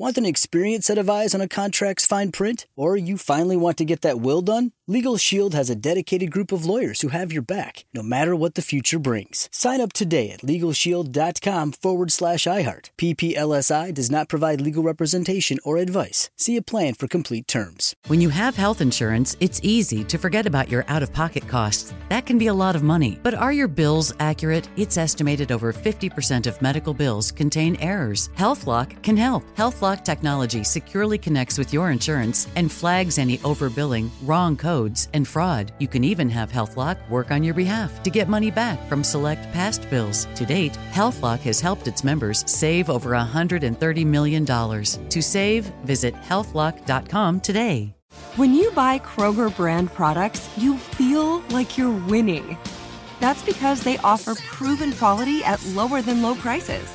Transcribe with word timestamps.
Want 0.00 0.16
an 0.16 0.24
experienced 0.24 0.86
set 0.86 0.96
of 0.96 1.10
eyes 1.10 1.34
on 1.34 1.40
a 1.40 1.48
contract's 1.48 2.06
fine 2.06 2.30
print? 2.30 2.68
Or 2.76 2.96
you 2.96 3.18
finally 3.18 3.56
want 3.56 3.76
to 3.78 3.84
get 3.84 4.02
that 4.02 4.20
will 4.20 4.42
done? 4.42 4.70
Legal 4.86 5.16
Shield 5.16 5.54
has 5.54 5.68
a 5.68 5.74
dedicated 5.74 6.30
group 6.30 6.52
of 6.52 6.64
lawyers 6.64 7.00
who 7.00 7.08
have 7.08 7.32
your 7.32 7.42
back, 7.42 7.84
no 7.92 8.00
matter 8.00 8.36
what 8.36 8.54
the 8.54 8.62
future 8.62 9.00
brings. 9.00 9.48
Sign 9.52 9.80
up 9.80 9.92
today 9.92 10.30
at 10.30 10.42
LegalShield.com 10.42 11.72
forward 11.72 12.12
slash 12.12 12.44
iHeart. 12.44 12.90
PPLSI 12.96 13.92
does 13.92 14.08
not 14.08 14.28
provide 14.28 14.60
legal 14.60 14.84
representation 14.84 15.58
or 15.64 15.78
advice. 15.78 16.30
See 16.36 16.56
a 16.56 16.62
plan 16.62 16.94
for 16.94 17.08
complete 17.08 17.48
terms. 17.48 17.96
When 18.06 18.20
you 18.20 18.28
have 18.28 18.54
health 18.54 18.80
insurance, 18.80 19.36
it's 19.40 19.60
easy 19.64 20.04
to 20.04 20.16
forget 20.16 20.46
about 20.46 20.70
your 20.70 20.84
out 20.86 21.02
of 21.02 21.12
pocket 21.12 21.48
costs. 21.48 21.92
That 22.08 22.24
can 22.24 22.38
be 22.38 22.46
a 22.46 22.54
lot 22.54 22.76
of 22.76 22.84
money. 22.84 23.18
But 23.24 23.34
are 23.34 23.52
your 23.52 23.68
bills 23.68 24.14
accurate? 24.20 24.68
It's 24.76 24.96
estimated 24.96 25.50
over 25.50 25.72
50% 25.72 26.46
of 26.46 26.62
medical 26.62 26.94
bills 26.94 27.32
contain 27.32 27.76
errors. 27.80 28.30
HealthLock 28.38 29.02
can 29.02 29.16
help. 29.16 29.42
HealthLock 29.56 29.87
technology 29.96 30.64
securely 30.64 31.18
connects 31.18 31.58
with 31.58 31.72
your 31.72 31.90
insurance 31.90 32.48
and 32.56 32.70
flags 32.70 33.18
any 33.18 33.38
overbilling, 33.38 34.10
wrong 34.22 34.56
codes, 34.56 35.08
and 35.14 35.26
fraud. 35.26 35.72
You 35.78 35.88
can 35.88 36.04
even 36.04 36.28
have 36.30 36.52
HealthLock 36.52 36.96
work 37.08 37.30
on 37.30 37.42
your 37.42 37.54
behalf 37.54 38.02
to 38.02 38.10
get 38.10 38.28
money 38.28 38.50
back 38.50 38.88
from 38.88 39.02
select 39.02 39.50
past 39.52 39.88
bills. 39.90 40.26
To 40.34 40.44
date, 40.44 40.78
HealthLock 40.90 41.40
has 41.40 41.60
helped 41.60 41.88
its 41.88 42.04
members 42.04 42.44
save 42.50 42.90
over 42.90 43.10
$130 43.10 44.06
million. 44.06 44.44
To 44.46 45.22
save, 45.22 45.66
visit 45.84 46.14
healthlock.com 46.14 47.40
today. 47.40 47.94
When 48.36 48.54
you 48.54 48.70
buy 48.72 48.98
Kroger 49.00 49.54
brand 49.54 49.92
products, 49.92 50.48
you 50.56 50.76
feel 50.76 51.40
like 51.50 51.76
you're 51.76 51.98
winning. 52.06 52.56
That's 53.20 53.42
because 53.42 53.82
they 53.82 53.98
offer 53.98 54.34
proven 54.34 54.92
quality 54.92 55.42
at 55.44 55.64
lower 55.68 56.02
than 56.02 56.22
low 56.22 56.34
prices. 56.34 56.88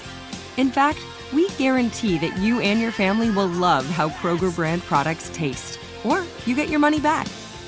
In 0.57 0.69
fact, 0.69 0.99
we 1.33 1.49
guarantee 1.51 2.17
that 2.19 2.37
you 2.37 2.59
and 2.61 2.79
your 2.79 2.91
family 2.91 3.29
will 3.29 3.47
love 3.47 3.85
how 3.85 4.09
Kroger 4.09 4.53
brand 4.55 4.81
products 4.83 5.29
taste, 5.33 5.79
or 6.03 6.23
you 6.45 6.55
get 6.55 6.69
your 6.69 6.79
money 6.79 6.99
back. 6.99 7.27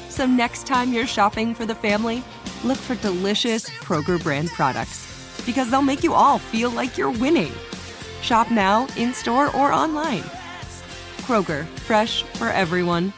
So 0.09 0.25
next 0.25 0.66
time 0.66 0.94
you're 0.94 1.07
shopping 1.07 1.53
for 1.53 1.66
the 1.66 1.75
family, 1.75 2.23
look 2.63 2.77
for 2.77 2.95
delicious 2.95 3.69
Kroger 3.69 4.22
brand 4.22 4.49
products 4.49 5.44
because 5.45 5.69
they'll 5.69 5.81
make 5.81 6.03
you 6.03 6.13
all 6.13 6.39
feel 6.39 6.69
like 6.69 6.97
you're 6.97 7.11
winning. 7.11 7.52
Shop 8.22 8.49
now, 8.49 8.88
in 8.97 9.13
store, 9.13 9.55
or 9.55 9.72
online. 9.72 10.23
Kroger, 11.25 11.66
fresh 11.79 12.23
for 12.23 12.50
everyone. 12.50 13.13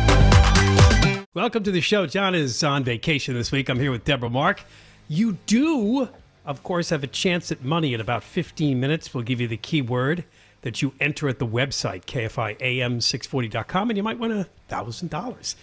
Welcome 1.41 1.63
to 1.63 1.71
the 1.71 1.81
show. 1.81 2.05
John 2.05 2.35
is 2.35 2.63
on 2.63 2.83
vacation 2.83 3.33
this 3.33 3.51
week. 3.51 3.67
I'm 3.67 3.79
here 3.79 3.89
with 3.89 4.03
Deborah 4.03 4.29
Mark. 4.29 4.61
You 5.07 5.39
do, 5.47 6.07
of 6.45 6.61
course, 6.61 6.91
have 6.91 7.03
a 7.03 7.07
chance 7.07 7.51
at 7.51 7.63
money 7.63 7.95
in 7.95 7.99
about 7.99 8.23
15 8.23 8.79
minutes. 8.79 9.11
We'll 9.11 9.23
give 9.23 9.41
you 9.41 9.47
the 9.47 9.57
keyword 9.57 10.23
that 10.61 10.83
you 10.83 10.93
enter 10.99 11.27
at 11.27 11.39
the 11.39 11.47
website, 11.47 12.05
KFIAM640.com, 12.05 13.89
and 13.89 13.97
you 13.97 14.03
might 14.03 14.19
win 14.19 14.31
a 14.31 14.47
$1,000. 14.69 15.55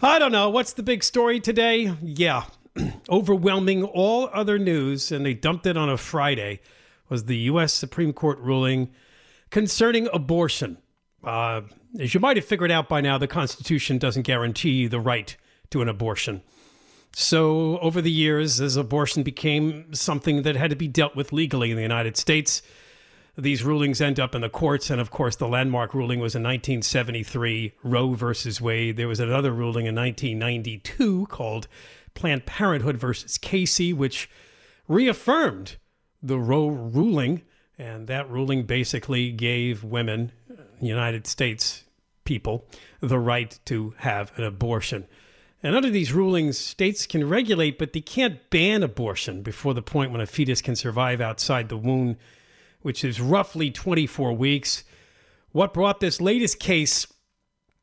I 0.00 0.18
don't 0.18 0.32
know. 0.32 0.48
What's 0.48 0.72
the 0.72 0.82
big 0.82 1.04
story 1.04 1.38
today? 1.38 1.92
Yeah, 2.02 2.44
overwhelming 3.10 3.84
all 3.84 4.30
other 4.32 4.58
news, 4.58 5.12
and 5.12 5.26
they 5.26 5.34
dumped 5.34 5.66
it 5.66 5.76
on 5.76 5.90
a 5.90 5.98
Friday, 5.98 6.60
was 7.10 7.26
the 7.26 7.36
U.S. 7.36 7.74
Supreme 7.74 8.14
Court 8.14 8.38
ruling 8.38 8.88
concerning 9.50 10.08
abortion. 10.14 10.78
Uh, 11.24 11.62
as 11.98 12.12
you 12.12 12.20
might 12.20 12.36
have 12.36 12.44
figured 12.44 12.70
out 12.70 12.88
by 12.88 13.00
now, 13.00 13.18
the 13.18 13.26
Constitution 13.26 13.98
doesn't 13.98 14.22
guarantee 14.22 14.86
the 14.86 15.00
right 15.00 15.36
to 15.70 15.82
an 15.82 15.88
abortion. 15.88 16.42
So, 17.16 17.78
over 17.78 18.02
the 18.02 18.10
years, 18.10 18.60
as 18.60 18.76
abortion 18.76 19.22
became 19.22 19.94
something 19.94 20.42
that 20.42 20.56
had 20.56 20.70
to 20.70 20.76
be 20.76 20.88
dealt 20.88 21.14
with 21.14 21.32
legally 21.32 21.70
in 21.70 21.76
the 21.76 21.82
United 21.82 22.16
States, 22.16 22.60
these 23.36 23.64
rulings 23.64 24.00
end 24.00 24.18
up 24.18 24.34
in 24.34 24.40
the 24.40 24.48
courts. 24.48 24.90
And 24.90 25.00
of 25.00 25.10
course, 25.10 25.36
the 25.36 25.48
landmark 25.48 25.94
ruling 25.94 26.18
was 26.18 26.34
in 26.34 26.42
1973, 26.42 27.72
Roe 27.82 28.14
versus 28.14 28.60
Wade. 28.60 28.96
There 28.96 29.08
was 29.08 29.20
another 29.20 29.52
ruling 29.52 29.86
in 29.86 29.94
1992 29.94 31.26
called 31.26 31.68
Planned 32.14 32.46
Parenthood 32.46 32.96
versus 32.96 33.38
Casey, 33.38 33.92
which 33.92 34.28
reaffirmed 34.88 35.76
the 36.22 36.38
Roe 36.38 36.68
ruling. 36.68 37.42
And 37.76 38.06
that 38.06 38.30
ruling 38.30 38.64
basically 38.64 39.32
gave 39.32 39.82
women, 39.82 40.32
United 40.84 41.26
States 41.26 41.84
people 42.24 42.66
the 43.00 43.18
right 43.18 43.58
to 43.66 43.94
have 43.98 44.36
an 44.38 44.44
abortion. 44.44 45.06
And 45.62 45.74
under 45.74 45.90
these 45.90 46.12
rulings, 46.12 46.58
states 46.58 47.06
can 47.06 47.28
regulate, 47.28 47.78
but 47.78 47.92
they 47.92 48.00
can't 48.00 48.50
ban 48.50 48.82
abortion 48.82 49.42
before 49.42 49.72
the 49.72 49.82
point 49.82 50.12
when 50.12 50.20
a 50.20 50.26
fetus 50.26 50.60
can 50.60 50.76
survive 50.76 51.20
outside 51.20 51.68
the 51.68 51.76
womb, 51.76 52.16
which 52.82 53.02
is 53.02 53.20
roughly 53.20 53.70
24 53.70 54.34
weeks. 54.34 54.84
What 55.52 55.72
brought 55.72 56.00
this 56.00 56.20
latest 56.20 56.58
case 56.60 57.06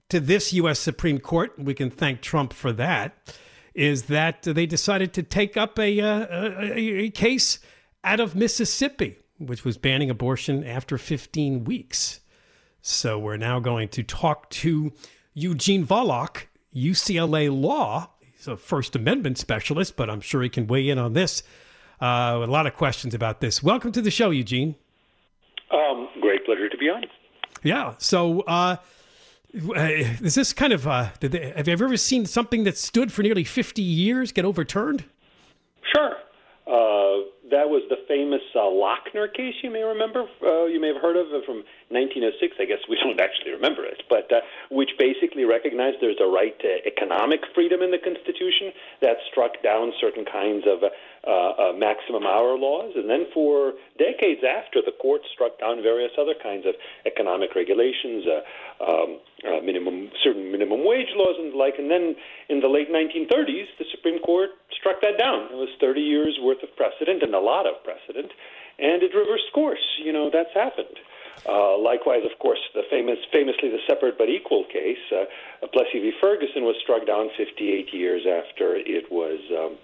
to 0.09 0.19
this 0.19 0.53
U.S. 0.53 0.79
Supreme 0.79 1.19
Court, 1.19 1.57
we 1.57 1.73
can 1.73 1.90
thank 1.90 2.22
Trump 2.22 2.53
for 2.53 2.72
that, 2.73 3.35
is 3.73 4.03
that 4.03 4.44
they 4.44 4.66
decided 4.66 5.13
to 5.13 5.23
take 5.23 5.57
up 5.57 5.79
a, 5.79 6.00
uh, 6.00 6.28
a, 6.29 7.03
a 7.06 7.09
case 7.09 7.59
out 8.03 8.19
of 8.19 8.35
Mississippi, 8.35 9.17
which 9.40 9.66
was 9.66 9.78
banning 9.78 10.09
abortion 10.09 10.63
after 10.63 10.97
15 10.97 11.63
weeks. 11.63 12.21
So 12.81 13.19
we're 13.19 13.38
now 13.38 13.59
going 13.59 13.90
to 13.90 14.02
talk 14.02 14.50
to 14.50 14.92
Eugene 15.36 15.86
Volokh, 15.86 16.46
UCLA 16.75 17.50
Law. 17.52 18.09
He's 18.36 18.47
a 18.47 18.58
First 18.58 18.96
Amendment 18.96 19.38
specialist, 19.38 19.96
but 19.96 20.09
I'm 20.09 20.19
sure 20.19 20.42
he 20.42 20.50
can 20.50 20.66
weigh 20.66 20.90
in 20.90 20.97
on 20.97 21.14
this. 21.14 21.44
Uh, 22.02 22.41
a 22.44 22.47
lot 22.47 22.66
of 22.66 22.74
questions 22.74 23.14
about 23.14 23.40
this. 23.40 23.62
Welcome 23.62 23.91
to 23.91 24.02
the 24.02 24.09
show, 24.09 24.31
Eugene. 24.31 24.75
Um, 25.72 26.09
great 26.22 26.44
pleasure 26.44 26.70
to 26.70 26.78
be 26.78 26.90
on. 26.90 27.03
Yeah. 27.62 27.94
So, 28.00 28.41
uh, 28.41 28.78
is 29.53 30.34
this 30.34 30.52
kind 30.52 30.73
of 30.73 30.88
uh, 30.88 31.09
they, 31.20 31.53
have 31.55 31.67
you 31.67 31.73
ever 31.73 31.96
seen 31.97 32.26
something 32.26 32.64
that 32.64 32.79
stood 32.79 33.11
for 33.11 33.22
nearly 33.22 33.44
50 33.44 33.84
years 33.84 34.32
get 34.32 34.44
overturned? 34.44 35.03
Sure. 35.94 36.16
Uh, 37.52 37.58
that 37.58 37.70
was 37.70 37.84
the 37.90 37.98
famous 38.08 38.42
uh, 38.56 38.59
Lochner 38.59 39.32
case. 39.32 39.56
You 39.64 39.72
may 39.72 39.84
remember. 39.84 40.26
Uh, 40.42 40.66
you 40.66 40.80
may 40.80 40.88
have 40.88 41.02
heard 41.02 41.16
of 41.16 41.28
it 41.34 41.46
from 41.46 41.64
1906. 41.90 42.56
I 42.59 42.66
guess 42.66 42.80
we 42.90 42.98
don't 43.03 43.20
actually 43.20 43.52
remember 43.52 43.86
it, 43.86 44.03
but 44.09 44.32
uh, 44.32 44.42
which 44.70 44.92
basically 45.00 45.46
recognized 45.46 45.98
there's 46.02 46.22
a 46.22 46.28
right 46.28 46.58
to 46.59 46.78
economic 46.86 47.42
freedom 47.53 47.82
in 47.82 47.92
the 47.92 48.00
Constitution 48.00 48.72
that 49.02 49.18
struck 49.30 49.62
down 49.64 49.92
certain 50.00 50.26
kinds 50.26 50.66
of 50.68 50.84
uh, 50.84 50.90
uh, 51.30 51.74
maximum 51.78 52.26
hour 52.26 52.58
laws, 52.58 52.94
and 52.96 53.09
then 53.09 53.28
for 53.34 53.74
decades 53.98 54.42
after, 54.42 54.82
the 54.82 54.96
court 54.98 55.22
struck 55.32 55.59
down 55.59 55.82
various 55.84 56.12
other 56.18 56.34
kinds 56.34 56.66
of 56.66 56.74
economic 57.06 57.53
regulations, 57.53 58.26
uh, 58.26 58.42
um, 58.82 59.09
uh, 59.46 59.62
minimum 59.62 60.09
certain 60.24 60.52
minimum 60.52 60.86
wage 60.86 61.14
laws 61.14 61.38
and 61.38 61.53
the 61.53 61.58
like. 61.58 61.78
And 61.78 61.90
then 61.90 62.16
in 62.50 62.59
the 62.59 62.68
late 62.68 62.90
1930s, 62.90 63.70
the 63.78 63.86
Supreme 63.94 64.18
Court 64.20 64.50
struck 64.74 65.02
that 65.02 65.22
down. 65.22 65.53
It 65.53 65.58
was 65.62 65.70
30 65.80 66.02
years 66.02 66.40
worth 66.42 66.64
of 66.64 66.74
precedent 66.76 67.22
and 67.22 67.34
a 67.41 67.43
lot 67.43 67.66
of 67.66 67.84
precedent, 67.84 68.32
and 68.78 69.02
it 69.02 69.14
reversed 69.17 69.49
course. 69.53 69.85
You 69.97 70.14
know 70.14 70.29
that's 70.29 70.53
happened. 70.53 70.97
Uh, 71.47 71.78
likewise, 71.78 72.22
of 72.29 72.38
course, 72.38 72.59
the 72.76 72.84
famous, 72.91 73.17
famously 73.34 73.70
the 73.70 73.82
separate 73.88 74.16
but 74.17 74.29
equal 74.29 74.64
case, 74.66 75.02
uh, 75.11 75.26
Plessy 75.73 75.97
v. 75.97 76.11
Ferguson 76.22 76.64
was 76.64 76.76
struck 76.84 77.08
down 77.08 77.29
58 77.35 77.91
years 77.93 78.28
after 78.29 78.76
it 78.76 79.11
was. 79.11 79.40
Um, 79.49 79.78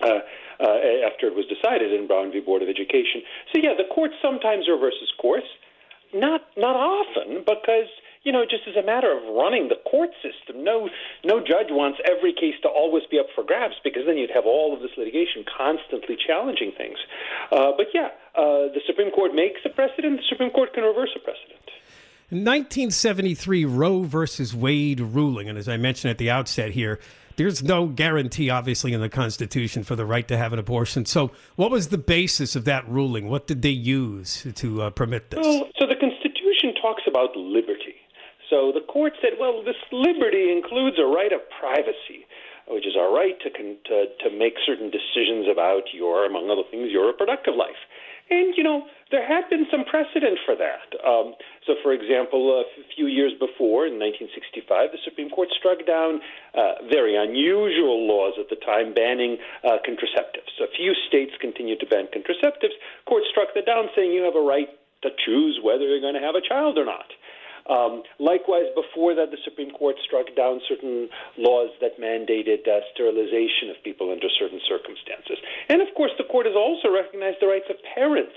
uh, 0.00 0.20
uh, 0.60 1.06
after 1.06 1.26
it 1.26 1.34
was 1.34 1.46
decided 1.46 1.92
in 1.92 2.06
Brown 2.06 2.30
v. 2.30 2.40
Board 2.40 2.62
of 2.62 2.68
Education. 2.68 3.22
So 3.52 3.60
yeah, 3.62 3.74
the 3.76 3.86
court 3.92 4.12
sometimes 4.22 4.68
reverses 4.68 5.10
course, 5.18 5.46
not 6.14 6.42
not 6.56 6.76
often, 6.76 7.42
because 7.46 7.90
you 8.22 8.32
know, 8.32 8.44
just 8.44 8.66
as 8.68 8.76
a 8.76 8.84
matter 8.84 9.10
of 9.10 9.22
running 9.34 9.68
the 9.68 9.78
court 9.88 10.10
system, 10.22 10.64
no 10.64 10.88
no 11.24 11.40
judge 11.40 11.70
wants 11.70 11.98
every 12.04 12.32
case 12.32 12.54
to 12.62 12.68
always 12.68 13.04
be 13.10 13.18
up 13.18 13.26
for 13.34 13.44
grabs 13.44 13.74
because 13.84 14.02
then 14.06 14.16
you'd 14.16 14.30
have 14.34 14.46
all 14.46 14.74
of 14.74 14.80
this 14.80 14.90
litigation 14.96 15.44
constantly 15.44 16.16
challenging 16.16 16.72
things. 16.76 16.98
Uh, 17.52 17.72
but 17.76 17.86
yeah, 17.94 18.10
uh, 18.34 18.68
the 18.74 18.80
Supreme 18.86 19.10
Court 19.10 19.34
makes 19.34 19.60
a 19.64 19.70
precedent. 19.70 20.18
The 20.18 20.26
Supreme 20.28 20.50
Court 20.50 20.74
can 20.74 20.84
reverse 20.84 21.10
a 21.16 21.20
precedent. 21.20 21.58
1973 22.30 23.64
Roe 23.64 24.02
versus 24.02 24.54
Wade 24.54 25.00
ruling, 25.00 25.48
and 25.48 25.56
as 25.56 25.66
I 25.66 25.78
mentioned 25.78 26.10
at 26.10 26.18
the 26.18 26.30
outset 26.30 26.72
here, 26.72 27.00
there's 27.36 27.62
no 27.62 27.86
guarantee, 27.86 28.50
obviously, 28.50 28.92
in 28.92 29.00
the 29.00 29.08
Constitution 29.08 29.84
for 29.84 29.96
the 29.96 30.04
right 30.04 30.26
to 30.28 30.36
have 30.36 30.52
an 30.52 30.58
abortion. 30.58 31.06
So, 31.06 31.30
what 31.56 31.70
was 31.70 31.88
the 31.88 31.96
basis 31.96 32.56
of 32.56 32.64
that 32.64 32.86
ruling? 32.88 33.28
What 33.28 33.46
did 33.46 33.62
they 33.62 33.70
use 33.70 34.46
to 34.56 34.82
uh, 34.82 34.90
permit 34.90 35.30
this? 35.30 35.46
Well, 35.46 35.68
so 35.78 35.86
the 35.86 35.94
Constitution 35.94 36.74
talks 36.82 37.04
about 37.06 37.34
liberty. 37.36 37.94
So 38.50 38.72
the 38.72 38.84
court 38.84 39.12
said, 39.20 39.36
well, 39.38 39.62
this 39.62 39.78
liberty 39.92 40.50
includes 40.52 40.96
a 40.98 41.04
right 41.04 41.32
of 41.32 41.40
privacy, 41.60 42.24
which 42.68 42.86
is 42.86 42.96
our 42.96 43.12
right 43.12 43.36
to, 43.40 43.50
to, 43.50 43.96
to 44.24 44.28
make 44.36 44.54
certain 44.64 44.90
decisions 44.90 45.48
about 45.50 45.92
your, 45.92 46.24
among 46.24 46.50
other 46.50 46.64
things, 46.70 46.88
your 46.90 47.06
reproductive 47.06 47.54
life. 47.54 47.80
And, 48.30 48.52
you 48.56 48.62
know, 48.62 48.84
there 49.10 49.24
had 49.24 49.48
been 49.48 49.64
some 49.72 49.88
precedent 49.88 50.36
for 50.44 50.52
that. 50.56 50.92
Um, 51.00 51.32
so, 51.64 51.80
for 51.82 51.96
example, 51.96 52.60
a 52.60 52.64
few 52.92 53.06
years 53.08 53.32
before, 53.40 53.88
in 53.88 53.96
1965, 53.96 54.92
the 54.92 55.00
Supreme 55.00 55.32
Court 55.32 55.48
struck 55.56 55.80
down 55.88 56.20
uh, 56.52 56.84
very 56.92 57.16
unusual 57.16 58.04
laws 58.04 58.36
at 58.36 58.52
the 58.52 58.60
time 58.60 58.92
banning 58.92 59.40
uh, 59.64 59.80
contraceptives. 59.80 60.52
A 60.60 60.68
few 60.76 60.92
states 61.08 61.32
continued 61.40 61.80
to 61.80 61.88
ban 61.88 62.12
contraceptives. 62.12 62.76
Court 63.08 63.24
struck 63.32 63.48
that 63.56 63.64
down, 63.64 63.88
saying 63.96 64.12
you 64.12 64.24
have 64.28 64.36
a 64.36 64.44
right 64.44 64.68
to 65.02 65.08
choose 65.24 65.60
whether 65.64 65.88
you're 65.88 66.04
going 66.04 66.18
to 66.18 66.24
have 66.24 66.36
a 66.36 66.44
child 66.44 66.76
or 66.76 66.84
not. 66.84 67.08
Um, 67.68 68.02
likewise, 68.18 68.64
before 68.74 69.14
that, 69.14 69.30
the 69.30 69.38
Supreme 69.44 69.70
Court 69.70 69.96
struck 70.04 70.32
down 70.34 70.60
certain 70.68 71.08
laws 71.36 71.70
that 71.80 72.00
mandated 72.00 72.64
uh, 72.64 72.80
sterilization 72.92 73.68
of 73.68 73.76
people 73.84 74.10
under 74.10 74.28
certain 74.40 74.60
circumstances. 74.64 75.36
And 75.68 75.84
of 75.84 75.88
course, 75.94 76.12
the 76.16 76.24
court 76.24 76.46
has 76.46 76.56
also 76.56 76.88
recognized 76.88 77.38
the 77.40 77.46
rights 77.46 77.68
of 77.68 77.76
parents 77.94 78.36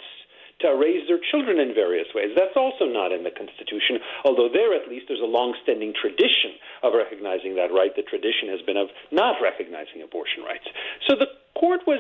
to 0.61 0.77
raise 0.77 1.07
their 1.07 1.19
children 1.31 1.59
in 1.59 1.73
various 1.73 2.07
ways. 2.13 2.37
That's 2.37 2.55
also 2.55 2.85
not 2.85 3.11
in 3.11 3.23
the 3.23 3.33
Constitution, 3.33 3.97
although 4.23 4.49
there 4.51 4.77
at 4.77 4.87
least 4.87 5.09
there's 5.09 5.23
a 5.23 5.25
long-standing 5.25 5.93
tradition 5.97 6.53
of 6.83 6.93
recognizing 6.93 7.55
that 7.55 7.73
right. 7.73 7.89
The 7.95 8.05
tradition 8.05 8.49
has 8.53 8.61
been 8.61 8.77
of 8.77 8.93
not 9.11 9.41
recognizing 9.41 10.05
abortion 10.05 10.43
rights. 10.45 10.67
So 11.09 11.17
the 11.17 11.33
court 11.57 11.81
was 11.87 11.99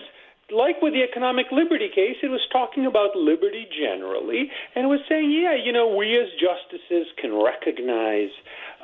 like 0.51 0.81
with 0.81 0.93
the 0.93 1.03
economic 1.03 1.47
liberty 1.51 1.89
case, 1.89 2.17
it 2.21 2.29
was 2.29 2.41
talking 2.51 2.85
about 2.85 3.15
liberty 3.15 3.67
generally, 3.71 4.51
and 4.75 4.87
was 4.87 4.99
saying, 5.07 5.31
yeah, 5.31 5.55
you 5.55 5.71
know, 5.71 5.95
we 5.95 6.17
as 6.17 6.27
justices 6.39 7.07
can 7.17 7.33
recognize 7.33 8.31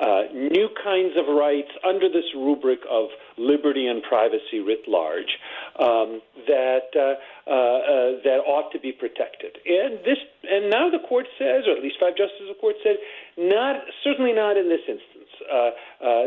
uh, 0.00 0.30
new 0.32 0.68
kinds 0.82 1.14
of 1.16 1.26
rights 1.28 1.70
under 1.86 2.08
this 2.08 2.26
rubric 2.34 2.80
of 2.90 3.08
liberty 3.36 3.86
and 3.86 4.02
privacy 4.02 4.60
writ 4.64 4.86
large 4.86 5.38
um, 5.78 6.20
that 6.46 6.88
uh, 6.94 7.18
uh, 7.48 7.52
uh, 7.52 8.10
that 8.24 8.40
ought 8.46 8.70
to 8.72 8.78
be 8.78 8.92
protected. 8.92 9.58
And 9.66 9.98
this, 10.04 10.18
and 10.44 10.70
now 10.70 10.90
the 10.90 11.02
court 11.08 11.26
says, 11.38 11.64
or 11.66 11.76
at 11.76 11.82
least 11.82 11.96
five 12.00 12.16
justices 12.16 12.48
of 12.48 12.56
the 12.56 12.60
court 12.60 12.76
said, 12.82 12.96
not 13.36 13.82
certainly 14.04 14.32
not 14.32 14.56
in 14.56 14.68
this 14.68 14.84
instance 14.88 15.17
uh, 15.50 15.56
uh, 15.56 15.70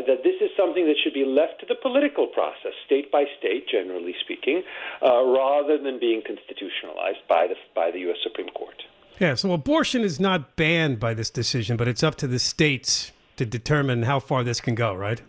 that 0.06 0.22
this 0.24 0.36
is 0.40 0.50
something 0.56 0.86
that 0.86 0.96
should 1.02 1.14
be 1.14 1.24
left 1.24 1.60
to 1.60 1.66
the 1.66 1.74
political 1.74 2.26
process, 2.26 2.72
state 2.86 3.10
by 3.10 3.24
state, 3.38 3.68
generally 3.68 4.14
speaking, 4.20 4.62
uh, 5.02 5.24
rather 5.24 5.78
than 5.78 5.98
being 5.98 6.22
constitutionalized 6.26 7.22
by 7.28 7.46
the 7.46 7.54
by 7.74 7.90
the 7.90 8.00
U.S. 8.00 8.18
Supreme 8.22 8.48
Court. 8.50 8.82
Yeah, 9.20 9.34
so 9.34 9.52
abortion 9.52 10.02
is 10.02 10.18
not 10.18 10.56
banned 10.56 10.98
by 10.98 11.14
this 11.14 11.30
decision, 11.30 11.76
but 11.76 11.86
it's 11.86 12.02
up 12.02 12.16
to 12.16 12.26
the 12.26 12.38
states 12.38 13.12
to 13.36 13.46
determine 13.46 14.02
how 14.02 14.18
far 14.18 14.42
this 14.42 14.60
can 14.60 14.74
go, 14.74 14.94
right? 14.94 15.20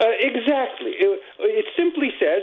Uh, 0.00 0.06
exactly. 0.20 0.92
It, 0.94 1.20
it, 1.40 1.66
simply 1.76 2.10
says 2.20 2.42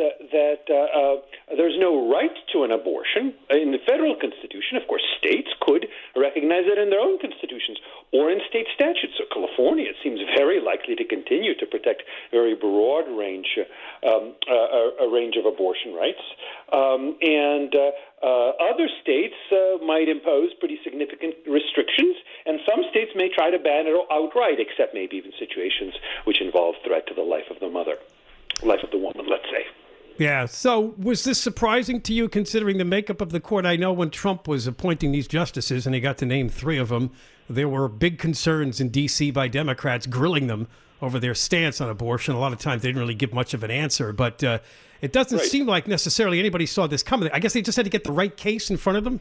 uh, 0.00 0.16
that 0.32 0.64
uh, 0.66 1.20
that 1.48 1.56
there's 1.56 1.78
no 1.78 2.10
right 2.10 2.32
to 2.52 2.64
an 2.64 2.72
abortion 2.72 3.34
in 3.50 3.72
the 3.72 3.78
federal 3.86 4.16
constitution. 4.16 4.76
Of 4.76 4.88
course, 4.88 5.02
states 5.18 5.48
could 5.60 5.86
recognize 6.16 6.64
it 6.64 6.78
in 6.78 6.90
their 6.90 7.00
own 7.00 7.18
constitutions 7.20 7.78
or 8.12 8.30
in 8.30 8.40
state 8.48 8.66
statutes. 8.74 9.14
So 9.18 9.24
California 9.32 9.92
seems 10.02 10.20
very 10.36 10.60
likely 10.60 10.96
to 10.96 11.04
continue 11.04 11.54
to 11.58 11.66
protect 11.66 12.02
very 12.30 12.54
broad 12.54 13.06
range 13.12 13.58
um, 14.06 14.34
uh, 14.48 15.04
a, 15.04 15.08
range 15.10 15.36
of 15.36 15.44
abortion 15.44 15.94
rights, 15.94 16.22
um, 16.72 17.16
and 17.20 17.74
uh, 17.74 17.90
uh, 18.22 18.52
other 18.72 18.88
states 19.02 19.34
uh, 19.52 19.82
might 19.84 20.08
impose 20.08 20.52
pretty 20.58 20.78
significant 20.84 21.34
restrictions, 21.46 22.16
and 22.46 22.60
some 22.68 22.84
states 22.90 23.12
may 23.14 23.28
try 23.28 23.50
to 23.50 23.58
ban 23.58 23.86
it 23.86 23.96
outright, 24.10 24.58
except 24.60 24.94
maybe 24.94 25.16
even 25.16 25.32
situations 25.38 25.94
which 26.24 26.40
involve 26.40 26.74
threat 26.84 27.06
to 27.06 27.14
the 27.14 27.22
life 27.22 27.50
of 27.50 27.60
the 27.60 27.68
mother, 27.68 27.96
life 28.62 28.82
of 28.82 28.90
the 28.90 28.98
woman, 28.98 29.26
let's 29.28 29.48
say. 29.50 29.66
Yeah. 30.20 30.44
So 30.44 30.94
was 30.98 31.24
this 31.24 31.40
surprising 31.40 32.02
to 32.02 32.12
you 32.12 32.28
considering 32.28 32.76
the 32.76 32.84
makeup 32.84 33.22
of 33.22 33.30
the 33.30 33.40
court? 33.40 33.64
I 33.64 33.76
know 33.76 33.90
when 33.90 34.10
Trump 34.10 34.46
was 34.46 34.66
appointing 34.66 35.12
these 35.12 35.26
justices 35.26 35.86
and 35.86 35.94
he 35.94 36.00
got 36.02 36.18
to 36.18 36.26
name 36.26 36.50
three 36.50 36.76
of 36.76 36.90
them, 36.90 37.10
there 37.48 37.70
were 37.70 37.88
big 37.88 38.18
concerns 38.18 38.82
in 38.82 38.90
D.C. 38.90 39.30
by 39.30 39.48
Democrats 39.48 40.04
grilling 40.06 40.46
them 40.46 40.68
over 41.00 41.18
their 41.18 41.34
stance 41.34 41.80
on 41.80 41.88
abortion. 41.88 42.34
A 42.34 42.38
lot 42.38 42.52
of 42.52 42.58
times 42.58 42.82
they 42.82 42.88
didn't 42.88 43.00
really 43.00 43.14
give 43.14 43.32
much 43.32 43.54
of 43.54 43.64
an 43.64 43.70
answer, 43.70 44.12
but 44.12 44.44
uh, 44.44 44.58
it 45.00 45.14
doesn't 45.14 45.38
right. 45.38 45.46
seem 45.46 45.66
like 45.66 45.88
necessarily 45.88 46.38
anybody 46.38 46.66
saw 46.66 46.86
this 46.86 47.02
coming. 47.02 47.30
I 47.32 47.38
guess 47.38 47.54
they 47.54 47.62
just 47.62 47.76
had 47.76 47.86
to 47.86 47.90
get 47.90 48.04
the 48.04 48.12
right 48.12 48.36
case 48.36 48.68
in 48.68 48.76
front 48.76 48.98
of 48.98 49.04
them. 49.04 49.20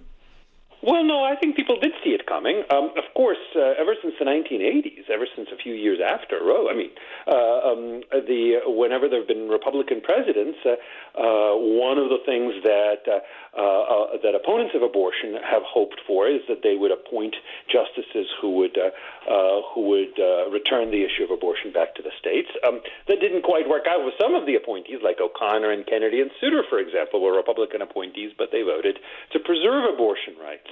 Well, 0.81 1.03
no, 1.03 1.25
I 1.25 1.35
think 1.35 1.57
people 1.57 1.77
did 1.77 1.91
see 2.03 2.11
it 2.11 2.25
coming. 2.25 2.63
Um, 2.71 2.91
of 2.95 3.03
course, 3.13 3.37
uh, 3.53 3.75
ever 3.77 3.95
since 4.01 4.15
the 4.17 4.23
1980s, 4.23 5.09
ever 5.11 5.27
since 5.35 5.49
a 5.51 5.57
few 5.57 5.73
years 5.73 5.99
after 5.99 6.39
Roe, 6.39 6.69
I 6.69 6.73
mean, 6.73 6.89
uh, 7.27 7.59
um, 7.67 8.01
the 8.11 8.61
whenever 8.65 9.09
there 9.09 9.19
have 9.19 9.27
been 9.27 9.49
Republican 9.49 9.99
presidents, 9.99 10.57
uh, 10.63 10.79
uh, 11.19 11.57
one 11.59 11.97
of 11.97 12.07
the 12.07 12.19
things 12.25 12.53
that 12.63 13.03
uh, 13.11 13.19
uh, 13.57 13.61
uh, 13.61 14.17
that 14.21 14.35
opponents 14.35 14.75
of 14.75 14.83
abortion 14.83 15.33
have 15.41 15.63
hoped 15.65 16.01
for 16.05 16.27
is 16.27 16.41
that 16.47 16.61
they 16.61 16.75
would 16.75 16.91
appoint 16.91 17.35
justices 17.65 18.29
who 18.39 18.55
would 18.57 18.77
uh, 18.77 18.93
uh, 19.25 19.61
who 19.73 19.89
would 19.89 20.13
return 20.53 20.91
the 20.91 21.01
issue 21.03 21.23
of 21.23 21.31
abortion 21.31 21.73
back 21.73 21.95
to 21.95 22.03
the 22.03 22.11
states. 22.19 22.49
Um, 22.67 22.81
that 23.07 23.19
didn't 23.19 23.41
quite 23.41 23.67
work 23.67 23.85
out 23.89 24.05
with 24.05 24.13
some 24.21 24.35
of 24.35 24.45
the 24.45 24.55
appointees, 24.55 25.01
like 25.03 25.17
O'Connor 25.19 25.71
and 25.71 25.85
Kennedy 25.85 26.21
and 26.21 26.29
Souter, 26.39 26.63
for 26.69 26.77
example, 26.77 27.21
were 27.21 27.33
Republican 27.33 27.81
appointees, 27.81 28.31
but 28.37 28.49
they 28.51 28.61
voted 28.61 28.99
to 29.33 29.39
preserve 29.39 29.91
abortion 29.91 30.35
rights. 30.39 30.69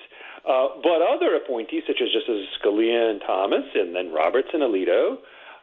Uh, 0.47 0.69
but 0.81 1.01
other 1.01 1.35
appointees, 1.35 1.83
such 1.87 1.99
as 1.99 2.07
Justices 2.13 2.47
Scalia 2.61 3.09
and 3.09 3.21
Thomas, 3.25 3.65
and 3.73 3.95
then 3.95 4.13
Roberts 4.13 4.49
and 4.53 4.63
Alito, 4.63 5.17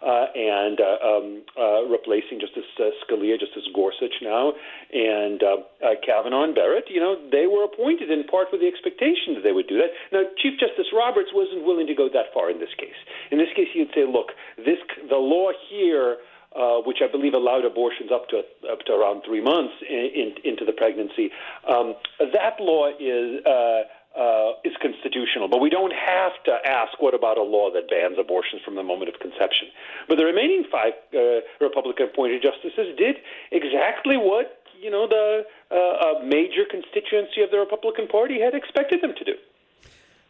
uh, 0.04 0.26
and 0.37 0.80
uh, 0.80 1.00
um, 1.00 1.42
uh, 1.56 1.88
replacing 1.88 2.38
Justice 2.38 2.68
uh, 2.78 2.92
Scalia, 3.00 3.40
Justice 3.40 3.64
Gorsuch 3.75 4.20
now, 4.20 4.52
and 4.92 5.40
Kavanaugh 6.04 6.44
and 6.44 6.54
Barrett. 6.54 6.84
You 6.88 7.00
know, 7.00 7.16
they 7.32 7.46
were 7.46 7.64
appointed 7.64 8.11
in 8.11 8.25
part 8.25 8.49
with 8.52 8.61
the 8.61 8.68
expectation 8.68 9.32
that 9.34 9.42
they 9.42 9.52
would 9.52 9.66
do 9.66 9.80
that. 9.80 9.96
Now, 10.12 10.28
Chief 10.37 10.61
Justice 10.61 10.92
Roberts 10.92 11.30
wasn't 11.32 11.64
willing 11.64 11.87
to 11.87 11.94
go 11.94 12.08
that 12.12 12.34
far 12.34 12.50
in 12.50 12.61
this 12.61 12.75
case. 12.76 12.99
In 13.30 13.38
this 13.38 13.49
case, 13.56 13.68
he'd 13.73 13.90
say, 13.94 14.04
look, 14.04 14.32
this 14.58 14.78
the 15.08 15.16
law 15.16 15.50
here. 15.70 16.18
Uh, 16.54 16.78
which 16.87 16.99
I 17.02 17.11
believe 17.11 17.34
allowed 17.34 17.64
abortions 17.64 18.12
up 18.14 18.28
to 18.28 18.38
up 18.70 18.78
to 18.87 18.92
around 18.92 19.23
three 19.26 19.40
months 19.40 19.75
in, 19.90 20.06
in, 20.14 20.52
into 20.52 20.64
the 20.64 20.70
pregnancy. 20.70 21.32
Um, 21.68 21.96
that 22.20 22.61
law 22.61 22.90
is 22.94 23.42
uh, 24.18 24.52
is 24.64 24.75
constitutional, 24.80 25.49
but 25.49 25.61
we 25.61 25.71
don't 25.71 25.92
have 25.92 26.33
to 26.44 26.54
ask 26.66 27.00
what 27.00 27.14
about 27.14 27.37
a 27.38 27.42
law 27.42 27.71
that 27.73 27.90
bans 27.90 28.16
abortions 28.18 28.62
from 28.64 28.76
the 28.76 28.83
moment 28.83 29.09
of 29.12 29.18
conception. 29.21 29.68
But 30.09 30.18
the 30.18 30.25
remaining 30.25 30.64
five 30.71 30.94
uh, 31.14 31.40
Republican-appointed 31.61 32.42
justices 32.42 32.97
did 32.97 33.16
exactly 33.50 34.16
what 34.16 34.62
you 34.80 34.90
know 34.90 35.09
the 35.09 35.44
uh, 35.71 36.25
major 36.25 36.64
constituency 36.68 37.42
of 37.42 37.50
the 37.50 37.59
Republican 37.59 38.06
Party 38.06 38.40
had 38.40 38.54
expected 38.54 39.00
them 39.02 39.14
to 39.16 39.25
do. 39.25 39.35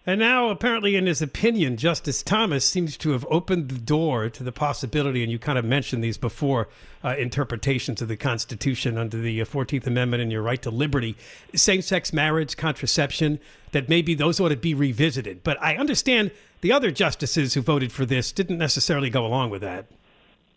And 0.06 0.20
now, 0.20 0.50
apparently, 0.50 0.96
in 0.96 1.06
his 1.06 1.22
opinion, 1.22 1.78
Justice 1.78 2.22
Thomas 2.22 2.66
seems 2.66 2.98
to 2.98 3.12
have 3.12 3.24
opened 3.30 3.70
the 3.70 3.78
door 3.78 4.28
to 4.28 4.42
the 4.42 4.52
possibility, 4.52 5.22
and 5.22 5.32
you 5.32 5.38
kind 5.38 5.56
of 5.58 5.64
mentioned 5.64 6.04
these 6.04 6.18
before, 6.18 6.68
uh, 7.02 7.16
interpretations 7.16 8.02
of 8.02 8.08
the 8.08 8.16
Constitution 8.16 8.98
under 8.98 9.16
the 9.16 9.40
14th 9.40 9.86
Amendment 9.86 10.22
and 10.22 10.30
your 10.30 10.42
right 10.42 10.60
to 10.60 10.70
liberty, 10.70 11.16
same 11.54 11.80
sex 11.80 12.12
marriage, 12.12 12.58
contraception, 12.58 13.40
that 13.72 13.88
maybe 13.88 14.14
those 14.14 14.40
ought 14.40 14.50
to 14.50 14.56
be 14.56 14.74
revisited. 14.74 15.42
But 15.42 15.56
I 15.62 15.76
understand 15.76 16.32
the 16.60 16.72
other 16.72 16.90
justices 16.90 17.54
who 17.54 17.62
voted 17.62 17.90
for 17.90 18.04
this 18.04 18.30
didn't 18.30 18.58
necessarily 18.58 19.08
go 19.08 19.24
along 19.24 19.48
with 19.48 19.62
that. 19.62 19.86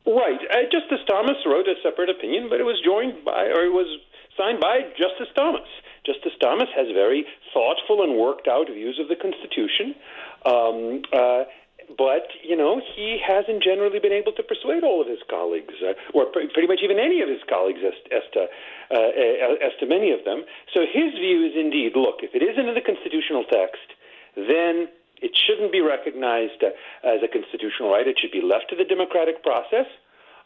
Right. 0.06 0.40
Uh, 0.52 0.64
Justice 0.70 1.06
Thomas 1.08 1.38
wrote 1.46 1.68
a 1.70 1.76
separate 1.82 2.10
opinion, 2.10 2.48
but 2.50 2.60
it 2.60 2.64
was 2.64 2.82
joined 2.84 3.24
by, 3.24 3.46
or 3.46 3.64
it 3.64 3.72
was 3.72 3.88
signed 4.38 4.60
by 4.60 4.82
Justice 4.98 5.32
Thomas. 5.36 5.68
Justice 6.06 6.32
Thomas 6.40 6.70
has 6.76 6.88
very 6.94 7.26
thoughtful 7.54 8.04
and 8.04 8.18
worked 8.18 8.48
out 8.48 8.68
views 8.68 9.00
of 9.00 9.08
the 9.08 9.16
Constitution. 9.16 9.96
Um, 10.46 11.02
uh, 11.14 11.44
but 11.96 12.28
you 12.44 12.56
know 12.56 12.82
he 12.84 13.16
hasn't 13.24 13.64
generally 13.64 14.00
been 14.00 14.12
able 14.12 14.34
to 14.34 14.44
persuade 14.44 14.84
all 14.84 15.00
of 15.00 15.08
his 15.08 15.24
colleagues, 15.30 15.74
uh, 15.80 15.94
or 16.14 16.26
pretty 16.26 16.68
much 16.68 16.80
even 16.84 17.00
any 17.00 17.22
of 17.22 17.30
his 17.30 17.40
colleagues, 17.48 17.80
as, 17.80 17.96
as 18.12 18.26
to 18.34 18.42
uh, 18.92 19.64
as 19.64 19.72
to 19.80 19.86
many 19.88 20.12
of 20.12 20.26
them. 20.26 20.44
So 20.74 20.82
his 20.84 21.16
view 21.16 21.48
is 21.48 21.56
indeed: 21.56 21.96
look, 21.96 22.20
if 22.24 22.36
it 22.36 22.44
isn't 22.44 22.68
in 22.68 22.76
the 22.76 22.84
constitutional 22.84 23.46
text, 23.48 23.88
then 24.36 24.92
it 25.22 25.32
shouldn't 25.32 25.72
be 25.72 25.80
recognized 25.80 26.60
uh, 26.60 26.76
as 27.08 27.24
a 27.24 27.30
constitutional 27.32 27.92
right. 27.92 28.08
It 28.08 28.20
should 28.20 28.36
be 28.36 28.44
left 28.44 28.70
to 28.72 28.76
the 28.76 28.84
democratic 28.86 29.42
process. 29.42 29.88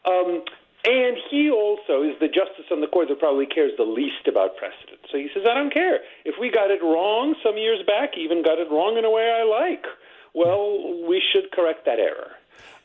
Um, 0.06 0.46
and 0.84 1.18
he 1.30 1.50
also 1.52 2.02
is 2.02 2.18
the 2.20 2.28
justice 2.28 2.66
on 2.72 2.82
the 2.82 2.88
court 2.88 3.10
that 3.10 3.20
probably 3.20 3.46
cares 3.46 3.72
the 3.78 3.84
least 3.84 4.28
about 4.28 4.58
precedent. 4.58 5.00
So 5.12 5.18
he 5.18 5.30
says, 5.34 5.44
I 5.50 5.54
don't 5.54 5.72
care. 5.72 6.00
If 6.26 6.36
we 6.40 6.50
got 6.50 6.72
it 6.72 6.82
wrong 6.82 7.36
some 7.44 7.58
years 7.58 7.86
back, 7.86 8.18
even 8.18 8.42
got 8.44 8.58
it 8.58 8.70
wrong 8.72 8.98
in 8.98 9.06
a 9.06 9.12
way 9.12 9.30
I 9.30 9.44
like, 9.44 9.86
well, 10.34 11.06
we 11.08 11.22
should 11.22 11.52
correct 11.52 11.86
that 11.86 12.00
error. 12.00 12.32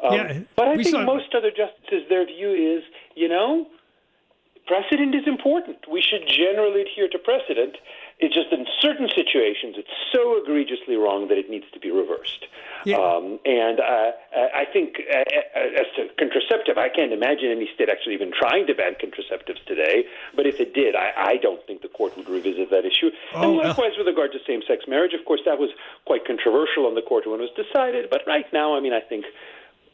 Um, 0.03 0.12
yeah, 0.12 0.38
but 0.57 0.69
I 0.69 0.76
think 0.76 0.88
saw... 0.88 1.05
most 1.05 1.35
other 1.35 1.50
justices, 1.50 2.05
their 2.11 2.26
view 2.26 2.53
is, 2.53 2.85
you 3.15 3.29
know, 3.29 3.67
precedent 4.67 5.15
is 5.15 5.26
important. 5.26 5.88
We 5.91 6.03
should 6.03 6.29
generally 6.29 6.83
adhere 6.83 7.09
to 7.09 7.19
precedent. 7.19 7.76
It's 8.18 8.35
just 8.35 8.49
in 8.50 8.64
certain 8.80 9.08
situations, 9.12 9.76
it's 9.76 9.92
so 10.11 10.40
egregiously 10.40 10.96
wrong 10.96 11.28
that 11.28 11.37
it 11.37 11.50
needs 11.50 11.66
to 11.75 11.80
be 11.80 11.90
reversed. 11.90 12.49
Yeah. 12.87 12.96
Um, 12.96 13.38
and 13.44 13.78
uh, 13.78 14.12
I 14.32 14.64
think, 14.73 15.02
uh, 15.12 15.18
uh, 15.18 15.80
as 15.80 15.88
to 15.96 16.08
contraceptive, 16.16 16.78
I 16.78 16.88
can't 16.88 17.12
imagine 17.12 17.50
any 17.50 17.68
state 17.75 17.90
actually 17.90 18.14
even 18.14 18.32
trying 18.32 18.66
to 18.68 18.75
ban 18.75 18.94
contraceptives 18.96 19.62
today. 19.66 20.04
But 20.35 20.46
if 20.46 20.61
it 20.61 20.73
did, 20.73 20.96
I, 20.96 21.12
I 21.16 21.37
don't 21.37 21.61
think 21.66 21.82
the 21.82 21.88
court 21.92 22.16
would 22.16 22.28
revisit 22.28 22.70
that 22.70 22.87
issue. 22.87 23.11
Oh, 23.35 23.42
and 23.42 23.68
likewise, 23.68 23.92
uh, 23.96 23.99
with 24.00 24.06
regard 24.06 24.32
to 24.32 24.38
same-sex 24.46 24.85
marriage, 24.88 25.12
of 25.12 25.25
course, 25.26 25.42
that 25.44 25.58
was 25.58 25.70
quite 26.06 26.25
controversial 26.25 26.87
on 26.87 26.94
the 26.94 27.02
court 27.02 27.26
when 27.26 27.40
it 27.40 27.50
was 27.50 27.56
decided. 27.58 28.08
But 28.08 28.23
right 28.26 28.46
now, 28.50 28.75
I 28.76 28.80
mean, 28.80 28.94
I 28.94 29.00
think 29.00 29.26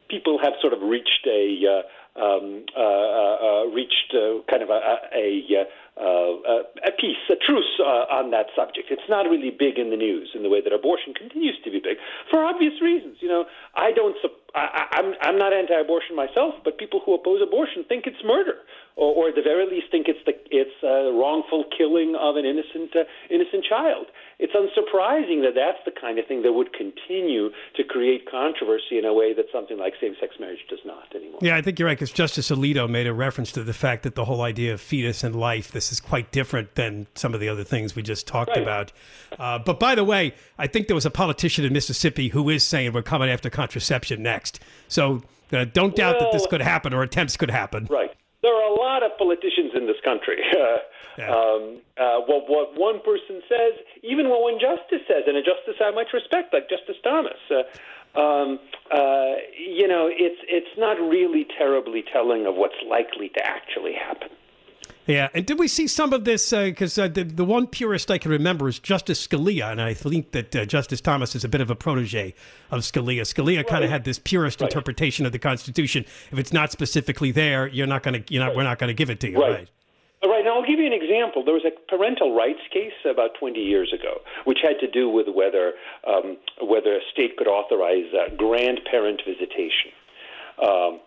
people 0.08 0.38
have 0.38 0.52
sort 0.60 0.74
of 0.74 0.82
reached 0.82 1.26
a 1.26 1.58
uh, 1.66 1.82
um, 2.14 2.66
uh, 2.76 2.80
uh, 2.80 3.64
reached 3.72 4.14
uh, 4.14 4.44
kind 4.50 4.62
of 4.62 4.68
a, 4.68 4.98
a, 5.16 5.66
a, 6.00 6.62
a 6.88 6.92
peace, 6.98 7.20
a 7.30 7.36
truce 7.36 7.78
uh, 7.80 8.08
on 8.08 8.30
that 8.30 8.46
subject. 8.56 8.88
It's 8.90 9.08
not 9.08 9.28
really 9.28 9.50
big 9.50 9.78
in 9.78 9.90
the 9.90 9.96
news 9.96 10.30
in 10.34 10.42
the 10.42 10.48
way 10.48 10.60
that 10.60 10.72
abortion 10.72 11.14
continues 11.14 11.56
to 11.64 11.70
be 11.70 11.80
big 11.80 11.98
for 12.30 12.44
obvious 12.44 12.80
reasons. 12.80 13.16
You 13.20 13.28
know, 13.28 13.44
I 13.74 13.92
don't. 13.92 14.16
I, 14.54 14.86
I'm 14.92 15.14
I'm 15.20 15.38
not 15.38 15.52
anti-abortion 15.52 16.16
myself, 16.16 16.54
but 16.64 16.78
people 16.78 17.00
who 17.04 17.14
oppose 17.14 17.40
abortion 17.42 17.84
think 17.88 18.06
it's 18.06 18.22
murder, 18.24 18.64
or, 18.96 19.14
or 19.14 19.28
at 19.28 19.34
the 19.34 19.42
very 19.42 19.66
least 19.66 19.90
think 19.90 20.08
it's 20.08 20.22
the 20.26 20.32
it's 20.50 20.82
a 20.82 21.12
wrongful 21.12 21.64
killing 21.76 22.14
of 22.18 22.36
an 22.36 22.44
innocent 22.44 22.94
uh, 22.96 23.04
innocent 23.30 23.64
child 23.64 24.06
it's 24.42 24.54
unsurprising 24.54 25.42
that 25.42 25.54
that's 25.54 25.78
the 25.84 25.92
kind 25.92 26.18
of 26.18 26.26
thing 26.26 26.42
that 26.42 26.52
would 26.52 26.72
continue 26.72 27.50
to 27.76 27.84
create 27.84 28.28
controversy 28.28 28.98
in 28.98 29.04
a 29.04 29.14
way 29.14 29.32
that 29.32 29.46
something 29.52 29.78
like 29.78 29.94
same-sex 30.00 30.34
marriage 30.40 30.58
does 30.68 30.80
not 30.84 31.14
anymore. 31.14 31.38
Yeah, 31.40 31.56
I 31.56 31.62
think 31.62 31.78
you're 31.78 31.86
right 31.86 31.96
because 31.96 32.10
Justice 32.10 32.50
Alito 32.50 32.90
made 32.90 33.06
a 33.06 33.12
reference 33.12 33.52
to 33.52 33.62
the 33.62 33.72
fact 33.72 34.02
that 34.02 34.16
the 34.16 34.24
whole 34.24 34.40
idea 34.40 34.74
of 34.74 34.80
fetus 34.80 35.22
and 35.22 35.36
life 35.36 35.70
this 35.70 35.92
is 35.92 36.00
quite 36.00 36.32
different 36.32 36.74
than 36.74 37.06
some 37.14 37.34
of 37.34 37.40
the 37.40 37.48
other 37.48 37.62
things 37.62 37.94
we 37.94 38.02
just 38.02 38.26
talked 38.26 38.50
right. 38.50 38.62
about. 38.62 38.92
Uh, 39.38 39.60
but 39.60 39.78
by 39.78 39.94
the 39.94 40.02
way, 40.02 40.34
I 40.58 40.66
think 40.66 40.88
there 40.88 40.96
was 40.96 41.06
a 41.06 41.10
politician 41.10 41.64
in 41.64 41.72
Mississippi 41.72 42.28
who 42.28 42.50
is 42.50 42.64
saying 42.64 42.92
we're 42.92 43.02
coming 43.02 43.30
after 43.30 43.48
contraception 43.48 44.24
next. 44.24 44.58
So 44.88 45.22
uh, 45.52 45.66
don't 45.66 45.94
doubt 45.94 46.16
well, 46.18 46.32
that 46.32 46.36
this 46.36 46.48
could 46.48 46.62
happen 46.62 46.92
or 46.92 47.04
attempts 47.04 47.36
could 47.36 47.50
happen. 47.50 47.86
Right. 47.88 48.10
There 48.42 48.54
are 48.54 48.68
a 48.68 48.74
lot 48.74 49.02
of 49.02 49.16
politicians 49.18 49.72
in 49.74 49.86
this 49.86 50.00
country. 50.04 50.38
Yeah. 51.18 51.28
um, 51.28 51.82
uh, 52.00 52.20
what, 52.24 52.48
what 52.48 52.72
one 52.80 52.98
person 53.04 53.42
says, 53.46 53.74
even 54.02 54.30
what 54.30 54.40
one 54.40 54.58
justice 54.58 55.06
says, 55.06 55.24
and 55.26 55.36
a 55.36 55.42
justice 55.42 55.76
I 55.78 55.90
much 55.90 56.08
respect, 56.14 56.54
like 56.54 56.70
Justice 56.70 56.96
Thomas, 57.04 57.36
uh, 57.50 58.18
um, 58.18 58.58
uh, 58.90 59.36
you 59.52 59.86
know, 59.86 60.08
it's 60.08 60.40
it's 60.48 60.72
not 60.78 60.98
really 60.98 61.44
terribly 61.58 62.02
telling 62.12 62.46
of 62.46 62.54
what's 62.54 62.80
likely 62.88 63.28
to 63.28 63.46
actually 63.46 63.92
happen. 63.92 64.30
Yeah, 65.06 65.28
and 65.34 65.44
did 65.44 65.58
we 65.58 65.66
see 65.66 65.88
some 65.88 66.12
of 66.12 66.24
this? 66.24 66.50
Because 66.50 66.96
uh, 66.96 67.04
uh, 67.04 67.08
the, 67.08 67.24
the 67.24 67.44
one 67.44 67.66
purist 67.66 68.10
I 68.10 68.18
can 68.18 68.30
remember 68.30 68.68
is 68.68 68.78
Justice 68.78 69.26
Scalia, 69.26 69.70
and 69.72 69.80
I 69.80 69.94
think 69.94 70.30
that 70.30 70.54
uh, 70.54 70.64
Justice 70.64 71.00
Thomas 71.00 71.34
is 71.34 71.42
a 71.42 71.48
bit 71.48 71.60
of 71.60 71.70
a 71.70 71.74
protege 71.74 72.34
of 72.70 72.80
Scalia. 72.80 73.22
Scalia 73.22 73.58
right. 73.58 73.66
kind 73.66 73.84
of 73.84 73.90
had 73.90 74.04
this 74.04 74.20
purist 74.20 74.60
right. 74.60 74.70
interpretation 74.70 75.26
of 75.26 75.32
the 75.32 75.40
Constitution. 75.40 76.04
If 76.30 76.38
it's 76.38 76.52
not 76.52 76.70
specifically 76.70 77.32
there, 77.32 77.66
you're 77.66 77.88
not 77.88 78.04
going 78.04 78.22
to, 78.22 78.32
you're 78.32 78.42
not, 78.42 78.48
right. 78.48 78.56
we're 78.58 78.62
not 78.62 78.78
going 78.78 78.88
to 78.88 78.94
give 78.94 79.10
it 79.10 79.18
to 79.20 79.30
you, 79.30 79.40
right? 79.40 79.68
Right. 80.22 80.44
Now, 80.44 80.60
I'll 80.60 80.66
give 80.66 80.78
you 80.78 80.86
an 80.86 80.92
example. 80.92 81.44
There 81.44 81.54
was 81.54 81.64
a 81.66 81.74
parental 81.90 82.34
rights 82.34 82.60
case 82.72 82.92
about 83.10 83.30
20 83.40 83.58
years 83.58 83.92
ago, 83.92 84.20
which 84.44 84.58
had 84.62 84.78
to 84.78 84.88
do 84.88 85.08
with 85.08 85.26
whether 85.26 85.72
um, 86.06 86.36
whether 86.62 86.94
a 86.94 87.00
state 87.12 87.36
could 87.36 87.48
authorize 87.48 88.06
uh, 88.14 88.34
grandparent 88.36 89.22
visitation. 89.26 89.90
Um, 90.62 91.00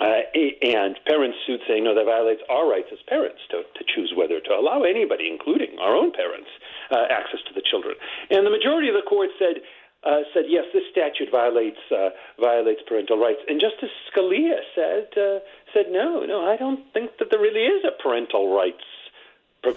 uh, 0.00 0.24
and 0.62 0.98
parents 1.06 1.36
sued 1.46 1.60
saying, 1.68 1.84
no, 1.84 1.94
that 1.94 2.04
violates 2.04 2.40
our 2.48 2.68
rights 2.68 2.88
as 2.92 2.98
parents 3.06 3.40
to, 3.50 3.62
to 3.76 3.84
choose 3.84 4.12
whether 4.16 4.40
to 4.40 4.52
allow 4.52 4.82
anybody, 4.82 5.28
including 5.28 5.78
our 5.78 5.94
own 5.94 6.10
parents, 6.12 6.48
uh, 6.90 7.04
access 7.10 7.40
to 7.46 7.52
the 7.54 7.62
children. 7.62 7.94
And 8.30 8.46
the 8.46 8.50
majority 8.50 8.88
of 8.88 8.94
the 8.94 9.04
court 9.06 9.28
said, 9.38 9.60
uh, 10.02 10.24
said 10.32 10.44
yes, 10.48 10.64
this 10.72 10.84
statute 10.90 11.28
violates 11.30 11.80
uh, 11.92 12.10
violates 12.40 12.80
parental 12.88 13.18
rights. 13.18 13.40
And 13.48 13.60
Justice 13.60 13.92
Scalia 14.08 14.64
said 14.74 15.12
uh, 15.20 15.44
said 15.74 15.92
no, 15.92 16.24
no, 16.24 16.48
I 16.48 16.56
don't 16.56 16.80
think 16.94 17.18
that 17.18 17.28
there 17.30 17.40
really 17.40 17.68
is 17.68 17.84
a 17.84 17.92
parental 18.02 18.54
rights 18.56 18.84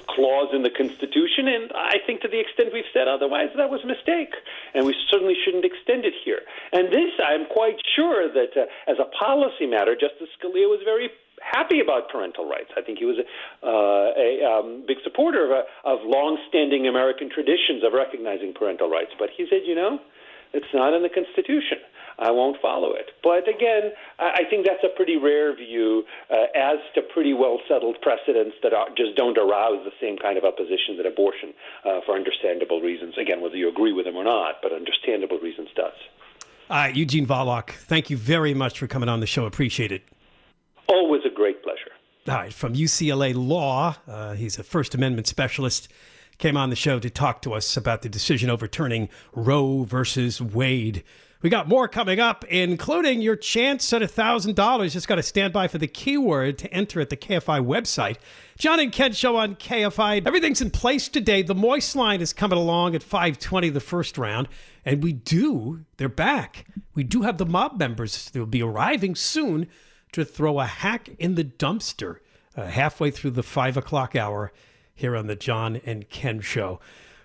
clause 0.08 0.50
in 0.54 0.63
the 0.63 0.70
Constitution, 0.70 1.48
and 1.48 1.72
I 1.75 1.98
think 2.06 2.22
to 2.22 2.28
the 2.28 2.40
extent 2.40 2.72
we've 2.74 2.88
said 2.94 3.08
otherwise, 3.08 3.50
that 3.58 3.70
was 3.70 3.84
a 3.84 3.88
mistake, 3.88 4.34
and 4.74 4.86
we 4.86 4.96
certainly 5.12 5.36
shouldn't 5.44 5.66
extend 5.66 6.06
it 6.06 6.13
here. 6.24 6.42
And 6.72 6.88
this, 6.88 7.12
I'm 7.20 7.46
quite 7.46 7.78
sure 7.96 8.32
that 8.32 8.56
uh, 8.56 8.92
as 8.92 8.98
a 9.00 9.06
policy 9.18 9.68
matter, 9.68 9.96
Justice 9.96 10.30
Scalia 10.40 10.72
was 10.72 10.82
very 10.86 11.10
happy 11.44 11.80
about 11.80 12.10
parental 12.10 12.48
rights. 12.48 12.72
I 12.78 12.82
think 12.82 13.00
he 13.00 13.06
was 13.06 13.20
uh, 13.20 14.16
a 14.16 14.30
um, 14.48 14.84
big 14.88 14.98
supporter 15.04 15.46
of, 15.46 15.52
uh, 15.52 15.63
of 15.84 16.00
long-standing 16.08 16.88
American 16.88 17.30
traditions 17.30 17.84
of 17.84 17.92
recognizing 17.92 18.54
parental 18.54 18.90
rights. 18.90 19.12
But 19.20 19.30
he 19.36 19.46
said, 19.50 19.62
you 19.66 19.75
know, 19.75 20.00
it's 20.54 20.72
not 20.74 20.94
in 20.94 21.04
the 21.04 21.10
Constitution. 21.10 21.80
I 22.20 22.32
won't 22.32 22.62
follow 22.62 22.93
it. 22.93 23.12
But 23.22 23.48
again, 23.48 23.91
I 24.20 24.41
think 24.50 24.65
that's 24.65 24.84
a 24.84 24.96
pretty 24.96 25.17
rare 25.17 25.55
view 25.55 26.03
uh, 26.29 26.46
as 26.55 26.77
to 26.96 27.01
pretty 27.01 27.34
well 27.34 27.60
settled 27.67 27.98
precedents 28.01 28.55
that 28.63 28.74
are, 28.74 28.88
just 28.96 29.15
don't 29.15 29.38
arouse 29.38 29.84
the 29.84 29.91
same 30.00 30.17
kind 30.17 30.38
of 30.38 30.43
opposition 30.43 30.98
that 30.98 31.05
abortion, 31.05 31.53
uh, 31.86 32.01
for 32.05 32.15
understandable 32.15 32.82
reasons, 32.82 33.15
again, 33.17 33.41
whether 33.41 33.55
you 33.55 33.70
agree 33.70 33.93
with 33.93 34.05
them 34.05 34.15
or 34.15 34.24
not, 34.24 34.55
but 34.62 34.72
understandable 34.72 35.39
reasons 35.39 35.70
does. 35.75 35.93
Uh, 36.70 36.89
Eugene 36.93 37.25
Volokh, 37.25 37.72
thank 37.72 38.10
you 38.10 38.17
very 38.17 38.53
much 38.53 38.79
for 38.79 38.88
coming 38.88 39.10
on 39.10 39.20
the 39.20 39.27
show. 39.27 39.46
Appreciate 39.46 39.91
it. 39.91 40.03
Always 40.88 41.22
a 41.25 41.34
great 41.34 41.62
pleasure. 41.63 41.91
All 42.27 42.36
right, 42.36 42.53
from 42.53 42.74
UCLA 42.74 43.34
Law, 43.36 43.96
uh, 44.08 44.34
he's 44.34 44.58
a 44.58 44.63
First 44.63 44.96
Amendment 44.96 45.27
specialist 45.27 45.89
came 46.38 46.58
on 46.58 46.70
the 46.70 46.75
show 46.75 47.00
to 47.00 47.10
talk 47.10 47.41
to 47.41 47.53
us 47.53 47.77
about 47.77 48.01
the 48.01 48.10
decision 48.10 48.50
overturning 48.50 49.10
Roe 49.34 49.84
versus 49.84 50.41
Wade. 50.41 51.03
We 51.44 51.50
got 51.50 51.68
more 51.68 51.90
coming 51.90 52.22
up, 52.22 52.46
including 52.46 53.22
your 53.22 53.36
chance 53.36 53.92
at 53.92 54.02
$1,000. 54.02 54.90
Just 54.90 55.10
got 55.10 55.16
to 55.16 55.24
stand 55.24 55.52
by 55.52 55.68
for 55.68 55.78
the 55.78 55.88
keyword 55.88 56.58
to 56.60 56.74
enter 56.74 57.02
at 57.02 57.10
the 57.10 57.18
KFI 57.18 57.66
website. 57.66 58.16
John 58.58 58.80
and 58.80 58.94
Ken 58.94 59.12
show 59.12 59.36
on 59.36 59.56
KFI. 59.58 60.26
Everything's 60.26 60.62
in 60.62 60.72
place 60.72 61.10
today. 61.10 61.42
The 61.42 61.54
Moist 61.54 61.98
line 61.98 62.22
is 62.22 62.32
coming 62.32 62.58
along 62.58 62.96
at 62.96 63.04
520 63.04 63.70
the 63.72 63.82
first 63.82 64.18
round. 64.18 64.48
And 64.86 65.04
we 65.04 65.12
do, 65.12 65.84
they're 65.98 66.08
back. 66.08 66.66
We 66.96 67.04
do 67.04 67.24
have 67.24 67.38
the 67.38 67.46
mob 67.46 67.78
members. 67.78 68.30
They'll 68.30 68.46
be 68.46 68.64
arriving 68.64 69.16
soon 69.16 69.68
to 70.14 70.24
throw 70.24 70.62
a 70.62 70.66
hack 70.66 71.10
in 71.20 71.36
the 71.36 71.44
dumpster 71.44 72.20
uh, 72.56 72.68
halfway 72.68 73.12
through 73.12 73.32
the 73.32 73.44
5 73.44 73.76
o'clock 73.76 74.16
hour 74.16 74.54
here 74.96 75.18
on 75.18 75.28
the 75.28 75.36
John 75.36 75.82
and 75.86 76.08
Ken 76.08 76.40
show. 76.40 76.80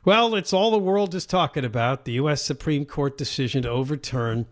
Well, 0.08 0.34
it's 0.36 0.54
all 0.54 0.70
the 0.70 0.78
world 0.78 1.14
is 1.14 1.26
talking 1.26 1.66
about 1.66 2.06
the 2.06 2.12
U.S. 2.12 2.40
Supreme 2.40 2.86
Court 2.86 3.18
decision 3.18 3.64
to 3.64 3.68
overturn 3.68 4.46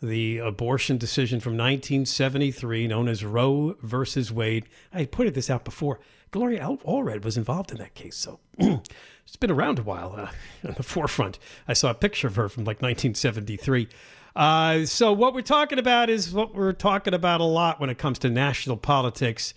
the 0.00 0.38
abortion 0.38 0.98
decision 0.98 1.40
from 1.40 1.54
1973, 1.54 2.86
known 2.86 3.08
as 3.08 3.24
Roe 3.24 3.76
versus 3.82 4.30
Wade. 4.30 4.68
I 4.94 5.06
pointed 5.06 5.34
this 5.34 5.50
out 5.50 5.64
before. 5.64 5.98
Gloria 6.30 6.60
Allred 6.60 7.24
was 7.24 7.36
involved 7.36 7.72
in 7.72 7.78
that 7.78 7.94
case, 7.94 8.14
so 8.14 8.38
it's 8.58 9.36
been 9.40 9.50
around 9.50 9.80
a 9.80 9.82
while 9.82 10.14
uh, 10.16 10.28
on 10.68 10.74
the 10.76 10.84
forefront. 10.84 11.40
I 11.66 11.72
saw 11.72 11.90
a 11.90 11.94
picture 11.94 12.28
of 12.28 12.36
her 12.36 12.48
from 12.48 12.62
like 12.62 12.80
1973. 12.80 13.88
Uh, 14.36 14.84
so, 14.84 15.12
what 15.12 15.34
we're 15.34 15.40
talking 15.40 15.80
about 15.80 16.08
is 16.08 16.32
what 16.32 16.54
we're 16.54 16.72
talking 16.72 17.14
about 17.14 17.40
a 17.40 17.44
lot 17.44 17.80
when 17.80 17.90
it 17.90 17.98
comes 17.98 18.20
to 18.20 18.30
national 18.30 18.76
politics 18.76 19.54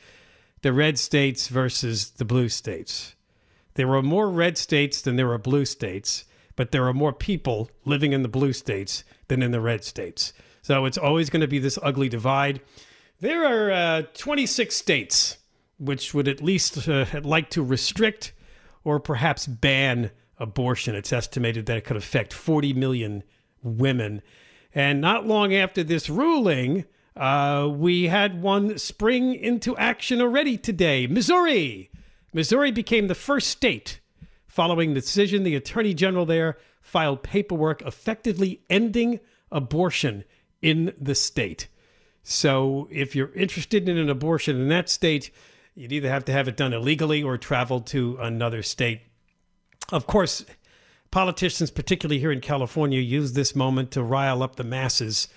the 0.64 0.74
red 0.74 0.98
states 0.98 1.48
versus 1.48 2.10
the 2.10 2.26
blue 2.26 2.50
states. 2.50 3.13
There 3.76 3.94
are 3.96 4.02
more 4.02 4.30
red 4.30 4.58
states 4.58 5.02
than 5.02 5.16
there 5.16 5.32
are 5.32 5.38
blue 5.38 5.66
states, 5.66 6.26
but 6.56 6.72
there 6.72 6.88
are 6.88 6.94
more 6.94 7.14
people 7.14 7.70
living 7.86 8.14
in 8.14 8.22
the 8.22 8.28
blue 8.28 8.54
states 8.54 9.04
than 9.28 9.42
in 9.42 9.52
the 9.52 9.62
red 9.62 9.84
states. 9.84 10.34
So 10.62 10.86
it's 10.86 10.98
always 10.98 11.30
going 11.30 11.42
to 11.42 11.48
be 11.48 11.60
this 11.60 11.80
ugly 11.82 12.10
divide. 12.10 12.62
There 13.20 13.46
are 13.46 13.72
uh, 13.72 14.02
26 14.14 14.76
states 14.76 15.38
which 15.78 16.14
would 16.14 16.28
at 16.28 16.42
least 16.42 16.88
uh, 16.88 17.06
like 17.24 17.50
to 17.52 17.64
restrict 17.64 18.34
or 18.84 19.00
perhaps 19.00 19.48
ban 19.48 20.12
abortion. 20.38 20.96
It's 20.96 21.14
estimated 21.14 21.66
that 21.66 21.78
it 21.78 21.84
could 21.84 21.98
affect 21.98 22.34
40 22.34 22.74
million 22.74 23.24
women. 23.62 24.22
And 24.74 25.02
not 25.02 25.28
long 25.28 25.54
after 25.54 25.84
this 25.84 26.10
ruling, 26.10 26.86
uh, 27.16 27.70
we 27.72 28.08
had 28.08 28.42
one 28.42 28.78
spring 28.78 29.36
into 29.36 29.78
action 29.78 30.22
already 30.22 30.58
today. 30.58 31.08
Missouri. 31.08 31.90
Missouri 32.34 32.72
became 32.72 33.08
the 33.08 33.16
first 33.16 33.50
state 33.50 34.00
following 34.48 34.94
the 34.94 35.02
decision. 35.02 35.44
The 35.44 35.56
attorney 35.56 35.94
general 35.94 36.26
there 36.26 36.58
filed 36.82 37.24
paperwork 37.24 37.82
effectively 37.84 38.62
ending 38.70 39.20
abortion 39.52 40.24
in 40.62 40.94
the 41.00 41.16
state. 41.16 41.68
So 42.24 42.88
if 42.92 43.16
you're 43.16 43.34
interested 43.34 43.88
in 43.88 43.98
an 43.98 44.10
abortion 44.10 44.60
in 44.60 44.70
that 44.70 44.90
state, 44.90 45.32
you'd 45.76 45.92
either 45.92 46.10
have 46.10 46.26
to 46.26 46.32
have 46.32 46.48
it 46.48 46.58
done 46.58 46.74
illegally 46.74 47.22
or 47.22 47.38
travel 47.38 47.82
to 47.82 48.18
another 48.20 48.64
state. 48.64 49.02
Of 49.92 50.08
course, 50.08 50.46
politicians, 51.12 51.70
particularly 51.70 52.20
here 52.20 52.32
in 52.32 52.42
California, 52.42 53.00
use 53.00 53.34
this 53.34 53.56
moment 53.56 53.92
to 53.92 54.04
rile 54.04 54.42
up 54.42 54.56
the 54.56 54.64
masses. 54.64 55.28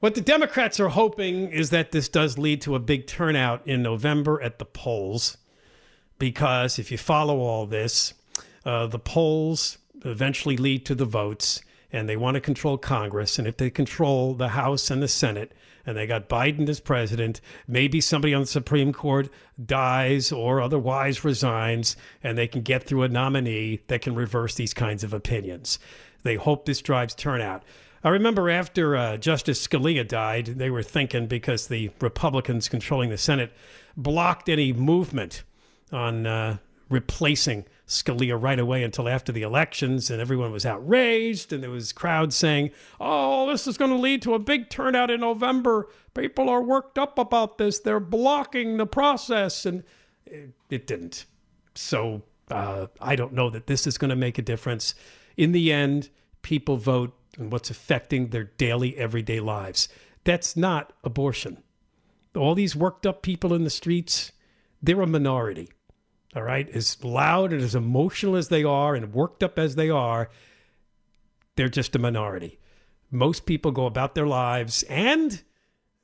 What 0.00 0.14
the 0.14 0.20
Democrats 0.20 0.78
are 0.78 0.88
hoping 0.88 1.50
is 1.50 1.70
that 1.70 1.90
this 1.90 2.08
does 2.08 2.38
lead 2.38 2.60
to 2.62 2.74
a 2.74 2.80
big 2.80 3.06
turnout 3.06 3.66
in 3.66 3.82
November 3.82 4.40
at 4.42 4.58
the 4.58 4.64
polls, 4.64 5.36
because 6.18 6.78
if 6.78 6.90
you 6.90 6.98
follow 6.98 7.38
all 7.40 7.66
this, 7.66 8.14
uh, 8.64 8.86
the 8.86 8.98
polls 8.98 9.78
eventually 10.04 10.56
lead 10.56 10.84
to 10.86 10.94
the 10.94 11.04
votes, 11.04 11.62
and 11.92 12.08
they 12.08 12.16
want 12.16 12.34
to 12.34 12.40
control 12.40 12.78
Congress. 12.78 13.38
And 13.38 13.46
if 13.46 13.56
they 13.56 13.70
control 13.70 14.34
the 14.34 14.48
House 14.48 14.90
and 14.90 15.02
the 15.02 15.08
Senate, 15.08 15.52
and 15.86 15.96
they 15.96 16.06
got 16.06 16.28
Biden 16.28 16.68
as 16.68 16.80
president. 16.80 17.40
Maybe 17.68 18.00
somebody 18.00 18.34
on 18.34 18.42
the 18.42 18.46
Supreme 18.46 18.92
Court 18.92 19.28
dies 19.64 20.32
or 20.32 20.60
otherwise 20.60 21.24
resigns, 21.24 21.96
and 22.22 22.36
they 22.36 22.48
can 22.48 22.62
get 22.62 22.82
through 22.82 23.04
a 23.04 23.08
nominee 23.08 23.80
that 23.86 24.02
can 24.02 24.16
reverse 24.16 24.56
these 24.56 24.74
kinds 24.74 25.04
of 25.04 25.14
opinions. 25.14 25.78
They 26.24 26.34
hope 26.34 26.66
this 26.66 26.82
drives 26.82 27.14
turnout. 27.14 27.62
I 28.02 28.08
remember 28.10 28.50
after 28.50 28.96
uh, 28.96 29.16
Justice 29.16 29.64
Scalia 29.64 30.06
died, 30.06 30.46
they 30.46 30.70
were 30.70 30.82
thinking 30.82 31.26
because 31.26 31.68
the 31.68 31.90
Republicans 32.00 32.68
controlling 32.68 33.10
the 33.10 33.18
Senate 33.18 33.52
blocked 33.96 34.48
any 34.48 34.72
movement 34.72 35.44
on 35.92 36.26
uh, 36.26 36.58
replacing 36.88 37.64
Scalia 37.86 38.40
right 38.40 38.58
away 38.58 38.82
until 38.82 39.08
after 39.08 39.32
the 39.32 39.42
elections, 39.42 40.10
and 40.10 40.20
everyone 40.20 40.52
was 40.52 40.66
outraged, 40.66 41.52
and 41.52 41.62
there 41.62 41.70
was 41.70 41.92
crowds 41.92 42.34
saying, 42.34 42.70
"Oh, 43.00 43.48
this 43.50 43.66
is 43.66 43.78
going 43.78 43.90
to 43.90 43.96
lead 43.96 44.22
to 44.22 44.34
a 44.34 44.38
big 44.38 44.70
turnout 44.70 45.10
in 45.10 45.20
November. 45.20 45.88
People 46.14 46.48
are 46.48 46.62
worked 46.62 46.98
up 46.98 47.18
about 47.18 47.58
this. 47.58 47.78
They're 47.78 48.00
blocking 48.00 48.76
the 48.76 48.86
process," 48.86 49.66
and 49.66 49.84
it, 50.26 50.50
it 50.70 50.86
didn't. 50.86 51.26
So 51.74 52.22
uh, 52.50 52.86
I 53.00 53.16
don't 53.16 53.32
know 53.32 53.50
that 53.50 53.66
this 53.66 53.86
is 53.86 53.98
going 53.98 54.10
to 54.10 54.16
make 54.16 54.38
a 54.38 54.42
difference. 54.42 54.94
In 55.36 55.52
the 55.52 55.72
end, 55.72 56.08
people 56.42 56.76
vote 56.76 57.16
and 57.38 57.52
what's 57.52 57.70
affecting 57.70 58.28
their 58.28 58.44
daily, 58.44 58.96
everyday 58.96 59.40
lives. 59.40 59.88
That's 60.24 60.56
not 60.56 60.92
abortion. 61.04 61.62
All 62.34 62.54
these 62.54 62.74
worked 62.74 63.06
up 63.06 63.22
people 63.22 63.52
in 63.52 63.64
the 63.64 63.70
streets, 63.70 64.32
they're 64.82 65.00
a 65.02 65.06
minority 65.06 65.70
all 66.34 66.42
right, 66.42 66.68
as 66.70 67.02
loud 67.04 67.52
and 67.52 67.62
as 67.62 67.74
emotional 67.74 68.36
as 68.36 68.48
they 68.48 68.64
are 68.64 68.94
and 68.94 69.14
worked 69.14 69.42
up 69.42 69.58
as 69.58 69.74
they 69.74 69.90
are, 69.90 70.28
they're 71.56 71.68
just 71.68 71.96
a 71.96 71.98
minority. 71.98 72.58
Most 73.10 73.46
people 73.46 73.70
go 73.70 73.86
about 73.86 74.14
their 74.14 74.26
lives 74.26 74.82
and 74.84 75.42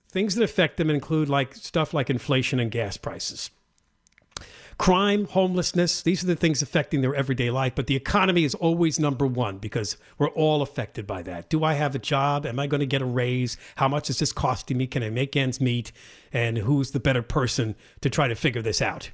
things 0.08 0.34
that 0.34 0.44
affect 0.44 0.76
them 0.76 0.90
include 0.90 1.28
like 1.28 1.54
stuff 1.54 1.92
like 1.92 2.10
inflation 2.10 2.60
and 2.60 2.70
gas 2.70 2.96
prices. 2.96 3.50
Crime, 4.78 5.26
homelessness, 5.26 6.02
these 6.02 6.24
are 6.24 6.28
the 6.28 6.34
things 6.34 6.62
affecting 6.62 7.02
their 7.02 7.14
everyday 7.14 7.50
life, 7.50 7.74
but 7.74 7.86
the 7.86 7.94
economy 7.94 8.44
is 8.44 8.54
always 8.54 8.98
number 8.98 9.26
one 9.26 9.58
because 9.58 9.96
we're 10.18 10.30
all 10.30 10.62
affected 10.62 11.06
by 11.06 11.22
that. 11.22 11.50
Do 11.50 11.62
I 11.62 11.74
have 11.74 11.94
a 11.94 11.98
job? 11.98 12.46
Am 12.46 12.58
I 12.58 12.66
going 12.66 12.80
to 12.80 12.86
get 12.86 13.02
a 13.02 13.06
raise? 13.06 13.58
How 13.76 13.86
much 13.86 14.08
is 14.08 14.18
this 14.18 14.32
costing 14.32 14.78
me? 14.78 14.86
Can 14.86 15.02
I 15.02 15.10
make 15.10 15.36
ends 15.36 15.60
meet? 15.60 15.92
And 16.32 16.58
who's 16.58 16.92
the 16.92 17.00
better 17.00 17.22
person 17.22 17.76
to 18.00 18.08
try 18.08 18.28
to 18.28 18.34
figure 18.34 18.62
this 18.62 18.80
out? 18.80 19.10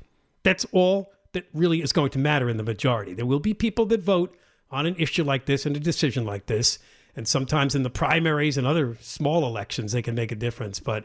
That's 0.49 0.65
all 0.73 1.13
that 1.33 1.45
really 1.53 1.83
is 1.83 1.93
going 1.93 2.09
to 2.13 2.19
matter 2.19 2.49
in 2.49 2.57
the 2.57 2.63
majority. 2.63 3.13
There 3.13 3.27
will 3.27 3.39
be 3.39 3.53
people 3.53 3.85
that 3.87 4.01
vote 4.01 4.35
on 4.71 4.87
an 4.87 4.97
issue 4.97 5.23
like 5.23 5.45
this 5.45 5.67
and 5.67 5.77
a 5.77 5.81
decision 5.81 6.25
like 6.25 6.47
this. 6.47 6.79
And 7.15 7.29
sometimes 7.29 7.75
in 7.75 7.83
the 7.83 7.91
primaries 7.91 8.57
and 8.57 8.67
other 8.67 8.97
small 9.03 9.45
elections, 9.45 9.93
they 9.93 10.01
can 10.01 10.15
make 10.15 10.33
a 10.33 10.37
difference. 10.37 10.81
But 10.81 11.05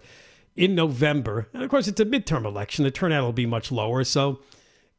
in 0.56 0.76
November, 0.76 1.50
and 1.54 1.62
of 1.62 1.70
course, 1.70 1.90
it's 1.90 2.00
a 2.00 2.06
midterm 2.06 2.46
election, 2.46 2.86
the 2.86 2.92
turnout 2.92 3.26
will 3.26 3.34
be 3.34 3.46
much 3.46 3.70
lower. 3.70 4.06
So 4.06 4.40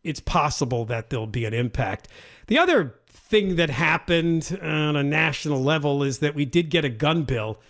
it's 0.02 0.20
possible 0.20 0.84
that 0.84 1.08
there'll 1.08 1.26
be 1.26 1.46
an 1.46 1.54
impact. 1.54 2.08
The 2.48 2.58
other 2.58 2.96
thing 3.08 3.56
that 3.56 3.70
happened 3.70 4.58
on 4.60 4.94
a 4.94 5.02
national 5.02 5.62
level 5.62 6.02
is 6.02 6.18
that 6.18 6.34
we 6.34 6.44
did 6.44 6.68
get 6.68 6.84
a 6.84 6.90
gun 6.90 7.22
bill 7.22 7.60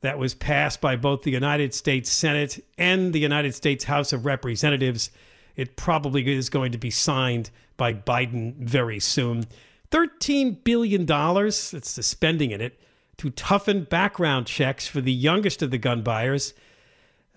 that 0.00 0.18
was 0.18 0.34
passed 0.34 0.80
by 0.80 0.96
both 0.96 1.24
the 1.24 1.30
United 1.30 1.74
States 1.74 2.10
Senate 2.10 2.64
and 2.78 3.12
the 3.12 3.20
United 3.20 3.54
States 3.54 3.84
House 3.84 4.14
of 4.14 4.24
Representatives 4.24 5.10
it 5.56 5.76
probably 5.76 6.34
is 6.34 6.50
going 6.50 6.72
to 6.72 6.78
be 6.78 6.90
signed 6.90 7.50
by 7.76 7.92
Biden 7.92 8.54
very 8.56 9.00
soon. 9.00 9.46
$13 9.90 10.62
billion, 10.64 11.06
it's 11.08 11.96
the 11.96 12.02
spending 12.02 12.50
in 12.50 12.60
it, 12.60 12.80
to 13.16 13.30
toughen 13.30 13.84
background 13.84 14.46
checks 14.46 14.86
for 14.86 15.00
the 15.00 15.12
youngest 15.12 15.62
of 15.62 15.70
the 15.70 15.78
gun 15.78 16.02
buyers, 16.02 16.52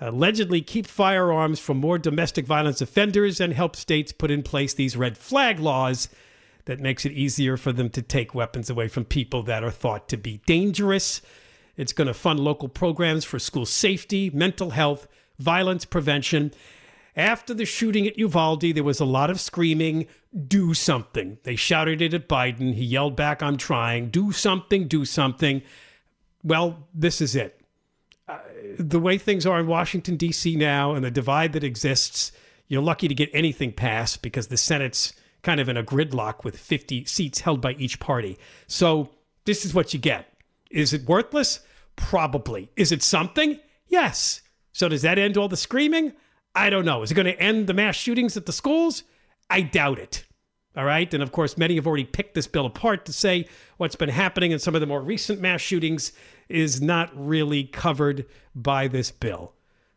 allegedly 0.02 0.62
keep 0.62 0.86
firearms 0.86 1.60
from 1.60 1.78
more 1.78 1.98
domestic 1.98 2.46
violence 2.46 2.82
offenders, 2.82 3.40
and 3.40 3.54
help 3.54 3.76
states 3.76 4.12
put 4.12 4.32
in 4.32 4.44
place 4.44 4.74
these 4.74 4.98
red 4.98 5.18
flag 5.18 5.60
laws 5.60 6.10
that 6.66 6.80
makes 6.80 7.06
it 7.06 7.12
easier 7.14 7.58
for 7.58 7.72
them 7.72 7.90
to 7.90 8.02
take 8.02 8.36
weapons 8.36 8.70
away 8.70 8.88
from 8.88 9.06
people 9.06 9.44
that 9.44 9.64
are 9.64 9.72
thought 9.72 10.10
to 10.10 10.18
be 10.18 10.42
dangerous. 10.46 11.22
It's 11.78 11.94
going 11.94 12.08
to 12.08 12.14
fund 12.14 12.40
local 12.40 12.68
programs 12.68 13.24
for 13.24 13.40
school 13.40 13.66
safety, 13.66 14.30
mental 14.32 14.72
health, 14.72 15.08
violence 15.40 15.86
prevention, 15.86 16.52
after 17.20 17.54
the 17.54 17.66
shooting 17.66 18.08
at 18.08 18.18
Uvalde, 18.18 18.62
there 18.74 18.84
was 18.84 19.00
a 19.00 19.06
lot 19.06 19.30
of 19.30 19.40
screaming, 19.40 20.08
do 20.48 20.74
something. 20.74 21.38
They 21.44 21.56
shouted 21.56 22.02
it 22.02 22.14
at 22.14 22.30
Biden. 22.30 22.74
He 22.74 22.86
yelled 22.86 23.16
back, 23.16 23.44
I'm 23.44 23.58
trying. 23.58 24.10
Do 24.10 24.32
something, 24.32 24.88
do 24.88 25.06
something. 25.06 25.62
Well, 26.44 26.88
this 26.94 27.20
is 27.22 27.36
it. 27.36 27.62
Uh, 28.28 28.38
the 28.78 29.00
way 29.00 29.18
things 29.18 29.46
are 29.46 29.60
in 29.60 29.68
Washington, 29.68 30.16
D.C. 30.16 30.56
now, 30.56 30.94
and 30.94 31.04
the 31.04 31.12
divide 31.12 31.54
that 31.54 31.64
exists, 31.64 32.32
you're 32.68 32.82
lucky 32.82 33.08
to 33.08 33.16
get 33.16 33.30
anything 33.34 33.74
passed 33.74 34.22
because 34.22 34.48
the 34.48 34.58
Senate's 34.58 35.14
kind 35.42 35.60
of 35.60 35.68
in 35.68 35.78
a 35.78 35.84
gridlock 35.84 36.44
with 36.44 36.58
50 36.58 37.06
seats 37.06 37.42
held 37.42 37.60
by 37.60 37.74
each 37.74 38.00
party. 38.00 38.38
So 38.68 39.10
this 39.46 39.66
is 39.66 39.74
what 39.74 39.94
you 39.94 40.00
get. 40.00 40.32
Is 40.70 40.94
it 40.94 41.08
worthless? 41.08 41.62
Probably. 41.96 42.70
Is 42.76 42.92
it 42.92 43.04
something? 43.04 43.60
Yes. 43.88 44.42
So 44.72 44.88
does 44.88 45.02
that 45.02 45.18
end 45.18 45.38
all 45.38 45.48
the 45.48 45.58
screaming? 45.58 46.14
I 46.56 46.70
don't 46.70 46.86
know. 46.86 47.04
Is 47.04 47.12
it 47.12 47.16
going 47.16 47.26
to 47.26 47.40
end 47.40 47.68
the 47.68 47.74
mass 47.74 47.96
shootings 47.96 48.36
at 48.38 48.46
the 48.46 48.52
schools? 48.52 49.04
I 49.50 49.62
doubt 49.62 50.00
it. 50.00 50.26
All 50.76 50.86
right. 50.86 51.12
And 51.14 51.24
of 51.24 51.32
course, 51.32 51.58
many 51.58 51.76
have 51.76 51.88
already 51.88 52.06
picked 52.06 52.36
this 52.36 52.48
bill 52.48 52.66
apart 52.66 53.06
to 53.06 53.14
say 53.14 53.48
what's 53.78 53.96
been 53.96 54.10
happening 54.10 54.52
in 54.52 54.60
some 54.60 54.76
of 54.76 54.82
the 54.82 54.88
more 54.88 55.02
recent 55.02 55.42
mass 55.42 55.62
shootings 55.62 56.12
is 56.48 56.82
not 56.82 57.12
really 57.16 57.64
covered 57.64 58.26
by 58.56 58.88
this 58.88 59.12
bill. 59.12 59.54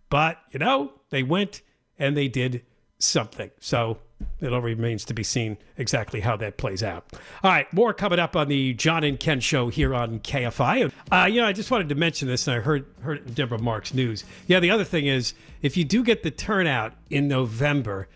But, 0.09 0.39
you 0.51 0.59
know, 0.59 0.93
they 1.11 1.23
went 1.23 1.63
and 1.99 2.17
they 2.17 2.29
did 2.29 2.65
something. 2.99 3.51
So 3.61 3.99
it 4.41 4.53
all 4.53 4.61
remains 4.61 5.05
to 5.07 5.15
be 5.15 5.23
seen 5.23 5.57
exactly 5.77 6.21
how 6.21 6.37
that 6.37 6.57
plays 6.57 6.83
out. 6.83 7.05
All 7.43 7.51
right, 7.51 7.73
more 7.73 7.93
coming 7.95 8.19
up 8.19 8.37
on 8.37 8.49
the 8.49 8.75
John 8.75 9.05
and 9.05 9.19
Ken 9.19 9.41
show 9.41 9.69
here 9.69 9.95
on 9.95 10.21
KFI. 10.21 10.93
Uh, 11.11 11.27
you 11.31 11.41
know, 11.41 11.47
I 11.47 11.53
just 11.53 11.71
wanted 11.71 11.89
to 11.91 11.95
mention 11.95 12.29
this, 12.29 12.47
and 12.47 12.57
I 12.57 12.61
heard 12.61 12.87
heard 13.03 13.27
in 13.27 13.35
Deborah 13.35 13.61
Mark's 13.61 13.95
news. 13.95 14.25
Yeah, 14.47 14.61
the 14.61 14.71
other 14.71 14.85
thing 14.85 15.07
is, 15.07 15.35
if 15.61 15.77
you 15.77 15.85
do 15.85 16.03
get 16.03 16.23
the 16.23 16.31
turnout 16.31 16.93
in 17.11 17.29
November 17.29 18.09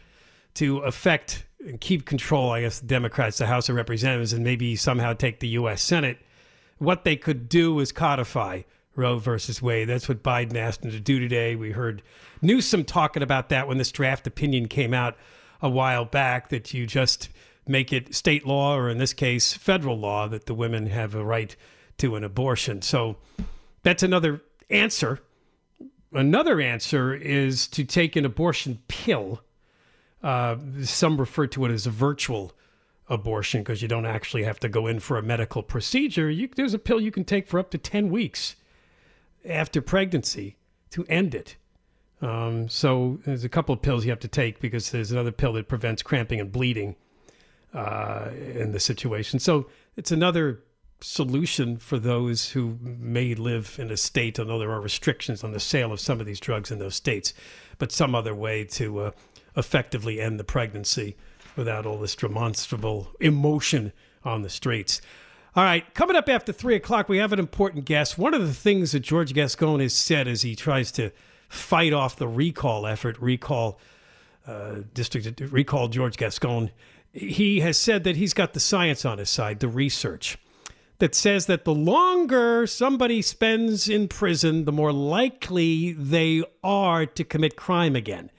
to 0.55 0.79
affect 0.79 1.45
and 1.67 1.81
keep 1.81 2.07
control, 2.07 2.51
I 2.51 2.63
guess 2.63 2.81
the 2.81 2.87
Democrats, 2.87 3.39
the 3.39 3.47
House 3.47 3.69
of 3.69 3.77
Representatives, 3.77 4.33
and 4.33 4.45
maybe 4.45 4.77
somehow 4.77 5.13
take 5.13 5.41
the 5.41 5.49
U.S. 5.49 5.83
Senate, 5.83 6.19
what 6.79 7.05
they 7.05 7.17
could 7.17 7.49
do 7.49 7.79
is 7.81 7.93
codify 7.93 8.63
Roe 8.95 9.19
versus 9.19 9.61
Wade. 9.61 9.89
That's 9.89 10.09
what 10.09 10.23
Biden 10.23 10.57
asked 10.57 10.85
him 10.85 10.91
to 10.91 11.01
do 11.01 11.21
today. 11.21 11.55
We 11.55 11.71
heard 11.71 12.03
Newsom 12.43 12.85
talking 12.85 13.23
about 13.23 13.51
that 13.51 13.69
when 13.69 13.79
this 13.79 13.93
draft 13.93 14.27
opinion 14.27 14.69
came 14.69 14.95
out 14.95 15.17
a 15.61 15.69
while 15.69 16.05
back 16.05 16.49
that 16.51 16.75
you 16.75 16.87
just 16.87 17.29
make 17.67 17.93
it 17.93 18.15
state 18.15 18.47
law, 18.47 18.77
or 18.77 18.89
in 18.89 18.99
this 18.99 19.13
case, 19.13 19.53
federal 19.55 19.99
law, 19.99 20.29
that 20.29 20.47
the 20.47 20.55
women 20.55 20.87
have 20.87 21.15
a 21.15 21.25
right 21.25 21.57
to 21.99 22.17
an 22.17 22.25
abortion. 22.25 22.83
So 22.83 23.17
that's 23.83 24.03
another 24.03 24.43
answer. 24.71 25.21
Another 26.13 26.61
answer 26.61 27.15
is 27.15 27.67
to 27.69 27.85
take 27.85 28.17
an 28.17 28.25
abortion 28.25 28.81
pill. 28.89 29.43
Uh, 30.23 30.57
some 30.83 31.19
refer 31.19 31.47
to 31.49 31.65
it 31.65 31.71
as 31.71 31.87
a 31.87 31.91
virtual 31.91 32.53
abortion 33.09 33.63
because 33.63 33.83
you 33.83 33.89
don't 33.89 34.07
actually 34.07 34.45
have 34.45 34.59
to 34.61 34.69
go 34.69 34.87
in 34.87 35.01
for 35.01 35.19
a 35.19 35.23
medical 35.23 35.63
procedure. 35.63 36.31
You, 36.31 36.49
there's 36.55 36.75
a 36.75 36.79
pill 36.79 37.01
you 37.01 37.13
can 37.13 37.25
take 37.25 37.47
for 37.47 37.59
up 37.59 37.71
to 37.71 37.79
10 37.79 38.11
weeks 38.11 38.57
after 39.49 39.81
pregnancy 39.81 40.57
to 40.91 41.05
end 41.07 41.35
it. 41.35 41.57
Um, 42.23 42.69
so 42.69 43.19
there's 43.27 43.45
a 43.45 43.49
couple 43.49 43.75
of 43.75 43.83
pills 43.83 44.05
you 44.05 44.11
have 44.11 44.21
to 44.21 44.29
take 44.29 44.61
because 44.61 44.91
there's 44.91 45.13
another 45.13 45.33
pill 45.33 45.53
that 45.55 45.69
prevents 45.69 46.03
cramping 46.03 46.41
and 46.41 46.51
bleeding. 46.51 46.97
uh, 47.75 48.31
in 48.55 48.73
the 48.73 48.81
situation. 48.81 49.39
So 49.39 49.67
it's 49.97 50.11
another 50.11 50.63
solution 51.01 51.77
for 51.77 51.99
those 51.99 52.51
who 52.51 52.79
may 52.81 53.35
live 53.35 53.77
in 53.79 53.91
a 53.91 53.97
state. 53.99 54.39
although 54.39 54.59
there 54.59 54.73
are 54.73 54.81
restrictions 54.81 55.45
on 55.45 55.53
the 55.53 55.61
sale 55.61 55.93
of 55.93 56.01
some 56.01 56.19
of 56.19 56.27
these 56.27 56.41
drugs 56.41 56.71
in 56.71 56.79
those 56.79 56.95
states, 56.95 57.35
but 57.79 57.93
some 57.93 58.15
other 58.15 58.35
way 58.35 58.65
to 58.65 59.01
uh, 59.01 59.11
effectively 59.57 60.21
end 60.21 60.41
the 60.41 60.45
pregnancy 60.45 61.17
without 61.55 61.85
all 61.85 61.99
this 61.99 62.17
demonstrable 62.17 63.11
emotion 63.21 63.93
on 64.25 64.41
the 64.43 64.49
streets. 64.49 65.03
All 65.55 65.65
right, 65.65 65.93
coming 65.95 66.17
up 66.17 66.29
after 66.29 66.53
three 66.53 66.75
o'clock, 66.75 67.09
we 67.09 67.19
have 67.19 67.33
an 67.33 67.39
important 67.39 67.85
guest. 67.85 68.19
One 68.19 68.35
of 68.35 68.47
the 68.47 68.55
things 68.55 68.93
that 68.93 69.01
George 69.01 69.33
Gascon 69.35 69.81
has 69.81 69.95
said 69.95 70.29
as 70.29 70.43
he 70.43 70.55
tries 70.55 70.91
to 70.93 71.13
fight 71.49 71.93
off 71.93 72.17
the 72.17 72.29
recall 72.29 72.87
effort, 72.87 73.19
recall 73.21 73.79
uh, 74.47 74.77
district, 74.95 75.41
recall 75.41 75.89
George 75.89 76.17
Gascon, 76.17 76.71
he 77.13 77.61
has 77.61 77.79
said 77.79 78.05
that 78.05 78.17
he's 78.17 78.35
got 78.35 78.53
the 78.53 78.61
science 78.61 79.05
on 79.05 79.19
his 79.19 79.31
side, 79.31 79.61
the 79.61 79.69
research 79.69 80.39
that 80.99 81.15
says 81.15 81.47
that 81.47 81.65
the 81.65 81.75
longer 81.75 82.67
somebody 82.67 83.21
spends 83.21 83.89
in 83.89 84.09
prison, 84.09 84.65
the 84.65 84.73
more 84.73 84.93
likely 84.93 85.93
they 85.93 86.43
are 86.65 87.05
to 87.05 87.23
commit 87.25 87.57
crime 87.57 87.95
again. 87.95 88.31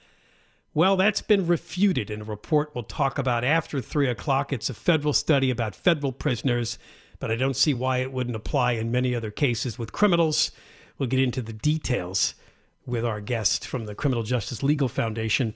Well, 0.73 0.95
that's 0.95 1.21
been 1.21 1.47
refuted 1.47 2.09
in 2.09 2.21
a 2.21 2.25
report 2.25 2.73
we'll 2.73 2.83
talk 2.83 3.17
about 3.17 3.43
after 3.43 3.81
3 3.81 4.09
o'clock. 4.09 4.53
It's 4.53 4.69
a 4.69 4.75
federal 4.75 5.13
study 5.13 5.49
about 5.49 5.75
federal 5.75 6.11
prisoners 6.11 6.77
but 7.19 7.31
I 7.31 7.35
don't 7.35 7.55
see 7.55 7.73
why 7.73 7.97
it 7.99 8.11
wouldn't 8.11 8.35
apply 8.35 8.73
in 8.73 8.91
many 8.91 9.15
other 9.15 9.31
cases 9.31 9.79
with 9.79 9.91
criminals. 9.91 10.51
We'll 10.97 11.09
get 11.09 11.19
into 11.19 11.41
the 11.41 11.53
details 11.53 12.35
with 12.87 13.05
our 13.05 13.21
guest 13.21 13.67
from 13.67 13.85
the 13.85 13.93
Criminal 13.93 14.23
Justice 14.23 14.63
Legal 14.63 14.87
Foundation 14.87 15.53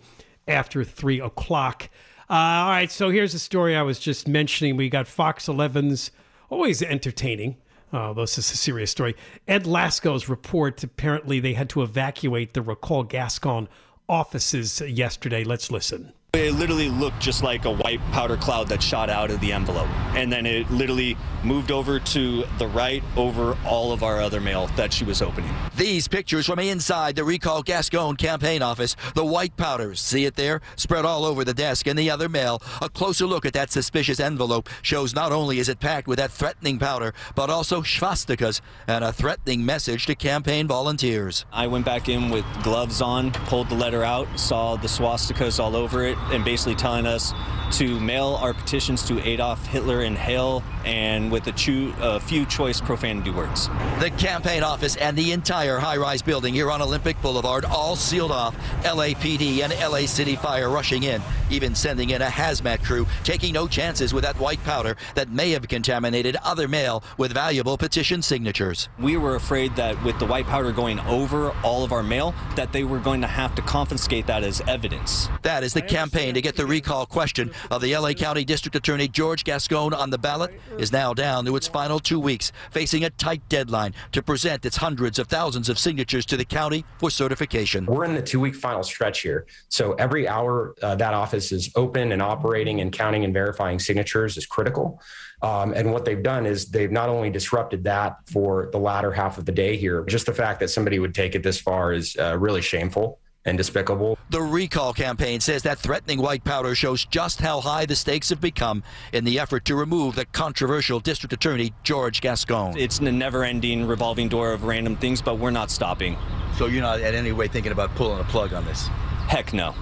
after 0.47 0.83
three 0.83 1.19
o'clock. 1.19 1.89
Uh, 2.29 2.33
all 2.33 2.69
right, 2.69 2.91
so 2.91 3.09
here's 3.09 3.33
the 3.33 3.39
story 3.39 3.75
I 3.75 3.81
was 3.81 3.97
just 3.97 4.27
mentioning. 4.27 4.77
We 4.77 4.89
got 4.89 5.07
Fox 5.07 5.47
11's 5.47 6.11
always 6.49 6.83
entertaining. 6.83 7.57
Oh, 7.93 8.13
this 8.13 8.37
is 8.37 8.51
a 8.51 8.57
serious 8.57 8.91
story. 8.91 9.15
Ed 9.47 9.63
Lascau's 9.63 10.29
report 10.29 10.83
apparently 10.83 11.39
they 11.39 11.53
had 11.53 11.69
to 11.71 11.81
evacuate 11.81 12.53
the 12.53 12.61
Recall 12.61 13.03
Gascon 13.03 13.67
offices 14.07 14.81
yesterday. 14.81 15.43
Let's 15.43 15.71
listen. 15.71 16.13
It 16.33 16.53
literally 16.53 16.87
looked 16.87 17.19
just 17.19 17.43
like 17.43 17.65
a 17.65 17.71
white 17.71 17.99
powder 18.13 18.37
cloud 18.37 18.69
that 18.69 18.81
shot 18.81 19.09
out 19.09 19.31
of 19.31 19.41
the 19.41 19.51
envelope. 19.51 19.89
And 20.15 20.31
then 20.31 20.45
it 20.45 20.71
literally 20.71 21.17
moved 21.43 21.71
over 21.71 21.99
to 21.99 22.45
the 22.57 22.67
right 22.67 23.03
over 23.17 23.57
all 23.65 23.91
of 23.91 24.01
our 24.01 24.21
other 24.21 24.39
mail 24.39 24.67
that 24.77 24.93
she 24.93 25.03
was 25.03 25.21
opening. 25.21 25.53
These 25.75 26.07
pictures 26.07 26.45
from 26.45 26.59
inside 26.59 27.17
the 27.17 27.25
Recall 27.25 27.63
Gascon 27.63 28.15
campaign 28.15 28.61
office. 28.61 28.95
The 29.13 29.25
white 29.25 29.57
powders, 29.57 29.99
see 29.99 30.23
it 30.23 30.35
there? 30.35 30.61
Spread 30.77 31.03
all 31.03 31.25
over 31.25 31.43
the 31.43 31.53
desk 31.53 31.85
and 31.87 31.99
the 31.99 32.09
other 32.09 32.29
mail. 32.29 32.61
A 32.81 32.87
closer 32.87 33.25
look 33.25 33.45
at 33.45 33.51
that 33.53 33.69
suspicious 33.69 34.21
envelope 34.21 34.69
shows 34.83 35.13
not 35.13 35.33
only 35.33 35.59
is 35.59 35.67
it 35.67 35.81
packed 35.81 36.07
with 36.07 36.19
that 36.19 36.31
threatening 36.31 36.79
powder, 36.79 37.13
but 37.35 37.49
also 37.49 37.81
swastikas 37.81 38.61
and 38.87 39.03
a 39.03 39.11
threatening 39.11 39.65
message 39.65 40.05
to 40.05 40.15
campaign 40.15 40.65
volunteers. 40.65 41.43
I 41.51 41.67
went 41.67 41.83
back 41.83 42.07
in 42.07 42.29
with 42.29 42.45
gloves 42.63 43.01
on, 43.01 43.31
pulled 43.31 43.67
the 43.67 43.75
letter 43.75 44.05
out, 44.05 44.27
saw 44.39 44.77
the 44.77 44.87
swastikas 44.87 45.61
all 45.61 45.75
over 45.75 46.05
it 46.05 46.17
and 46.31 46.45
basically 46.45 46.75
telling 46.75 47.05
us 47.05 47.33
to 47.71 47.99
mail 47.99 48.37
our 48.41 48.53
petitions 48.53 49.03
to 49.07 49.19
Adolf 49.25 49.65
Hitler 49.65 50.01
and 50.01 50.17
Hale 50.17 50.61
and 50.85 51.31
with 51.31 51.47
a, 51.47 51.93
a, 52.01 52.19
few 52.19 52.45
choice 52.45 52.81
profanity 52.81 53.31
words. 53.31 53.67
The 53.99 54.11
campaign 54.17 54.61
office 54.61 54.97
and 54.97 55.17
the 55.17 55.31
entire 55.31 55.77
high 55.77 55.97
rise 55.97 56.21
building 56.21 56.53
here 56.53 56.69
on 56.69 56.81
Olympic 56.81 57.21
Boulevard 57.21 57.63
all 57.65 57.95
sealed 57.95 58.31
off. 58.31 58.55
LAPD 58.83 59.61
and 59.63 59.73
LA 59.73 60.05
City 60.05 60.35
Fire 60.35 60.69
rushing 60.69 61.03
in, 61.03 61.21
even 61.51 61.75
sending 61.75 62.11
in 62.11 62.21
a 62.21 62.27
hazmat 62.27 62.83
crew, 62.83 63.05
taking 63.23 63.53
no 63.53 63.67
chances 63.67 64.13
with 64.13 64.23
that 64.23 64.39
white 64.39 64.63
powder 64.63 64.95
that 65.15 65.29
may 65.29 65.51
have 65.51 65.67
contaminated 65.67 66.35
other 66.43 66.67
mail 66.67 67.03
with 67.17 67.33
valuable 67.33 67.77
petition 67.77 68.21
signatures. 68.21 68.89
We 68.99 69.17
were 69.17 69.35
afraid 69.35 69.75
that 69.75 70.01
with 70.03 70.17
the 70.19 70.25
white 70.25 70.45
powder 70.45 70.71
going 70.71 70.99
over 71.01 71.51
all 71.63 71.83
of 71.83 71.91
our 71.91 72.03
mail, 72.03 72.33
that 72.55 72.71
they 72.71 72.83
were 72.83 72.99
going 72.99 73.21
to 73.21 73.27
have 73.27 73.55
to 73.55 73.61
confiscate 73.61 74.27
that 74.27 74.43
as 74.43 74.61
evidence. 74.67 75.27
That 75.41 75.63
is 75.63 75.73
the 75.73 75.81
campaign 75.81 76.33
to 76.33 76.41
get 76.41 76.55
the 76.55 76.65
recall 76.65 77.05
question 77.05 77.51
of 77.69 77.81
the 77.81 77.95
LA 77.95 78.13
County 78.13 78.45
District 78.45 78.75
Attorney 78.75 79.07
George 79.07 79.43
Gascon 79.43 79.93
on 79.93 80.09
the 80.09 80.17
ballot 80.17 80.51
is 80.77 80.91
now 80.91 81.13
down 81.13 81.45
to 81.45 81.55
its 81.55 81.67
final 81.67 81.99
two 81.99 82.19
weeks, 82.19 82.51
facing 82.71 83.03
a 83.03 83.09
tight 83.11 83.41
deadline 83.49 83.93
to 84.11 84.21
present 84.21 84.65
its 84.65 84.77
hundreds 84.77 85.19
of 85.19 85.27
thousands 85.27 85.69
of 85.69 85.77
signatures 85.77 86.25
to 86.27 86.37
the 86.37 86.45
county 86.45 86.85
for 86.97 87.09
certification. 87.09 87.85
We're 87.85 88.05
in 88.05 88.15
the 88.15 88.21
two 88.21 88.39
week 88.39 88.55
final 88.55 88.83
stretch 88.83 89.21
here. 89.21 89.45
So 89.69 89.93
every 89.93 90.27
hour 90.27 90.75
uh, 90.81 90.95
that 90.95 91.13
office 91.13 91.40
is 91.51 91.71
open 91.75 92.11
and 92.11 92.21
operating 92.21 92.81
and 92.81 92.91
counting 92.91 93.23
and 93.23 93.33
verifying 93.33 93.79
signatures 93.79 94.35
is 94.35 94.45
critical. 94.45 95.01
Um, 95.41 95.73
and 95.73 95.91
what 95.91 96.03
they've 96.05 96.21
done 96.21 96.45
is 96.45 96.69
they've 96.69 96.91
not 96.91 97.09
only 97.09 97.29
disrupted 97.29 97.83
that 97.85 98.17
for 98.29 98.69
the 98.71 98.77
latter 98.77 99.11
half 99.11 99.37
of 99.37 99.45
the 99.45 99.51
day 99.51 99.77
here, 99.77 100.03
just 100.05 100.25
the 100.25 100.33
fact 100.33 100.59
that 100.59 100.69
somebody 100.69 100.99
would 100.99 101.15
take 101.15 101.33
it 101.35 101.41
this 101.41 101.59
far 101.59 101.93
is 101.93 102.15
uh, 102.17 102.37
really 102.37 102.61
shameful 102.61 103.19
and 103.45 103.57
despicable. 103.57 104.19
The 104.29 104.41
recall 104.41 104.93
campaign 104.93 105.39
says 105.39 105.63
that 105.63 105.79
threatening 105.79 106.19
white 106.19 106.43
powder 106.43 106.75
shows 106.75 107.05
just 107.05 107.39
how 107.39 107.59
high 107.59 107.87
the 107.87 107.95
stakes 107.95 108.29
have 108.29 108.39
become 108.39 108.83
in 109.13 109.23
the 109.23 109.39
effort 109.39 109.65
to 109.65 109.75
remove 109.75 110.13
the 110.15 110.25
controversial 110.25 110.99
district 110.99 111.33
attorney 111.33 111.73
George 111.81 112.21
Gascon. 112.21 112.77
It's 112.77 112.99
a 112.99 113.11
never-ending 113.11 113.87
revolving 113.87 114.29
door 114.29 114.53
of 114.53 114.65
random 114.65 114.95
things, 114.95 115.23
but 115.23 115.39
we're 115.39 115.49
not 115.49 115.71
stopping. 115.71 116.17
So 116.57 116.67
you're 116.67 116.83
not 116.83 116.99
in 116.99 117.15
any 117.15 117.31
way 117.31 117.47
thinking 117.47 117.71
about 117.71 117.95
pulling 117.95 118.19
a 118.19 118.25
plug 118.25 118.53
on 118.53 118.63
this? 118.65 118.87
Heck 119.27 119.53
no. 119.53 119.73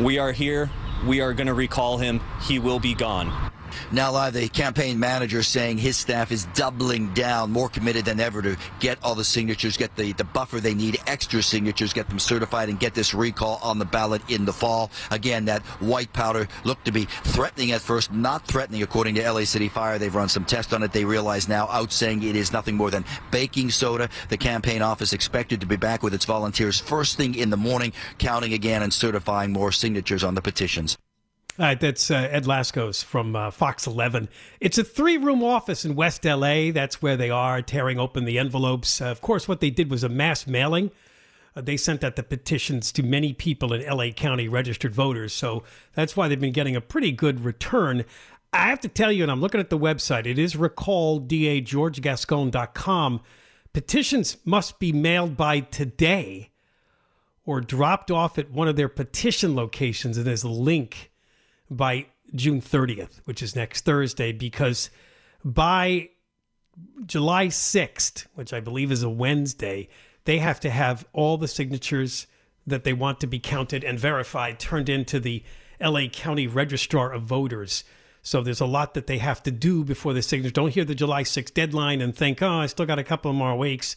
We 0.00 0.18
are 0.18 0.30
here. 0.30 0.70
We 1.06 1.20
are 1.20 1.32
going 1.32 1.46
to 1.46 1.54
recall 1.54 1.98
him. 1.98 2.20
He 2.42 2.58
will 2.58 2.80
be 2.80 2.94
gone. 2.94 3.52
Now 3.92 4.12
live, 4.12 4.34
the 4.34 4.48
campaign 4.48 4.98
manager 4.98 5.42
saying 5.42 5.78
his 5.78 5.96
staff 5.96 6.32
is 6.32 6.46
doubling 6.54 7.12
down, 7.14 7.50
more 7.50 7.68
committed 7.68 8.04
than 8.04 8.20
ever 8.20 8.42
to 8.42 8.56
get 8.80 8.98
all 9.02 9.14
the 9.14 9.24
signatures, 9.24 9.76
get 9.76 9.94
the, 9.96 10.12
the 10.12 10.24
buffer 10.24 10.60
they 10.60 10.74
need, 10.74 10.98
extra 11.06 11.42
signatures, 11.42 11.92
get 11.92 12.08
them 12.08 12.18
certified, 12.18 12.68
and 12.68 12.78
get 12.80 12.94
this 12.94 13.14
recall 13.14 13.58
on 13.62 13.78
the 13.78 13.84
ballot 13.84 14.22
in 14.28 14.44
the 14.44 14.52
fall. 14.52 14.90
Again, 15.10 15.44
that 15.46 15.62
white 15.80 16.12
powder 16.12 16.48
looked 16.64 16.84
to 16.84 16.92
be 16.92 17.04
threatening 17.24 17.72
at 17.72 17.80
first, 17.80 18.12
not 18.12 18.46
threatening 18.46 18.82
according 18.82 19.14
to 19.16 19.30
LA 19.30 19.44
City 19.44 19.68
Fire. 19.68 19.98
They've 19.98 20.14
run 20.14 20.28
some 20.28 20.44
tests 20.44 20.72
on 20.72 20.82
it. 20.82 20.92
They 20.92 21.04
realize 21.04 21.48
now 21.48 21.68
out 21.68 21.92
saying 21.92 22.22
it 22.22 22.36
is 22.36 22.52
nothing 22.52 22.76
more 22.76 22.90
than 22.90 23.04
baking 23.30 23.70
soda. 23.70 24.08
The 24.28 24.36
campaign 24.36 24.82
office 24.82 25.12
expected 25.12 25.60
to 25.60 25.66
be 25.66 25.76
back 25.76 26.02
with 26.02 26.14
its 26.14 26.24
volunteers 26.24 26.78
first 26.80 27.16
thing 27.16 27.34
in 27.34 27.50
the 27.50 27.56
morning, 27.56 27.92
counting 28.18 28.52
again 28.52 28.82
and 28.82 28.92
certifying 28.92 29.52
more 29.52 29.72
signatures 29.72 30.24
on 30.24 30.34
the 30.34 30.42
petitions. 30.42 30.98
Right, 31.58 31.80
that's 31.80 32.08
uh, 32.08 32.28
Ed 32.30 32.44
Lascos 32.44 33.02
from 33.02 33.34
uh, 33.34 33.50
Fox 33.50 33.88
11. 33.88 34.28
It's 34.60 34.78
a 34.78 34.84
three 34.84 35.16
room 35.16 35.42
office 35.42 35.84
in 35.84 35.96
West 35.96 36.24
LA. 36.24 36.70
That's 36.70 37.02
where 37.02 37.16
they 37.16 37.30
are, 37.30 37.62
tearing 37.62 37.98
open 37.98 38.26
the 38.26 38.38
envelopes. 38.38 39.00
Uh, 39.00 39.06
of 39.06 39.20
course, 39.20 39.48
what 39.48 39.58
they 39.58 39.70
did 39.70 39.90
was 39.90 40.04
a 40.04 40.08
mass 40.08 40.46
mailing. 40.46 40.92
Uh, 41.56 41.62
they 41.62 41.76
sent 41.76 42.04
out 42.04 42.14
the 42.14 42.22
petitions 42.22 42.92
to 42.92 43.02
many 43.02 43.32
people 43.32 43.72
in 43.72 43.84
LA 43.84 44.10
County 44.10 44.46
registered 44.46 44.94
voters. 44.94 45.32
So 45.32 45.64
that's 45.94 46.16
why 46.16 46.28
they've 46.28 46.40
been 46.40 46.52
getting 46.52 46.76
a 46.76 46.80
pretty 46.80 47.10
good 47.10 47.44
return. 47.44 48.04
I 48.52 48.68
have 48.68 48.78
to 48.82 48.88
tell 48.88 49.10
you, 49.10 49.24
and 49.24 49.32
I'm 49.32 49.40
looking 49.40 49.60
at 49.60 49.68
the 49.68 49.76
website, 49.76 50.26
it 50.26 50.38
is 50.38 50.54
recalldageorgegascon.com. 50.54 53.20
Petitions 53.72 54.36
must 54.44 54.78
be 54.78 54.92
mailed 54.92 55.36
by 55.36 55.58
today 55.58 56.50
or 57.44 57.60
dropped 57.60 58.12
off 58.12 58.38
at 58.38 58.52
one 58.52 58.68
of 58.68 58.76
their 58.76 58.88
petition 58.88 59.56
locations. 59.56 60.16
And 60.16 60.24
there's 60.24 60.44
a 60.44 60.48
link 60.48 61.10
by 61.70 62.06
June 62.34 62.60
30th, 62.60 63.20
which 63.24 63.42
is 63.42 63.56
next 63.56 63.84
Thursday, 63.84 64.32
because 64.32 64.90
by 65.44 66.10
July 67.06 67.46
6th, 67.46 68.26
which 68.34 68.52
I 68.52 68.60
believe 68.60 68.92
is 68.92 69.02
a 69.02 69.10
Wednesday, 69.10 69.88
they 70.24 70.38
have 70.38 70.60
to 70.60 70.70
have 70.70 71.06
all 71.12 71.38
the 71.38 71.48
signatures 71.48 72.26
that 72.66 72.84
they 72.84 72.92
want 72.92 73.20
to 73.20 73.26
be 73.26 73.38
counted 73.38 73.82
and 73.82 73.98
verified 73.98 74.58
turned 74.58 74.88
into 74.88 75.18
the 75.18 75.42
LA 75.80 76.06
County 76.12 76.46
Registrar 76.46 77.12
of 77.12 77.22
Voters. 77.22 77.84
So 78.22 78.42
there's 78.42 78.60
a 78.60 78.66
lot 78.66 78.94
that 78.94 79.06
they 79.06 79.18
have 79.18 79.42
to 79.44 79.50
do 79.50 79.84
before 79.84 80.12
the 80.12 80.22
signatures. 80.22 80.52
Don't 80.52 80.74
hear 80.74 80.84
the 80.84 80.94
July 80.94 81.22
6th 81.22 81.54
deadline 81.54 82.00
and 82.00 82.14
think, 82.14 82.42
oh, 82.42 82.58
I 82.60 82.66
still 82.66 82.84
got 82.84 82.98
a 82.98 83.04
couple 83.04 83.32
more 83.32 83.56
weeks. 83.56 83.96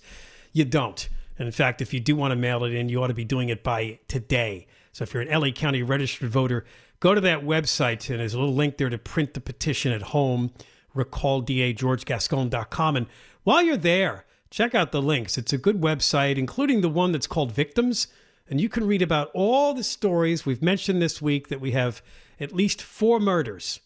You 0.54 0.64
don't. 0.64 1.10
And 1.38 1.48
in 1.48 1.52
fact, 1.52 1.82
if 1.82 1.94
you 1.94 2.00
do 2.00 2.16
want 2.16 2.32
to 2.32 2.36
mail 2.36 2.64
it 2.64 2.74
in, 2.74 2.88
you 2.88 3.04
ought 3.04 3.08
to 3.08 3.14
be 3.14 3.26
doing 3.26 3.50
it 3.50 3.64
by 3.64 4.00
today. 4.08 4.68
So 4.94 5.04
if 5.04 5.14
you're 5.14 5.24
an 5.24 5.40
LA 5.42 5.50
County 5.52 5.84
registered 5.84 6.30
voter, 6.30 6.66
go 7.02 7.14
to 7.14 7.20
that 7.20 7.42
website 7.42 8.10
and 8.10 8.22
there's 8.22 8.34
a 8.34 8.40
little 8.40 8.56
link 8.56 8.78
there 8.78 8.90
to 8.90 8.98
print 8.98 9.34
the 9.34 9.42
petition 9.42 9.92
at 9.92 10.02
home, 10.02 10.52
recalldageorgegascon.com. 10.96 12.96
And 12.96 13.08
while 13.44 13.62
you're 13.62 13.76
there, 13.76 14.26
check 14.50 14.74
out 14.74 14.94
the 14.94 15.02
links. 15.02 15.38
It's 15.38 15.52
a 15.52 15.58
good 15.58 15.82
website, 15.82 16.38
including 16.38 16.80
the 16.80 16.90
one 16.90 17.12
that's 17.12 17.28
called 17.28 17.52
Victims. 17.52 18.08
And 18.50 18.62
you 18.62 18.70
can 18.70 18.88
read 18.88 19.02
about 19.02 19.32
all 19.34 19.74
the 19.74 19.84
stories 19.84 20.46
we've 20.46 20.62
mentioned 20.62 21.02
this 21.02 21.22
week 21.22 21.50
that 21.50 21.60
we 21.60 21.72
have 21.72 22.02
at 22.40 22.54
least 22.54 22.82
four 22.82 23.20
murders 23.20 23.82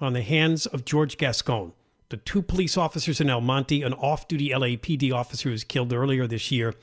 on 0.00 0.12
the 0.12 0.22
hands 0.22 0.66
of 0.66 0.84
George 0.84 1.18
Gascon. 1.18 1.72
The 2.08 2.16
two 2.16 2.42
police 2.42 2.76
officers 2.76 3.20
in 3.20 3.30
El 3.30 3.40
Monte, 3.40 3.82
an 3.82 3.94
off 3.94 4.28
duty 4.28 4.50
LAPD 4.50 5.12
officer 5.12 5.48
who 5.48 5.52
was 5.52 5.64
killed 5.64 5.92
earlier 5.92 6.26
this 6.26 6.50
year. 6.50 6.74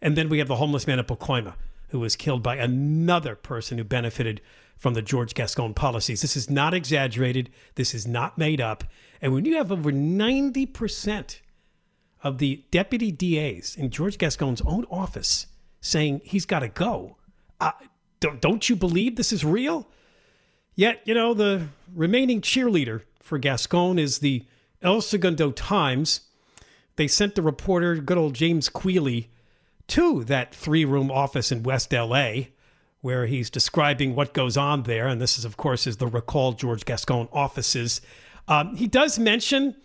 And 0.00 0.16
then 0.16 0.28
we 0.28 0.38
have 0.38 0.48
the 0.48 0.56
homeless 0.56 0.86
man 0.86 0.98
at 0.98 1.08
Pacoima 1.08 1.54
who 1.88 2.00
was 2.00 2.16
killed 2.16 2.42
by 2.42 2.56
another 2.56 3.34
person 3.34 3.78
who 3.78 3.84
benefited 3.84 4.40
from 4.76 4.94
the 4.94 5.02
George 5.02 5.34
Gascon 5.34 5.74
policies. 5.74 6.20
This 6.20 6.36
is 6.36 6.50
not 6.50 6.74
exaggerated. 6.74 7.50
This 7.74 7.94
is 7.94 8.06
not 8.06 8.38
made 8.38 8.60
up. 8.60 8.84
And 9.20 9.32
when 9.32 9.44
you 9.44 9.56
have 9.56 9.72
over 9.72 9.90
90% 9.90 11.40
of 12.22 12.38
the 12.38 12.64
deputy 12.70 13.10
DAs 13.10 13.76
in 13.76 13.90
George 13.90 14.18
Gascon's 14.18 14.60
own 14.62 14.84
office 14.90 15.46
saying 15.80 16.20
he's 16.24 16.46
got 16.46 16.60
to 16.60 16.68
go, 16.68 17.16
uh, 17.60 17.72
don't, 18.20 18.40
don't 18.40 18.68
you 18.68 18.76
believe 18.76 19.16
this 19.16 19.32
is 19.32 19.44
real? 19.44 19.88
Yet, 20.74 21.00
you 21.04 21.14
know, 21.14 21.32
the 21.32 21.68
remaining 21.94 22.42
cheerleader 22.42 23.02
for 23.20 23.38
Gascon 23.38 23.98
is 23.98 24.18
the 24.18 24.44
El 24.82 25.00
Segundo 25.00 25.50
Times. 25.52 26.20
They 26.96 27.08
sent 27.08 27.34
the 27.34 27.42
reporter, 27.42 27.96
good 27.96 28.18
old 28.18 28.34
James 28.34 28.68
Queally, 28.68 29.30
to 29.88 30.24
that 30.24 30.54
three 30.54 30.84
room 30.84 31.10
office 31.10 31.50
in 31.50 31.62
West 31.62 31.92
LA 31.92 32.48
where 33.00 33.26
he's 33.26 33.50
describing 33.50 34.14
what 34.14 34.34
goes 34.34 34.56
on 34.56 34.82
there. 34.84 35.06
And 35.06 35.20
this 35.20 35.38
is, 35.38 35.44
of 35.44 35.56
course, 35.56 35.86
is 35.86 35.98
the 35.98 36.06
recalled 36.06 36.58
George 36.58 36.84
Gascon 36.84 37.28
offices. 37.32 38.00
Um, 38.48 38.76
he 38.76 38.86
does 38.86 39.18
mention 39.18 39.76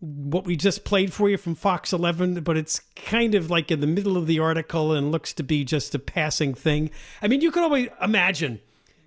what 0.00 0.44
we 0.44 0.56
just 0.56 0.84
played 0.84 1.12
for 1.12 1.30
you 1.30 1.36
from 1.36 1.54
Fox 1.54 1.92
11, 1.92 2.40
but 2.42 2.56
it's 2.56 2.80
kind 2.96 3.34
of 3.34 3.50
like 3.50 3.70
in 3.70 3.80
the 3.80 3.86
middle 3.86 4.16
of 4.16 4.26
the 4.26 4.38
article 4.38 4.92
and 4.92 5.10
looks 5.10 5.32
to 5.34 5.42
be 5.42 5.64
just 5.64 5.94
a 5.94 5.98
passing 5.98 6.54
thing. 6.54 6.90
I 7.22 7.28
mean, 7.28 7.40
you 7.40 7.50
could 7.50 7.62
always 7.62 7.88
imagine 8.02 8.60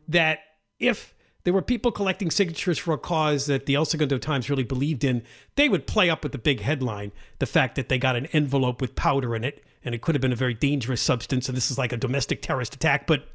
that 0.08 0.40
if 0.80 1.14
there 1.48 1.54
were 1.54 1.62
people 1.62 1.94
collecting 1.94 2.30
signatures 2.30 2.78
for 2.78 2.94
a 2.94 2.98
cause 2.98 3.46
that 3.46 3.68
the 3.68 3.76
El 3.76 3.86
Segundo 3.86 4.18
Times 4.18 4.50
really 4.50 4.66
believed 4.66 5.06
in, 5.06 5.24
they 5.56 5.70
would 5.70 5.88
play 5.88 6.10
up 6.10 6.22
with 6.24 6.34
the 6.34 6.38
big 6.38 6.60
headline 6.60 7.14
the 7.40 7.46
fact 7.46 7.76
that 7.76 7.88
they 7.88 7.98
got 7.98 8.18
an 8.18 8.26
envelope 8.34 8.82
with 8.82 8.98
powder 8.98 9.34
in 9.34 9.46
it, 9.46 9.64
and 9.82 9.96
it 9.96 10.02
could 10.02 10.14
have 10.14 10.22
been 10.22 10.34
a 10.34 10.36
very 10.36 10.54
dangerous 10.54 11.00
substance, 11.00 11.48
and 11.48 11.56
this 11.56 11.72
is 11.72 11.78
like 11.78 11.94
a 11.94 11.98
domestic 11.98 12.42
terrorist 12.42 12.76
attack. 12.76 13.08
But 13.08 13.30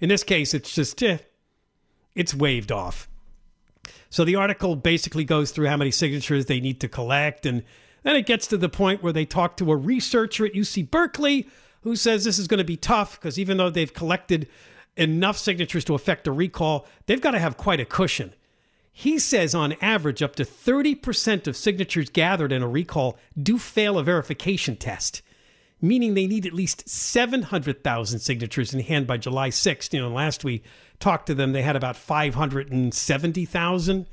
in 0.00 0.08
this 0.08 0.24
case, 0.24 0.54
it's 0.54 0.74
just, 0.74 1.02
eh, 1.02 1.18
it's 2.14 2.34
waved 2.34 2.72
off. 2.72 3.10
So 4.08 4.24
the 4.24 4.36
article 4.36 4.74
basically 4.74 5.24
goes 5.24 5.50
through 5.50 5.66
how 5.66 5.76
many 5.76 5.90
signatures 5.90 6.46
they 6.46 6.60
need 6.60 6.80
to 6.80 6.88
collect. 6.88 7.44
And 7.44 7.62
then 8.04 8.16
it 8.16 8.24
gets 8.24 8.46
to 8.46 8.56
the 8.56 8.70
point 8.70 9.02
where 9.02 9.12
they 9.12 9.26
talk 9.26 9.58
to 9.58 9.70
a 9.70 9.76
researcher 9.76 10.46
at 10.46 10.54
UC 10.54 10.90
Berkeley 10.90 11.46
who 11.82 11.94
says 11.94 12.24
this 12.24 12.38
is 12.38 12.48
going 12.48 12.56
to 12.56 12.64
be 12.64 12.78
tough 12.78 13.20
because 13.20 13.38
even 13.38 13.58
though 13.58 13.68
they've 13.68 13.92
collected 13.92 14.48
enough 15.00 15.38
signatures 15.38 15.84
to 15.86 15.94
affect 15.94 16.26
a 16.26 16.32
recall, 16.32 16.86
they've 17.06 17.20
got 17.20 17.32
to 17.32 17.38
have 17.38 17.56
quite 17.56 17.80
a 17.80 17.84
cushion. 17.84 18.34
He 18.92 19.18
says 19.18 19.54
on 19.54 19.74
average, 19.80 20.22
up 20.22 20.36
to 20.36 20.44
30% 20.44 21.46
of 21.46 21.56
signatures 21.56 22.10
gathered 22.10 22.52
in 22.52 22.62
a 22.62 22.68
recall 22.68 23.18
do 23.40 23.58
fail 23.58 23.98
a 23.98 24.04
verification 24.04 24.76
test 24.76 25.22
meaning 25.82 26.14
they 26.14 26.26
need 26.26 26.46
at 26.46 26.52
least 26.52 26.88
700,000 26.88 28.18
signatures 28.18 28.74
in 28.74 28.80
hand 28.80 29.06
by 29.06 29.16
July 29.16 29.50
6th. 29.50 29.92
You 29.92 30.00
know, 30.00 30.10
last 30.10 30.42
we 30.44 30.62
talked 30.98 31.26
to 31.26 31.34
them, 31.34 31.52
they 31.52 31.62
had 31.62 31.76
about 31.76 31.96
570,000 31.96 34.06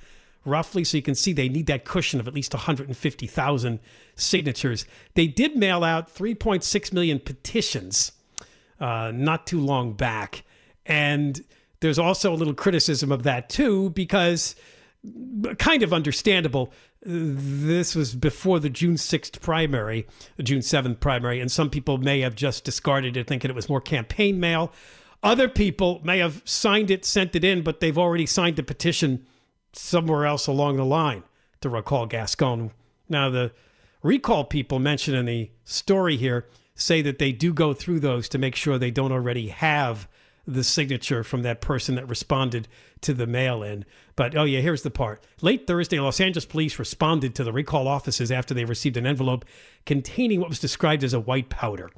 roughly. 0.45 0.83
So 0.83 0.97
you 0.97 1.03
can 1.03 1.15
see 1.15 1.33
they 1.33 1.49
need 1.49 1.65
that 1.67 1.85
cushion 1.85 2.19
of 2.19 2.27
at 2.27 2.33
least 2.33 2.53
150,000 2.53 3.79
signatures. 4.15 4.85
They 5.15 5.27
did 5.27 5.57
mail 5.57 5.83
out 5.83 6.13
3.6 6.13 6.93
million 6.93 7.19
petitions 7.19 8.11
uh, 8.79 9.11
not 9.13 9.47
too 9.47 9.59
long 9.59 9.93
back. 9.93 10.43
And 10.87 11.43
there's 11.81 11.99
also 11.99 12.33
a 12.33 12.35
little 12.35 12.53
criticism 12.53 13.11
of 13.11 13.23
that 13.23 13.49
too, 13.49 13.91
because 13.91 14.55
kind 15.59 15.83
of 15.83 15.93
understandable 15.93 16.73
this 17.01 17.95
was 17.95 18.15
before 18.15 18.59
the 18.59 18.69
June 18.69 18.95
6th 18.95 19.39
primary, 19.39 20.07
the 20.35 20.43
June 20.43 20.59
7th 20.59 20.99
primary, 20.99 21.39
and 21.39 21.51
some 21.51 21.69
people 21.69 21.97
may 21.97 22.21
have 22.21 22.35
just 22.35 22.63
discarded 22.63 23.15
it 23.15 23.27
thinking 23.27 23.49
it 23.49 23.55
was 23.55 23.69
more 23.69 23.79
campaign 23.79 24.39
mail. 24.39 24.73
Other 25.23 25.47
people 25.47 26.01
may 26.03 26.19
have 26.19 26.41
signed 26.45 26.91
it, 26.91 27.05
sent 27.05 27.35
it 27.35 27.43
in, 27.43 27.61
but 27.61 27.79
they've 27.79 27.97
already 27.97 28.25
signed 28.25 28.59
a 28.59 28.63
petition 28.63 29.25
somewhere 29.73 30.25
else 30.25 30.47
along 30.47 30.77
the 30.77 30.85
line 30.85 31.23
to 31.61 31.69
recall 31.69 32.05
Gascon. 32.05 32.71
Now, 33.07 33.29
the 33.29 33.51
recall 34.01 34.43
people 34.43 34.79
mentioned 34.79 35.17
in 35.17 35.25
the 35.25 35.51
story 35.63 36.17
here 36.17 36.47
say 36.75 37.01
that 37.01 37.19
they 37.19 37.31
do 37.31 37.53
go 37.53 37.73
through 37.73 37.99
those 37.99 38.27
to 38.29 38.37
make 38.37 38.55
sure 38.55 38.77
they 38.77 38.91
don't 38.91 39.11
already 39.11 39.47
have 39.49 40.07
the 40.47 40.63
signature 40.63 41.23
from 41.23 41.43
that 41.43 41.59
person 41.59 41.95
that 41.95 42.07
responded 42.07 42.67
to 43.01 43.13
the 43.13 43.27
mail 43.27 43.61
in. 43.61 43.85
But 44.15 44.35
oh, 44.35 44.45
yeah, 44.45 44.61
here's 44.61 44.81
the 44.81 44.89
part. 44.89 45.23
Late 45.41 45.67
Thursday, 45.67 45.99
Los 45.99 46.21
Angeles 46.21 46.45
police 46.45 46.79
responded 46.79 47.35
to 47.35 47.43
the 47.43 47.51
recall 47.51 47.87
offices 47.87 48.31
after 48.31 48.53
they 48.53 48.65
received 48.65 48.97
an 48.97 49.05
envelope 49.05 49.45
containing 49.85 50.39
what 50.39 50.49
was 50.49 50.59
described 50.59 51.03
as 51.03 51.13
a 51.13 51.19
white 51.19 51.49
powder. 51.49 51.91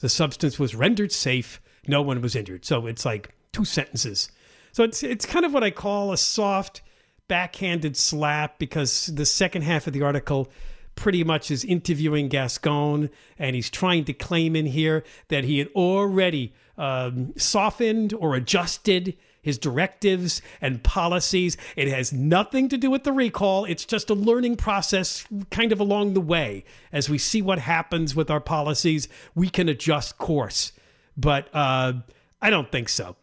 The 0.00 0.08
substance 0.10 0.58
was 0.58 0.74
rendered 0.74 1.12
safe. 1.12 1.60
No 1.86 2.02
one 2.02 2.20
was 2.20 2.36
injured. 2.36 2.64
So 2.64 2.86
it's 2.86 3.06
like 3.06 3.34
two 3.52 3.64
sentences. 3.64 4.30
So 4.72 4.84
it's 4.84 5.02
it's 5.02 5.24
kind 5.24 5.46
of 5.46 5.54
what 5.54 5.64
I 5.64 5.70
call 5.70 6.12
a 6.12 6.16
soft 6.18 6.82
backhanded 7.26 7.96
slap 7.96 8.58
because 8.58 9.06
the 9.06 9.24
second 9.24 9.62
half 9.62 9.86
of 9.86 9.92
the 9.92 10.02
article 10.02 10.50
pretty 10.94 11.24
much 11.24 11.50
is 11.50 11.64
interviewing 11.64 12.28
Gascon 12.28 13.10
and 13.38 13.56
he's 13.56 13.70
trying 13.70 14.04
to 14.04 14.12
claim 14.12 14.56
in 14.56 14.66
here 14.66 15.04
that 15.28 15.44
he 15.44 15.58
had 15.58 15.68
already 15.74 16.54
um, 16.76 17.32
softened 17.36 18.12
or 18.14 18.34
adjusted 18.34 19.16
his 19.44 19.58
directives 19.58 20.40
and 20.60 20.82
policies. 20.82 21.56
It 21.76 21.88
has 21.88 22.12
nothing 22.12 22.68
to 22.70 22.78
do 22.78 22.90
with 22.90 23.04
the 23.04 23.12
recall. 23.12 23.66
It's 23.66 23.84
just 23.84 24.08
a 24.08 24.14
learning 24.14 24.56
process 24.56 25.26
kind 25.50 25.70
of 25.70 25.80
along 25.80 26.14
the 26.14 26.20
way. 26.20 26.64
As 26.90 27.10
we 27.10 27.18
see 27.18 27.42
what 27.42 27.58
happens 27.58 28.16
with 28.16 28.30
our 28.30 28.40
policies, 28.40 29.06
we 29.34 29.50
can 29.50 29.68
adjust 29.68 30.16
course. 30.16 30.72
But 31.16 31.48
uh, 31.52 31.92
I 32.40 32.50
don't 32.50 32.72
think 32.72 32.88
so. 32.88 33.16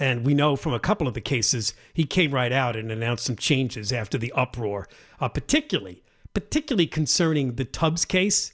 And 0.00 0.24
we 0.24 0.34
know 0.34 0.56
from 0.56 0.72
a 0.72 0.80
couple 0.80 1.06
of 1.06 1.14
the 1.14 1.20
cases, 1.20 1.74
he 1.92 2.04
came 2.04 2.32
right 2.32 2.52
out 2.52 2.74
and 2.74 2.90
announced 2.90 3.24
some 3.24 3.36
changes 3.36 3.92
after 3.92 4.18
the 4.18 4.32
uproar, 4.32 4.88
uh, 5.20 5.28
particularly, 5.28 6.02
particularly 6.36 6.86
concerning 6.86 7.54
the 7.54 7.64
Tubbs 7.64 8.04
case. 8.04 8.52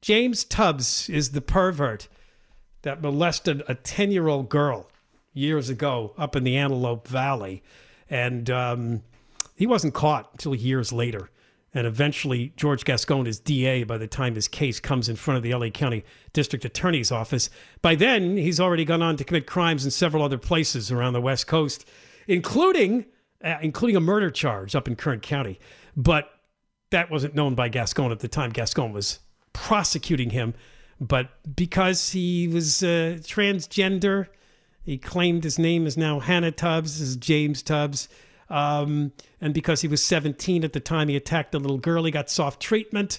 James 0.00 0.42
Tubbs 0.42 1.06
is 1.10 1.32
the 1.32 1.42
pervert 1.42 2.08
that 2.80 3.02
molested 3.02 3.62
a 3.68 3.74
10 3.74 4.10
year 4.10 4.26
old 4.26 4.48
girl 4.48 4.88
years 5.34 5.68
ago 5.68 6.14
up 6.16 6.34
in 6.34 6.44
the 6.44 6.56
Antelope 6.56 7.06
Valley. 7.06 7.62
And 8.08 8.48
um, 8.48 9.02
he 9.54 9.66
wasn't 9.66 9.92
caught 9.92 10.30
until 10.32 10.54
years 10.54 10.94
later. 10.94 11.28
And 11.74 11.86
eventually, 11.86 12.54
George 12.56 12.86
Gascon 12.86 13.26
is 13.26 13.38
DA 13.38 13.84
by 13.84 13.98
the 13.98 14.06
time 14.06 14.34
his 14.34 14.48
case 14.48 14.80
comes 14.80 15.10
in 15.10 15.16
front 15.16 15.36
of 15.36 15.42
the 15.42 15.52
LA 15.52 15.68
County 15.68 16.06
District 16.32 16.64
Attorney's 16.64 17.12
Office. 17.12 17.50
By 17.82 17.96
then, 17.96 18.38
he's 18.38 18.58
already 18.58 18.86
gone 18.86 19.02
on 19.02 19.18
to 19.18 19.24
commit 19.24 19.46
crimes 19.46 19.84
in 19.84 19.90
several 19.90 20.22
other 20.22 20.38
places 20.38 20.90
around 20.90 21.12
the 21.12 21.20
West 21.20 21.46
Coast, 21.46 21.86
including 22.26 23.04
uh, 23.44 23.58
including 23.60 23.96
a 23.96 24.00
murder 24.00 24.30
charge 24.30 24.74
up 24.74 24.88
in 24.88 24.96
Kern 24.96 25.20
County. 25.20 25.60
But 25.94 26.30
that 26.90 27.10
wasn't 27.10 27.34
known 27.34 27.54
by 27.54 27.68
Gascon 27.68 28.10
at 28.12 28.20
the 28.20 28.28
time. 28.28 28.50
Gascon 28.50 28.92
was 28.92 29.20
prosecuting 29.52 30.30
him 30.30 30.54
but 31.00 31.30
because 31.56 32.10
he 32.10 32.46
was 32.46 32.82
uh, 32.82 33.16
transgender, 33.22 34.26
he 34.84 34.98
claimed 34.98 35.44
his 35.44 35.58
name 35.58 35.86
is 35.86 35.96
now 35.96 36.20
Hannah 36.20 36.52
Tubbs, 36.52 37.00
is 37.00 37.16
James 37.16 37.62
Tubbs. 37.62 38.08
Um, 38.50 39.12
and 39.40 39.54
because 39.54 39.80
he 39.80 39.88
was 39.88 40.02
17 40.02 40.62
at 40.62 40.74
the 40.74 40.80
time 40.80 41.08
he 41.08 41.16
attacked 41.16 41.54
a 41.54 41.58
little 41.58 41.78
girl, 41.78 42.04
he 42.04 42.10
got 42.10 42.28
soft 42.28 42.60
treatment. 42.60 43.18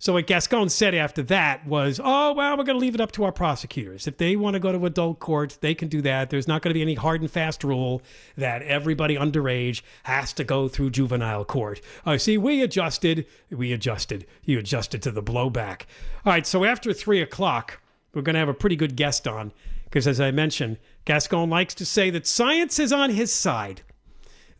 So 0.00 0.12
what 0.12 0.28
Gascon 0.28 0.68
said 0.68 0.94
after 0.94 1.24
that 1.24 1.66
was, 1.66 2.00
oh, 2.02 2.32
well, 2.32 2.56
we're 2.56 2.62
going 2.62 2.76
to 2.76 2.80
leave 2.80 2.94
it 2.94 3.00
up 3.00 3.10
to 3.12 3.24
our 3.24 3.32
prosecutors. 3.32 4.06
If 4.06 4.16
they 4.16 4.36
want 4.36 4.54
to 4.54 4.60
go 4.60 4.70
to 4.70 4.86
adult 4.86 5.18
court, 5.18 5.58
they 5.60 5.74
can 5.74 5.88
do 5.88 6.00
that. 6.02 6.30
There's 6.30 6.46
not 6.46 6.62
going 6.62 6.70
to 6.70 6.74
be 6.74 6.82
any 6.82 6.94
hard 6.94 7.20
and 7.20 7.28
fast 7.28 7.64
rule 7.64 8.00
that 8.36 8.62
everybody 8.62 9.16
underage 9.16 9.82
has 10.04 10.32
to 10.34 10.44
go 10.44 10.68
through 10.68 10.90
juvenile 10.90 11.44
court. 11.44 11.80
Uh, 12.06 12.16
see, 12.16 12.38
we 12.38 12.62
adjusted. 12.62 13.26
We 13.50 13.72
adjusted. 13.72 14.24
You 14.44 14.60
adjusted 14.60 15.02
to 15.02 15.10
the 15.10 15.22
blowback. 15.22 15.82
All 16.24 16.32
right, 16.32 16.46
so 16.46 16.64
after 16.64 16.92
3 16.92 17.20
o'clock, 17.20 17.80
we're 18.14 18.22
going 18.22 18.34
to 18.34 18.40
have 18.40 18.48
a 18.48 18.54
pretty 18.54 18.76
good 18.76 18.94
guest 18.94 19.26
on 19.26 19.52
because, 19.82 20.06
as 20.06 20.20
I 20.20 20.30
mentioned, 20.30 20.78
Gascon 21.06 21.50
likes 21.50 21.74
to 21.74 21.84
say 21.84 22.10
that 22.10 22.24
science 22.24 22.78
is 22.78 22.92
on 22.92 23.10
his 23.10 23.32
side, 23.32 23.82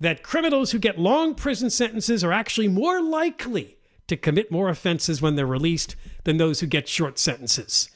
that 0.01 0.25
criminals 0.25 0.73
who 0.73 0.81
get 0.81 0.99
long 0.99 1.37
prison 1.37 1.71
sentences 1.71 2.25
are 2.25 2.33
actually 2.33 2.67
more 2.67 3.01
likely 3.01 3.78
to 4.09 4.17
commit 4.17 4.51
more 4.51 4.69
offenses 4.69 5.23
when 5.23 5.37
they're 5.37 5.47
released 5.47 5.95
than 6.25 6.37
those 6.37 6.61
who 6.61 6.67
get 6.67 6.89
short 6.89 7.19
sentences. 7.19 7.91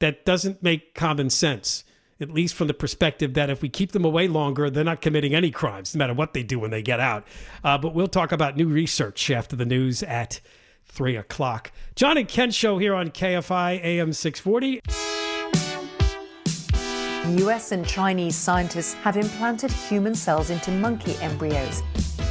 That 0.00 0.24
doesn't 0.24 0.62
make 0.62 0.94
common 0.94 1.30
sense, 1.30 1.84
at 2.20 2.30
least 2.30 2.54
from 2.54 2.66
the 2.66 2.74
perspective 2.74 3.34
that 3.34 3.50
if 3.50 3.62
we 3.62 3.68
keep 3.68 3.92
them 3.92 4.04
away 4.04 4.28
longer, 4.28 4.68
they're 4.68 4.84
not 4.84 5.00
committing 5.00 5.34
any 5.34 5.50
crimes, 5.50 5.94
no 5.94 6.00
matter 6.00 6.14
what 6.14 6.34
they 6.34 6.42
do 6.42 6.58
when 6.58 6.70
they 6.70 6.82
get 6.82 7.00
out. 7.00 7.26
Uh, 7.64 7.78
but 7.78 7.94
we'll 7.94 8.08
talk 8.08 8.32
about 8.32 8.56
new 8.56 8.68
research 8.68 9.30
after 9.30 9.56
the 9.56 9.64
news 9.64 10.02
at 10.02 10.40
3 10.86 11.16
o'clock. 11.16 11.72
John 11.94 12.18
and 12.18 12.28
Ken 12.28 12.50
show 12.50 12.78
here 12.78 12.94
on 12.94 13.10
KFI 13.10 13.82
AM 13.82 14.12
640. 14.12 14.80
US 17.44 17.70
and 17.70 17.86
Chinese 17.86 18.34
scientists 18.34 18.94
have 18.94 19.16
implanted 19.16 19.70
human 19.70 20.14
cells 20.14 20.50
into 20.50 20.72
monkey 20.72 21.14
embryos. 21.20 21.82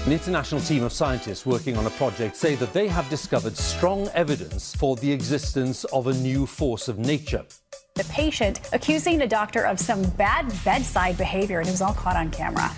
An 0.05 0.11
international 0.11 0.59
team 0.61 0.81
of 0.83 0.91
scientists 0.91 1.45
working 1.45 1.77
on 1.77 1.85
a 1.85 1.89
project 1.91 2.35
say 2.35 2.55
that 2.55 2.73
they 2.73 2.87
have 2.87 3.07
discovered 3.07 3.55
strong 3.55 4.07
evidence 4.15 4.75
for 4.75 4.95
the 4.95 5.11
existence 5.11 5.83
of 5.85 6.07
a 6.07 6.13
new 6.15 6.47
force 6.47 6.87
of 6.87 6.97
nature. 6.97 7.45
the 7.93 8.03
patient 8.05 8.61
accusing 8.73 9.21
a 9.21 9.27
doctor 9.27 9.61
of 9.61 9.79
some 9.79 10.01
bad 10.11 10.51
bedside 10.65 11.15
behavior, 11.19 11.59
and 11.59 11.67
it 11.67 11.71
was 11.71 11.83
all 11.83 11.93
caught 11.93 12.15
on 12.15 12.31
camera. 12.31 12.71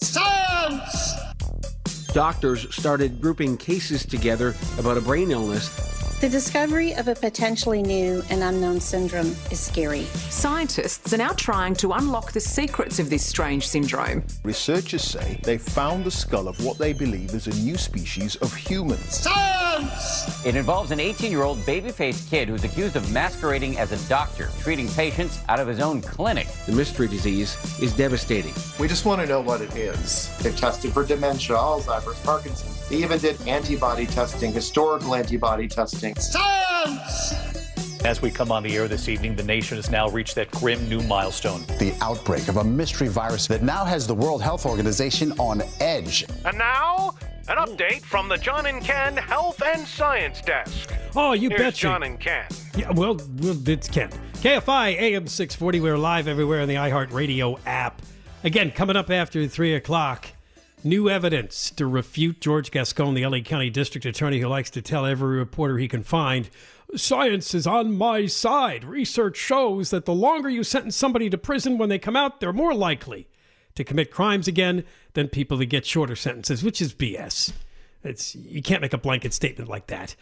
Science! 0.00 1.14
Doctors 2.12 2.72
started 2.72 3.20
grouping 3.20 3.56
cases 3.56 4.06
together 4.06 4.54
about 4.78 4.96
a 4.96 5.00
brain 5.00 5.32
illness 5.32 5.68
the 6.24 6.30
discovery 6.30 6.94
of 6.94 7.06
a 7.06 7.14
potentially 7.14 7.82
new 7.82 8.22
and 8.30 8.42
unknown 8.42 8.80
syndrome 8.80 9.36
is 9.50 9.60
scary. 9.60 10.04
Scientists 10.30 11.12
are 11.12 11.18
now 11.18 11.32
trying 11.32 11.74
to 11.74 11.92
unlock 11.92 12.32
the 12.32 12.40
secrets 12.40 12.98
of 12.98 13.10
this 13.10 13.22
strange 13.22 13.68
syndrome. 13.68 14.24
Researchers 14.42 15.02
say 15.02 15.38
they 15.42 15.58
found 15.58 16.02
the 16.02 16.10
skull 16.10 16.48
of 16.48 16.64
what 16.64 16.78
they 16.78 16.94
believe 16.94 17.34
is 17.34 17.46
a 17.46 17.62
new 17.62 17.76
species 17.76 18.36
of 18.36 18.54
human. 18.54 18.96
Science! 18.96 20.46
It 20.46 20.56
involves 20.56 20.92
an 20.92 21.00
18 21.00 21.30
year 21.30 21.42
old 21.42 21.64
baby 21.66 21.90
faced 21.90 22.30
kid 22.30 22.48
who's 22.48 22.64
accused 22.64 22.96
of 22.96 23.12
masquerading 23.12 23.78
as 23.78 23.92
a 23.92 24.08
doctor, 24.08 24.48
treating 24.60 24.88
patients 24.88 25.40
out 25.50 25.60
of 25.60 25.68
his 25.68 25.80
own 25.80 26.00
clinic. 26.00 26.46
The 26.64 26.72
mystery 26.72 27.08
disease 27.08 27.54
is 27.82 27.94
devastating. 27.94 28.54
We 28.80 28.88
just 28.88 29.04
want 29.04 29.20
to 29.20 29.26
know 29.26 29.42
what 29.42 29.60
it 29.60 29.76
is. 29.76 30.34
They've 30.38 30.56
tested 30.56 30.94
for 30.94 31.04
dementia, 31.04 31.56
Alzheimer's, 31.56 32.18
Parkinson's. 32.20 32.88
They 32.88 32.96
even 32.96 33.18
did 33.18 33.40
antibody 33.46 34.06
testing, 34.06 34.52
historical 34.52 35.14
antibody 35.14 35.68
testing. 35.68 36.13
Science! 36.18 37.34
As 38.04 38.20
we 38.20 38.30
come 38.30 38.52
on 38.52 38.62
the 38.62 38.76
air 38.76 38.86
this 38.86 39.08
evening, 39.08 39.34
the 39.34 39.42
nation 39.42 39.76
has 39.76 39.90
now 39.90 40.08
reached 40.08 40.34
that 40.34 40.50
grim 40.50 40.88
new 40.88 41.00
milestone. 41.02 41.62
The 41.78 41.96
outbreak 42.02 42.48
of 42.48 42.58
a 42.58 42.64
mystery 42.64 43.08
virus 43.08 43.46
that 43.46 43.62
now 43.62 43.84
has 43.84 44.06
the 44.06 44.14
World 44.14 44.42
Health 44.42 44.66
Organization 44.66 45.32
on 45.38 45.62
edge. 45.80 46.24
And 46.44 46.58
now, 46.58 47.14
an 47.48 47.56
update 47.56 48.02
from 48.02 48.28
the 48.28 48.36
John 48.36 48.66
and 48.66 48.82
Ken 48.82 49.16
Health 49.16 49.62
and 49.64 49.86
Science 49.86 50.40
Desk. 50.42 50.92
Oh, 51.16 51.32
you 51.32 51.48
Here's 51.48 51.60
betcha. 51.62 51.82
John 51.82 52.02
and 52.02 52.20
Ken. 52.20 52.46
Yeah, 52.76 52.90
well, 52.92 53.18
well, 53.38 53.68
it's 53.68 53.88
Ken. 53.88 54.10
KFI 54.34 55.00
AM 55.00 55.26
640. 55.26 55.80
We're 55.80 55.96
live 55.96 56.28
everywhere 56.28 56.60
on 56.60 56.68
the 56.68 56.74
iHeartRadio 56.74 57.58
app. 57.64 58.02
Again, 58.44 58.70
coming 58.70 58.96
up 58.96 59.10
after 59.10 59.46
3 59.46 59.74
o'clock. 59.76 60.26
New 60.86 61.08
evidence 61.08 61.70
to 61.70 61.86
refute 61.86 62.42
George 62.42 62.70
Gascon, 62.70 63.14
the 63.14 63.24
LA 63.24 63.40
County 63.40 63.70
District 63.70 64.04
Attorney 64.04 64.38
who 64.40 64.48
likes 64.48 64.68
to 64.68 64.82
tell 64.82 65.06
every 65.06 65.38
reporter 65.38 65.78
he 65.78 65.88
can 65.88 66.02
find 66.02 66.50
science 66.94 67.54
is 67.54 67.66
on 67.66 67.96
my 67.96 68.26
side. 68.26 68.84
Research 68.84 69.38
shows 69.38 69.88
that 69.88 70.04
the 70.04 70.12
longer 70.12 70.50
you 70.50 70.62
sentence 70.62 70.94
somebody 70.94 71.30
to 71.30 71.38
prison 71.38 71.78
when 71.78 71.88
they 71.88 71.98
come 71.98 72.16
out, 72.16 72.38
they're 72.38 72.52
more 72.52 72.74
likely 72.74 73.26
to 73.76 73.82
commit 73.82 74.10
crimes 74.10 74.46
again 74.46 74.84
than 75.14 75.28
people 75.28 75.56
that 75.56 75.66
get 75.66 75.86
shorter 75.86 76.14
sentences, 76.14 76.62
which 76.62 76.82
is 76.82 76.92
BS. 76.92 77.54
It's 78.02 78.34
you 78.34 78.60
can't 78.60 78.82
make 78.82 78.92
a 78.92 78.98
blanket 78.98 79.32
statement 79.32 79.70
like 79.70 79.86
that. 79.86 80.14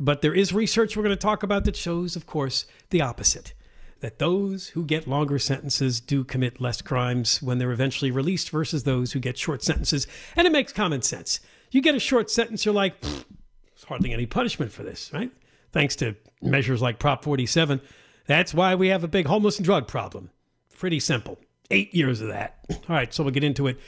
But 0.00 0.22
there 0.22 0.34
is 0.34 0.50
research 0.50 0.96
we're 0.96 1.02
going 1.02 1.14
to 1.14 1.16
talk 1.16 1.42
about 1.42 1.64
that 1.66 1.76
shows, 1.76 2.16
of 2.16 2.26
course, 2.26 2.64
the 2.88 3.02
opposite 3.02 3.52
that 4.00 4.18
those 4.18 4.68
who 4.68 4.84
get 4.84 5.08
longer 5.08 5.38
sentences 5.38 6.00
do 6.00 6.24
commit 6.24 6.60
less 6.60 6.82
crimes 6.82 7.42
when 7.42 7.58
they're 7.58 7.72
eventually 7.72 8.10
released 8.10 8.50
versus 8.50 8.84
those 8.84 9.12
who 9.12 9.20
get 9.20 9.38
short 9.38 9.62
sentences. 9.62 10.06
And 10.36 10.46
it 10.46 10.52
makes 10.52 10.72
common 10.72 11.02
sense. 11.02 11.40
You 11.70 11.80
get 11.80 11.94
a 11.94 12.00
short 12.00 12.30
sentence, 12.30 12.64
you're 12.64 12.74
like, 12.74 13.00
there's 13.00 13.84
hardly 13.86 14.12
any 14.12 14.26
punishment 14.26 14.72
for 14.72 14.82
this, 14.82 15.10
right? 15.12 15.30
Thanks 15.72 15.96
to 15.96 16.14
measures 16.42 16.82
like 16.82 16.98
Prop 16.98 17.24
47. 17.24 17.80
That's 18.26 18.54
why 18.54 18.74
we 18.74 18.88
have 18.88 19.04
a 19.04 19.08
big 19.08 19.26
homeless 19.26 19.56
and 19.56 19.64
drug 19.64 19.88
problem. 19.88 20.30
Pretty 20.78 21.00
simple. 21.00 21.38
Eight 21.70 21.94
years 21.94 22.20
of 22.20 22.28
that. 22.28 22.58
All 22.70 22.96
right, 22.96 23.12
so 23.12 23.24
we'll 23.24 23.32
get 23.32 23.44
into 23.44 23.66
it 23.66 23.78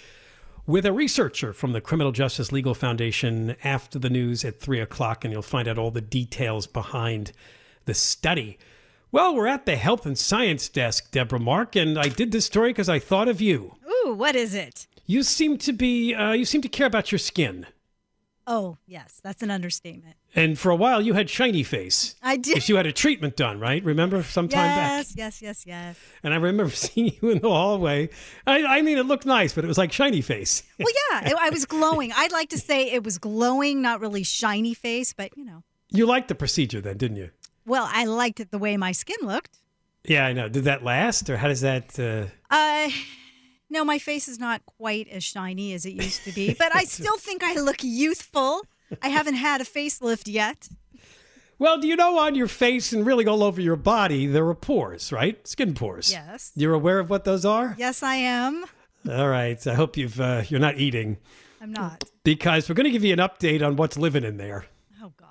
with 0.69 0.85
a 0.85 0.93
researcher 0.93 1.55
from 1.55 1.73
the 1.73 1.81
Criminal 1.81 2.13
Justice 2.13 2.53
Legal 2.53 2.75
Foundation 2.75 3.57
after 3.65 3.99
the 3.99 4.11
news 4.11 4.45
at 4.45 4.61
3 4.61 4.81
o'clock, 4.81 5.25
and 5.25 5.33
you'll 5.33 5.41
find 5.41 5.67
out 5.67 5.79
all 5.79 5.91
the 5.91 6.03
details 6.03 6.67
behind 6.67 7.33
the 7.87 7.95
study. 7.95 8.59
Well, 9.11 9.35
we're 9.35 9.47
at 9.47 9.65
the 9.65 9.77
health 9.77 10.05
and 10.05 10.19
science 10.19 10.69
desk, 10.69 11.11
Deborah 11.13 11.39
Mark, 11.39 11.75
and 11.77 11.99
I 11.99 12.09
did 12.09 12.31
this 12.31 12.45
story 12.45 12.71
because 12.71 12.91
I 12.91 12.99
thought 12.99 13.29
of 13.29 13.41
you. 13.41 13.75
Ooh, 13.89 14.13
what 14.13 14.37
is 14.37 14.55
it? 14.55 14.87
You 15.07 15.23
seem 15.23 15.57
to 15.59 15.73
be, 15.73 16.15
uh, 16.15 16.33
you 16.33 16.45
seem 16.45 16.61
to 16.61 16.69
care 16.69 16.87
about 16.87 17.11
your 17.11 17.19
skin. 17.19 17.67
Oh, 18.47 18.77
yes, 18.87 19.21
that's 19.23 19.43
an 19.43 19.51
understatement. 19.51 20.17
And 20.35 20.59
for 20.59 20.71
a 20.71 20.77
while, 20.77 21.01
you 21.01 21.15
had 21.15 21.29
shiny 21.31 21.63
face. 21.63 22.17
I 22.23 22.37
did. 22.37 22.55
Because 22.55 22.69
you 22.69 22.77
had 22.77 22.87
a 22.87 22.93
treatment 22.93 23.37
done, 23.37 23.61
right? 23.61 23.83
Remember, 23.85 24.23
some 24.23 24.49
time 24.49 24.69
back. 24.75 24.99
Yes, 24.99 25.15
yes, 25.17 25.43
yes, 25.43 25.67
yes. 25.67 25.99
And 26.23 26.35
I 26.35 26.37
remember 26.37 26.71
seeing 26.75 27.13
you 27.21 27.31
in 27.31 27.39
the 27.41 27.49
hallway. 27.49 28.11
I, 28.47 28.65
I 28.65 28.83
mean, 28.83 28.99
it 28.99 29.07
looked 29.07 29.27
nice, 29.27 29.55
but 29.55 29.65
it 29.65 29.69
was 29.69 29.79
like 29.79 29.93
shiny 29.93 30.21
face. 30.21 30.63
Well, 30.79 30.89
yeah, 31.11 31.33
I 31.39 31.51
was 31.51 31.65
glowing. 31.65 32.13
I'd 32.15 32.33
like 32.33 32.51
to 32.51 32.59
say 32.59 32.91
it 32.91 33.05
was 33.05 33.19
glowing, 33.19 33.83
not 33.83 34.01
really 34.01 34.23
shiny 34.23 34.75
face, 34.75 35.13
but 35.15 35.37
you 35.37 35.45
know. 35.45 35.63
You 35.91 36.05
liked 36.07 36.29
the 36.29 36.35
procedure 36.35 36.81
then, 36.83 36.99
didn't 36.99 37.17
you? 37.17 37.31
Well, 37.69 37.89
I 37.93 38.07
liked 38.07 38.41
it 38.41 38.51
the 38.51 38.59
way 38.59 38.79
my 38.79 38.93
skin 38.93 39.19
looked. 39.23 39.59
Yeah, 40.05 40.25
I 40.25 40.33
know. 40.33 40.49
Did 40.49 40.65
that 40.65 40.83
last, 40.83 41.29
or 41.29 41.37
how 41.37 41.49
does 41.49 41.61
that? 41.61 41.99
Uh... 42.01 42.27
Uh, 42.51 42.89
no, 43.69 43.85
my 43.85 43.99
face 43.99 44.27
is 44.27 44.39
not 44.39 44.65
quite 44.65 45.07
as 45.09 45.23
shiny 45.23 45.75
as 45.75 45.85
it 45.85 45.93
used 45.93 46.25
to 46.25 46.33
be, 46.33 46.55
but 46.59 46.75
I 46.75 46.85
still 46.85 47.19
think 47.19 47.45
I 47.45 47.61
look 47.61 47.85
youthful. 47.85 48.63
I 49.03 49.09
haven't 49.09 49.35
had 49.35 49.61
a 49.61 49.65
facelift 49.65 50.33
yet. 50.33 50.69
Well, 51.59 51.79
do 51.79 51.87
you 51.87 51.97
know 51.97 52.19
on 52.19 52.35
your 52.35 52.47
face 52.49 52.93
and 52.93 53.05
really 53.05 53.27
all 53.27 53.43
over 53.43 53.61
your 53.61 53.77
body 53.77 54.27
there 54.27 54.47
are 54.49 54.55
pores, 54.55 55.13
right? 55.13 55.47
Skin 55.47 55.75
pores. 55.75 56.11
Yes. 56.11 56.53
You're 56.55 56.73
aware 56.73 57.01
of 57.01 57.11
what 57.11 57.25
those 57.25 57.45
are? 57.45 57.75
Yes, 57.77 58.03
I 58.03 58.15
am. 58.15 58.65
All 59.11 59.29
right. 59.29 59.65
I 59.67 59.75
hope 59.75 59.97
you've 59.99 60.19
uh, 60.19 60.43
you're 60.49 60.61
not 60.61 60.79
eating. 60.79 61.19
I'm 61.61 61.73
not. 61.73 62.05
Because 62.25 62.69
we're 62.69 62.77
going 62.77 62.85
to 62.85 62.91
give 62.91 63.05
you 63.05 63.13
an 63.13 63.19
update 63.19 63.67
on 63.67 63.77
what's 63.77 63.99
living 63.99 64.25
in 64.25 64.39
there. 64.39 64.67
Oh 65.03 65.13
God. 65.19 65.29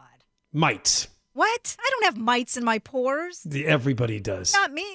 Mites. 0.54 1.08
What? 1.38 1.78
I 1.80 1.90
don't 1.92 2.06
have 2.06 2.18
mites 2.18 2.58
in 2.58 2.64
my 2.64 2.80
pores. 2.80 3.46
Everybody 3.54 4.20
does. 4.20 4.54
Not 4.54 4.74
me. 4.74 4.88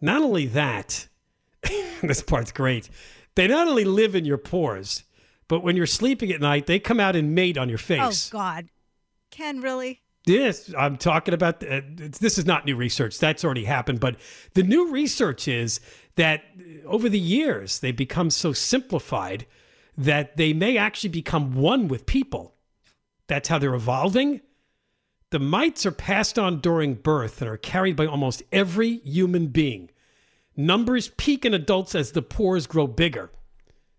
Not 0.00 0.22
only 0.22 0.46
that, 0.46 1.08
this 2.02 2.22
part's 2.22 2.52
great. 2.52 2.88
They 3.34 3.48
not 3.48 3.68
only 3.68 3.84
live 3.84 4.14
in 4.14 4.24
your 4.24 4.38
pores, 4.38 5.04
but 5.46 5.62
when 5.62 5.76
you're 5.76 5.84
sleeping 5.84 6.32
at 6.32 6.40
night, 6.40 6.64
they 6.64 6.78
come 6.78 7.00
out 7.00 7.16
and 7.16 7.34
mate 7.34 7.58
on 7.58 7.68
your 7.68 7.76
face. 7.76 8.30
Oh 8.32 8.38
God. 8.38 8.70
Ken, 9.30 9.60
really? 9.60 10.00
Yes, 10.24 10.72
I'm 10.74 10.96
talking 10.96 11.34
about. 11.34 11.62
Uh, 11.62 11.82
this 11.86 12.38
is 12.38 12.46
not 12.46 12.64
new 12.64 12.76
research. 12.76 13.18
That's 13.18 13.44
already 13.44 13.64
happened. 13.64 14.00
But 14.00 14.16
the 14.54 14.62
new 14.62 14.90
research 14.90 15.48
is 15.48 15.80
that 16.16 16.44
over 16.86 17.10
the 17.10 17.20
years, 17.20 17.80
they've 17.80 17.94
become 17.94 18.30
so 18.30 18.54
simplified 18.54 19.44
that 19.98 20.38
they 20.38 20.54
may 20.54 20.78
actually 20.78 21.10
become 21.10 21.52
one 21.54 21.88
with 21.88 22.06
people. 22.06 22.54
That's 23.26 23.50
how 23.50 23.58
they're 23.58 23.74
evolving. 23.74 24.40
The 25.34 25.40
mites 25.40 25.84
are 25.84 25.90
passed 25.90 26.38
on 26.38 26.60
during 26.60 26.94
birth 26.94 27.42
and 27.42 27.50
are 27.50 27.56
carried 27.56 27.96
by 27.96 28.06
almost 28.06 28.44
every 28.52 28.98
human 28.98 29.48
being. 29.48 29.90
Numbers 30.56 31.08
peak 31.16 31.44
in 31.44 31.52
adults 31.52 31.96
as 31.96 32.12
the 32.12 32.22
pores 32.22 32.68
grow 32.68 32.86
bigger. 32.86 33.32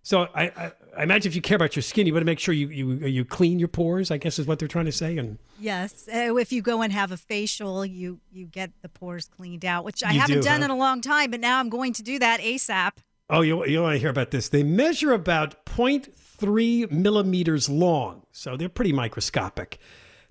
So 0.02 0.30
I, 0.34 0.44
I, 0.44 0.72
I 0.98 1.04
imagine 1.04 1.30
if 1.30 1.36
you 1.36 1.42
care 1.42 1.58
about 1.58 1.76
your 1.76 1.84
skin, 1.84 2.08
you 2.08 2.14
want 2.14 2.22
to 2.22 2.26
make 2.26 2.40
sure 2.40 2.54
you, 2.54 2.70
you 2.70 3.06
you 3.06 3.26
clean 3.26 3.60
your 3.60 3.68
pores. 3.68 4.12
I 4.12 4.18
guess 4.18 4.40
is 4.40 4.48
what 4.48 4.60
they're 4.60 4.70
trying 4.70 4.86
to 4.86 4.94
say. 4.94 5.18
And 5.18 5.38
yes, 5.60 6.08
uh, 6.08 6.38
if 6.38 6.54
you 6.54 6.62
go 6.62 6.82
and 6.82 6.94
have 6.94 7.12
a 7.12 7.18
facial, 7.18 7.86
you 7.86 8.22
you 8.32 8.46
get 8.46 8.72
the 8.82 8.88
pores 8.88 9.28
cleaned 9.28 9.66
out, 9.66 9.84
which 9.84 10.06
I 10.06 10.14
You 10.14 10.22
haven't 10.22 10.38
do, 10.38 10.42
done 10.44 10.62
huh? 10.62 10.66
in 10.66 10.72
a 10.72 10.78
long 10.78 11.02
time, 11.02 11.32
but 11.32 11.42
now 11.42 11.60
I'm 11.60 11.68
going 11.68 11.92
to 11.92 12.02
do 12.02 12.18
that 12.18 12.40
asap. 12.40 12.92
oh, 13.30 13.42
you 13.42 13.66
you 13.66 13.82
want 13.82 13.96
to 13.96 14.00
hear 14.00 14.10
about 14.10 14.32
this? 14.32 14.48
They 14.48 14.64
measure 14.64 15.12
about 15.12 15.66
0.3 15.66 16.90
millimeters 16.92 17.68
long, 17.68 18.22
so 18.32 18.56
they're 18.56 18.70
pretty 18.70 18.94
microscopic. 18.94 19.80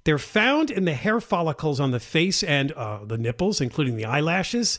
They're 0.04 0.18
found 0.18 0.70
in 0.70 0.84
the 0.84 0.94
hair 0.94 1.20
follicles 1.20 1.80
on 1.80 1.90
the 1.90 2.00
face 2.00 2.42
and 2.42 2.72
uh, 2.72 3.04
the 3.04 3.18
nipples, 3.18 3.60
including 3.60 3.96
the 3.96 4.04
eyelashes. 4.04 4.78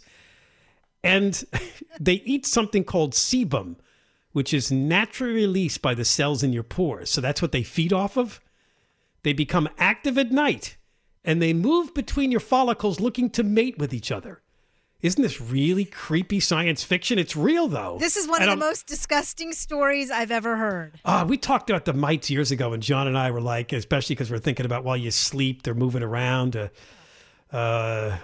And 1.04 1.44
they 2.00 2.16
eat 2.26 2.46
something 2.46 2.84
called 2.84 3.14
sebum, 3.14 3.78
which 4.32 4.54
is 4.54 4.72
naturally 4.72 5.34
released 5.34 5.82
by 5.82 5.96
the 5.96 6.06
cells 6.06 6.44
in 6.44 6.54
your 6.54 6.64
pores. 6.64 7.10
So 7.10 7.22
that's 7.22 7.42
what 7.42 7.52
they 7.52 7.64
feed 7.64 7.92
off 7.92 8.18
of. 8.18 8.40
They 9.24 9.34
become 9.34 9.68
active 9.80 10.18
at 10.20 10.32
night 10.32 10.78
and 11.24 11.42
they 11.42 11.54
move 11.54 11.94
between 11.96 12.30
your 12.30 12.40
follicles 12.40 13.00
looking 13.00 13.32
to 13.32 13.44
mate 13.44 13.80
with 13.80 13.94
each 13.94 14.12
other. 14.12 14.42
Isn't 15.06 15.22
this 15.22 15.40
really 15.40 15.86
creepy 15.86 16.40
science 16.40 16.84
fiction? 16.84 17.20
It's 17.20 17.36
real, 17.36 17.68
though. 17.68 17.98
This 18.00 18.18
is 18.18 18.28
one 18.28 18.42
And 18.42 18.50
of 18.50 18.58
the 18.58 18.64
I'm- 18.66 18.70
most 18.72 18.88
disgusting 18.88 19.54
stories 19.54 20.10
I've 20.10 20.32
ever 20.32 20.58
heard. 20.58 21.00
Ah, 21.06 21.24
we 21.24 21.38
talked 21.38 21.70
about 21.70 21.86
the 21.86 21.94
mites 21.94 22.32
years 22.32 22.50
ago, 22.50 22.74
and 22.74 22.82
John 22.82 23.08
and 23.08 23.16
I 23.16 23.30
were 23.30 23.40
like, 23.40 23.72
especially 23.72 24.16
because 24.16 24.32
we're 24.32 24.40
thinking 24.40 24.66
about 24.66 24.84
while 24.84 24.98
you 24.98 25.12
sleep, 25.12 25.62
they're 25.62 25.76
moving 25.76 26.02
around. 26.02 26.56
Uh, 26.56 26.70
uh, 27.56 28.18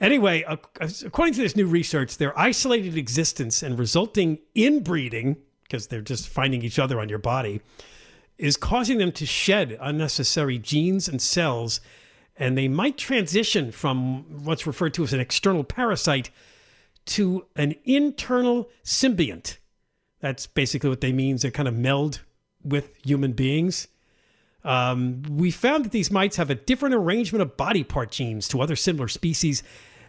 anyway, 0.00 0.44
ac- 0.48 1.06
according 1.06 1.34
to 1.34 1.42
this 1.42 1.54
new 1.54 1.66
research, 1.68 2.16
their 2.16 2.36
isolated 2.36 2.96
existence 2.96 3.62
and 3.62 3.78
resulting 3.78 4.38
inbreeding, 4.56 5.36
because 5.62 5.86
they're 5.86 6.00
just 6.02 6.28
finding 6.28 6.62
each 6.62 6.80
other 6.80 6.98
on 6.98 7.08
your 7.08 7.20
body, 7.20 7.60
is 8.36 8.56
causing 8.56 8.98
them 8.98 9.12
to 9.12 9.24
shed 9.26 9.78
unnecessary 9.80 10.58
genes 10.58 11.06
and 11.06 11.22
cells, 11.22 11.80
and 12.40 12.56
they 12.56 12.68
might 12.68 12.96
transition 12.96 13.70
from 13.70 14.44
what's 14.44 14.66
referred 14.66 14.94
to 14.94 15.04
as 15.04 15.12
an 15.12 15.20
external 15.20 15.62
parasite 15.62 16.30
to 17.04 17.46
an 17.54 17.74
internal 17.84 18.70
symbiont. 18.82 19.58
That's 20.20 20.46
basically 20.46 20.88
what 20.88 21.02
they 21.02 21.12
mean. 21.12 21.36
They 21.36 21.50
kind 21.50 21.68
of 21.68 21.74
meld 21.74 22.22
with 22.64 22.92
human 23.04 23.32
beings. 23.32 23.88
Um, 24.64 25.22
we 25.30 25.50
found 25.50 25.84
that 25.84 25.92
these 25.92 26.10
mites 26.10 26.36
have 26.36 26.50
a 26.50 26.54
different 26.54 26.94
arrangement 26.94 27.42
of 27.42 27.58
body 27.58 27.84
part 27.84 28.10
genes 28.10 28.48
to 28.48 28.60
other 28.62 28.76
similar 28.76 29.08
species 29.08 29.62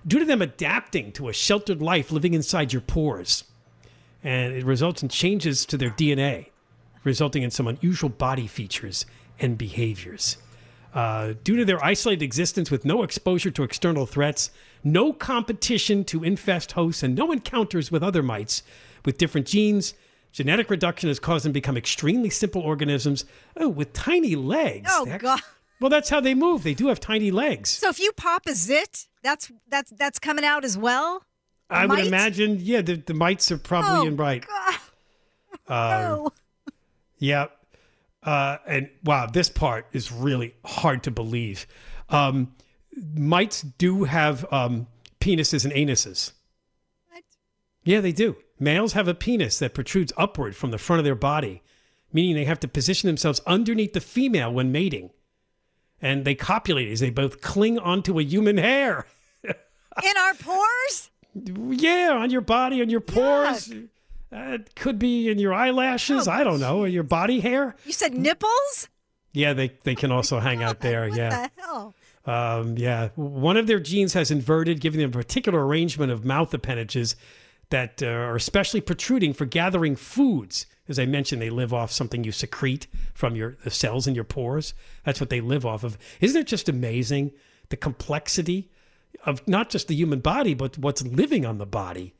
due 0.08 0.20
to 0.20 0.26
them 0.26 0.42
adapting 0.42 1.12
to 1.14 1.28
a 1.28 1.34
sheltered 1.34 1.82
life 1.82 2.12
living 2.12 2.34
inside 2.34 2.72
your 2.72 2.82
pores. 2.82 3.44
And 4.24 4.54
it 4.54 4.64
results 4.64 5.04
in 5.04 5.10
changes 5.10 5.66
to 5.66 5.78
their 5.78 5.90
DNA, 5.90 6.48
resulting 7.04 7.44
in 7.44 7.52
some 7.52 7.68
unusual 7.68 8.10
body 8.10 8.48
features 8.48 9.06
and 9.40 9.58
behaviors. 9.58 10.38
Uh, 10.94 11.34
due 11.44 11.56
to 11.56 11.64
their 11.64 11.84
isolated 11.84 12.24
existence 12.24 12.70
with 12.70 12.84
no 12.84 13.02
exposure 13.04 13.50
to 13.52 13.64
external 13.64 14.06
threats, 14.06 14.52
no 14.84 15.14
competition 15.14 16.04
to 16.04 16.24
infest 16.24 16.74
hosts, 16.74 17.02
and 17.04 17.16
no 17.16 17.32
encounters 17.32 17.92
with 17.92 18.04
other 18.04 18.22
mites 18.22 18.62
with 19.06 19.18
different 19.18 19.48
genes, 19.48 19.94
genetic 20.34 20.70
reduction 20.70 21.08
has 21.10 21.20
caused 21.20 21.46
them 21.46 21.52
to 21.52 21.54
become 21.54 21.78
extremely 21.78 22.30
simple 22.30 22.62
organisms 22.62 23.24
oh, 23.58 23.70
with 23.70 23.94
tiny 23.94 24.36
legs. 24.36 24.89
Oh, 24.94 25.06
That's- 25.06 25.22
God. 25.22 25.39
Well, 25.80 25.89
that's 25.89 26.10
how 26.10 26.22
they 26.22 26.36
move. 26.36 26.62
They 26.62 26.76
do 26.76 26.89
have 26.89 27.00
tiny 27.00 27.32
legs. 27.32 27.72
So 27.72 27.89
if 27.89 28.00
you 28.00 28.12
pop 28.12 28.46
a 28.46 28.54
zit, 28.54 29.08
that's 29.24 29.52
that's 29.68 29.89
that's 29.89 30.20
coming 30.20 30.46
out 30.46 30.64
as 30.64 30.78
well. 30.78 31.24
A 31.72 31.78
I 31.78 31.86
would 31.88 32.06
imagine, 32.06 32.60
yeah, 32.62 32.82
the, 32.84 32.98
the 32.98 33.16
mites 33.16 33.52
are 33.52 33.58
probably 33.58 34.06
Oh, 34.06 34.06
in 34.08 34.16
right. 34.16 34.46
God. 35.68 36.22
Um, 36.24 36.30
Yeah. 37.18 37.48
Uh, 38.24 38.58
and 38.68 38.90
wow, 39.04 39.26
this 39.26 39.50
part 39.50 39.88
is 39.94 40.12
really 40.12 40.54
hard 40.64 41.04
to 41.04 41.12
believe. 41.12 41.66
Um, 42.10 42.54
mites 43.16 43.62
do 43.62 44.04
have 44.04 44.46
um, 44.52 44.88
penises 45.20 45.66
and 45.66 45.74
anuses. 45.74 46.34
What? 47.10 47.24
Yeah, 47.84 48.02
they 48.02 48.12
do. 48.12 48.36
Males 48.60 48.94
have 48.94 49.08
a 49.08 49.16
penis 49.16 49.58
that 49.60 49.74
protrudes 49.74 50.14
upward 50.18 50.56
from 50.56 50.70
the 50.70 50.78
front 50.78 51.00
of 51.00 51.06
their 51.06 51.16
body, 51.16 51.64
meaning 52.14 52.36
they 52.36 52.46
have 52.46 52.60
to 52.60 52.68
position 52.68 53.08
themselves 53.08 53.42
underneath 53.48 53.94
the 53.94 54.02
female 54.02 54.54
when 54.54 54.72
mating. 54.72 55.10
And 56.00 56.26
they 56.26 56.36
copulate 56.36 56.92
as 56.92 57.00
they 57.00 57.10
both 57.10 57.42
cling 57.42 57.80
onto 57.80 58.20
a 58.20 58.24
human 58.24 58.58
hair. 58.58 59.08
In 59.44 60.18
our 60.20 60.34
pores? 60.36 61.10
Yeah, 61.34 62.18
on 62.20 62.30
your 62.30 62.42
body, 62.42 62.82
on 62.82 62.90
your 62.90 63.02
pores. 63.02 63.72
Uh, 64.34 64.54
it 64.54 64.76
could 64.76 64.98
be 64.98 65.30
in 65.30 65.40
your 65.40 65.54
eyelashes. 65.54 66.28
I 66.28 66.44
don't 66.44 66.60
know, 66.60 66.80
or 66.80 66.88
your 66.88 67.04
body 67.04 67.40
hair. 67.42 67.76
You 67.86 67.92
said 67.92 68.14
nipples? 68.14 68.88
Yeah, 69.34 69.54
they, 69.54 69.74
they 69.84 69.96
can 69.96 70.12
also 70.12 70.40
hang 70.40 70.64
out 70.64 70.80
there. 70.82 71.08
yeah. 71.08 71.48
The 71.56 71.62
hell? 71.62 71.96
Um, 72.26 72.78
yeah. 72.78 73.10
One 73.16 73.58
of 73.58 73.68
their 73.68 73.80
genes 73.80 74.14
has 74.14 74.32
inverted, 74.32 74.80
giving 74.80 75.00
them 75.02 75.10
a 75.10 75.14
particular 75.14 75.66
arrangement 75.66 76.12
of 76.12 76.24
mouth 76.24 76.54
appendages 76.54 77.16
that 77.72 78.04
uh, 78.04 78.08
are 78.08 78.36
especially 78.36 78.82
protruding 78.82 79.34
for 79.34 79.46
gathering 79.46 79.96
foods. 79.96 80.66
As 80.88 81.00
I 81.00 81.06
mentioned, 81.06 81.42
they 81.42 81.50
live 81.50 81.74
off 81.74 81.92
something 81.92 82.24
you 82.24 82.32
secrete 82.32 82.88
from 83.14 83.36
your 83.36 83.58
the 83.64 83.72
cells 83.72 84.08
in 84.08 84.16
your 84.16 84.26
pores. 84.26 84.74
That's 85.06 85.20
what 85.22 85.30
they 85.30 85.40
live 85.42 85.66
off 85.66 85.84
of. 85.84 85.98
Isn't 86.20 86.42
it 86.42 86.48
just 86.48 86.68
amazing 86.68 87.32
the 87.70 87.78
complexity 87.78 88.70
of 89.26 89.46
not 89.48 89.70
just 89.70 89.88
the 89.88 89.96
human 89.96 90.20
body, 90.20 90.54
but 90.54 90.78
what's 90.78 91.02
living 91.04 91.46
on 91.46 91.58
the 91.60 91.66
body? 91.66 92.14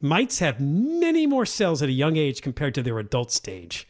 Mites 0.00 0.38
have 0.38 0.60
many 0.60 1.26
more 1.26 1.46
cells 1.46 1.82
at 1.82 1.88
a 1.88 1.92
young 1.92 2.16
age 2.16 2.42
compared 2.42 2.74
to 2.74 2.82
their 2.82 2.98
adult 2.98 3.32
stage. 3.32 3.86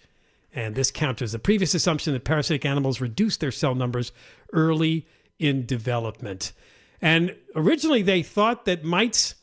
And 0.55 0.75
this 0.75 0.91
counters 0.91 1.33
the 1.33 1.39
previous 1.39 1.75
assumption 1.75 2.13
that 2.15 2.25
parasitic 2.25 2.65
animals 2.65 3.01
reduce 3.01 3.37
their 3.37 3.51
cell 3.51 3.75
numbers 3.75 4.13
early 4.53 5.07
in 5.39 5.67
development. 5.67 6.53
And 7.01 7.37
originally, 7.55 8.03
they 8.03 8.23
thought 8.23 8.65
that 8.65 8.85
mites 8.85 9.35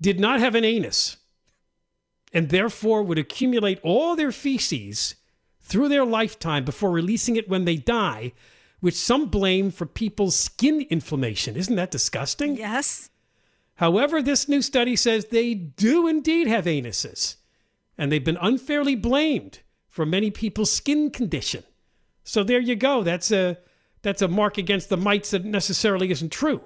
did 0.00 0.18
not 0.18 0.40
have 0.40 0.54
an 0.54 0.64
anus 0.64 1.18
and 2.32 2.48
therefore 2.48 3.02
would 3.02 3.18
accumulate 3.18 3.80
all 3.82 4.16
their 4.16 4.32
feces 4.32 5.14
through 5.60 5.88
their 5.88 6.04
lifetime 6.04 6.64
before 6.64 6.90
releasing 6.90 7.36
it 7.36 7.48
when 7.48 7.64
they 7.64 7.76
die, 7.76 8.32
which 8.80 8.94
some 8.94 9.26
blame 9.26 9.70
for 9.70 9.86
people's 9.86 10.36
skin 10.36 10.86
inflammation. 10.90 11.56
Isn't 11.56 11.76
that 11.76 11.90
disgusting? 11.90 12.56
Yes. 12.56 13.10
However, 13.76 14.22
this 14.22 14.48
new 14.48 14.62
study 14.62 14.96
says 14.96 15.26
they 15.26 15.54
do 15.54 16.06
indeed 16.06 16.46
have 16.46 16.64
anuses, 16.64 17.36
and 17.98 18.10
they've 18.10 18.24
been 18.24 18.38
unfairly 18.40 18.94
blamed 18.96 19.60
for 19.88 20.04
many 20.06 20.30
people's 20.30 20.72
skin 20.72 21.10
condition. 21.10 21.62
So 22.24 22.42
there 22.42 22.60
you 22.60 22.74
go. 22.76 23.02
That's 23.02 23.30
a 23.30 23.58
that's 24.02 24.22
a 24.22 24.28
mark 24.28 24.58
against 24.58 24.88
the 24.88 24.96
mites 24.96 25.30
that 25.30 25.44
necessarily 25.44 26.10
isn't 26.10 26.30
true. 26.32 26.60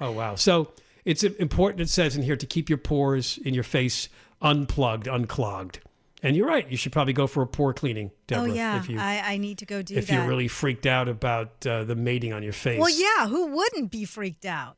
Oh 0.00 0.12
wow. 0.12 0.34
So 0.36 0.72
it's 1.04 1.22
important. 1.22 1.80
It 1.82 1.88
says 1.88 2.16
in 2.16 2.22
here 2.22 2.36
to 2.36 2.46
keep 2.46 2.68
your 2.68 2.78
pores 2.78 3.38
in 3.38 3.54
your 3.54 3.64
face 3.64 4.08
unplugged, 4.42 5.06
unclogged. 5.06 5.80
And 6.22 6.34
you're 6.34 6.48
right. 6.48 6.68
You 6.68 6.76
should 6.76 6.90
probably 6.92 7.12
go 7.12 7.26
for 7.28 7.42
a 7.42 7.46
pore 7.46 7.72
cleaning, 7.72 8.10
Deborah. 8.26 8.50
oh 8.50 8.54
yeah, 8.54 8.78
If 8.78 8.88
you 8.88 8.98
I, 8.98 9.22
I 9.24 9.36
need 9.36 9.58
to 9.58 9.66
go 9.66 9.82
do 9.82 9.94
if 9.94 10.08
that. 10.08 10.12
you're 10.14 10.26
really 10.26 10.48
freaked 10.48 10.84
out 10.86 11.08
about 11.08 11.64
uh, 11.66 11.84
the 11.84 11.94
mating 11.94 12.32
on 12.32 12.42
your 12.42 12.52
face. 12.52 12.80
well, 12.80 12.90
yeah. 12.90 13.28
Who 13.28 13.46
wouldn't 13.54 13.90
be 13.92 14.04
freaked 14.04 14.44
out? 14.44 14.76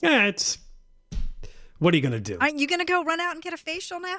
Yeah. 0.00 0.24
It's 0.26 0.56
what 1.78 1.94
are 1.94 1.96
you 1.96 2.02
going 2.02 2.12
to 2.12 2.20
do? 2.20 2.36
Aren't 2.40 2.58
you 2.58 2.66
going 2.66 2.80
to 2.80 2.84
go 2.84 3.02
run 3.04 3.20
out 3.20 3.34
and 3.34 3.42
get 3.42 3.52
a 3.52 3.56
facial 3.56 4.00
now? 4.00 4.16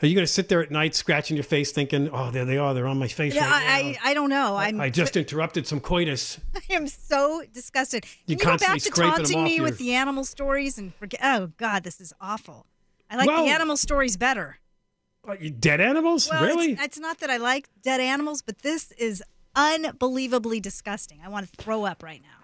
Are 0.00 0.06
you 0.06 0.14
going 0.14 0.26
to 0.26 0.32
sit 0.32 0.48
there 0.48 0.62
at 0.62 0.70
night 0.70 0.94
scratching 0.94 1.36
your 1.36 1.42
face 1.44 1.72
thinking, 1.72 2.08
oh, 2.12 2.30
there 2.30 2.44
they 2.44 2.56
are. 2.56 2.72
They're 2.72 2.86
on 2.86 2.98
my 3.00 3.08
face 3.08 3.34
Yeah, 3.34 3.50
right 3.50 3.64
now. 3.66 3.72
I, 4.00 4.08
I 4.08 4.10
I 4.10 4.14
don't 4.14 4.30
know. 4.30 4.56
I'm 4.56 4.80
I 4.80 4.90
just 4.90 5.16
interrupted 5.16 5.66
some 5.66 5.80
coitus. 5.80 6.38
I 6.54 6.72
am 6.72 6.86
so 6.86 7.42
disgusted. 7.52 8.02
Can 8.04 8.12
You 8.26 8.36
you, 8.38 8.44
go 8.44 8.56
back 8.58 8.78
to 8.78 8.90
taunting 8.90 9.42
me 9.42 9.56
your- 9.56 9.64
with 9.64 9.78
the 9.78 9.94
animal 9.94 10.24
stories 10.24 10.78
and 10.78 10.94
forget? 10.94 11.18
Oh 11.24 11.50
God, 11.56 11.82
this 11.82 12.00
is 12.00 12.12
awful. 12.20 12.66
I 13.10 13.16
like 13.16 13.26
Well- 13.26 13.44
the 13.44 13.50
animal 13.50 13.76
stories 13.76 14.16
better. 14.16 14.58
You 15.40 15.50
dead 15.50 15.80
animals? 15.80 16.28
Well, 16.30 16.42
really? 16.44 16.72
It's, 16.72 16.82
it's 16.82 16.98
not 16.98 17.18
that 17.18 17.28
I 17.28 17.36
like 17.36 17.68
dead 17.82 18.00
animals, 18.00 18.40
but 18.40 18.60
this 18.60 18.92
is 18.92 19.22
unbelievably 19.54 20.60
disgusting. 20.60 21.20
I 21.24 21.28
want 21.28 21.46
to 21.50 21.52
throw 21.62 21.84
up 21.84 22.02
right 22.02 22.22
now. 22.22 22.37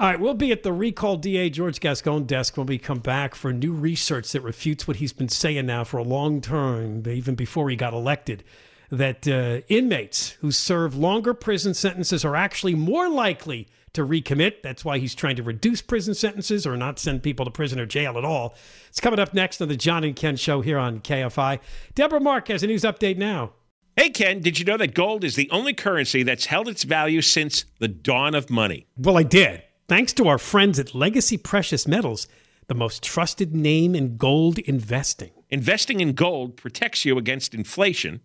All 0.00 0.06
right, 0.06 0.18
we'll 0.18 0.32
be 0.32 0.50
at 0.50 0.62
the 0.62 0.72
recall 0.72 1.18
DA 1.18 1.50
George 1.50 1.78
Gascon 1.78 2.24
desk 2.24 2.56
when 2.56 2.66
we 2.66 2.78
come 2.78 3.00
back 3.00 3.34
for 3.34 3.52
new 3.52 3.74
research 3.74 4.32
that 4.32 4.40
refutes 4.40 4.88
what 4.88 4.96
he's 4.96 5.12
been 5.12 5.28
saying 5.28 5.66
now 5.66 5.84
for 5.84 5.98
a 5.98 6.02
long 6.02 6.40
time, 6.40 7.06
even 7.06 7.34
before 7.34 7.68
he 7.68 7.76
got 7.76 7.92
elected, 7.92 8.42
that 8.90 9.28
uh, 9.28 9.60
inmates 9.68 10.30
who 10.40 10.52
serve 10.52 10.96
longer 10.96 11.34
prison 11.34 11.74
sentences 11.74 12.24
are 12.24 12.34
actually 12.34 12.74
more 12.74 13.10
likely 13.10 13.68
to 13.92 14.00
recommit. 14.00 14.62
That's 14.62 14.86
why 14.86 14.96
he's 14.96 15.14
trying 15.14 15.36
to 15.36 15.42
reduce 15.42 15.82
prison 15.82 16.14
sentences 16.14 16.66
or 16.66 16.78
not 16.78 16.98
send 16.98 17.22
people 17.22 17.44
to 17.44 17.50
prison 17.50 17.78
or 17.78 17.84
jail 17.84 18.16
at 18.16 18.24
all. 18.24 18.54
It's 18.88 19.00
coming 19.00 19.20
up 19.20 19.34
next 19.34 19.60
on 19.60 19.68
the 19.68 19.76
John 19.76 20.02
and 20.02 20.16
Ken 20.16 20.36
Show 20.36 20.62
here 20.62 20.78
on 20.78 21.00
KFI. 21.00 21.60
Deborah 21.94 22.20
Mark 22.20 22.48
has 22.48 22.62
a 22.62 22.66
news 22.66 22.84
update 22.84 23.18
now. 23.18 23.52
Hey, 23.98 24.08
Ken, 24.08 24.40
did 24.40 24.58
you 24.58 24.64
know 24.64 24.78
that 24.78 24.94
gold 24.94 25.24
is 25.24 25.36
the 25.36 25.50
only 25.50 25.74
currency 25.74 26.22
that's 26.22 26.46
held 26.46 26.68
its 26.68 26.84
value 26.84 27.20
since 27.20 27.66
the 27.80 27.88
dawn 27.88 28.34
of 28.34 28.48
money? 28.48 28.86
Well, 28.96 29.18
I 29.18 29.24
did. 29.24 29.62
Thanks 29.90 30.12
to 30.12 30.28
our 30.28 30.38
friends 30.38 30.78
at 30.78 30.94
Legacy 30.94 31.36
Precious 31.36 31.88
Metals, 31.88 32.28
the 32.68 32.76
most 32.76 33.02
trusted 33.02 33.56
name 33.56 33.96
in 33.96 34.16
gold 34.16 34.60
investing. 34.60 35.32
Investing 35.48 35.98
in 35.98 36.12
gold 36.12 36.56
protects 36.56 37.04
you 37.04 37.18
against 37.18 37.56
inflation 37.56 38.20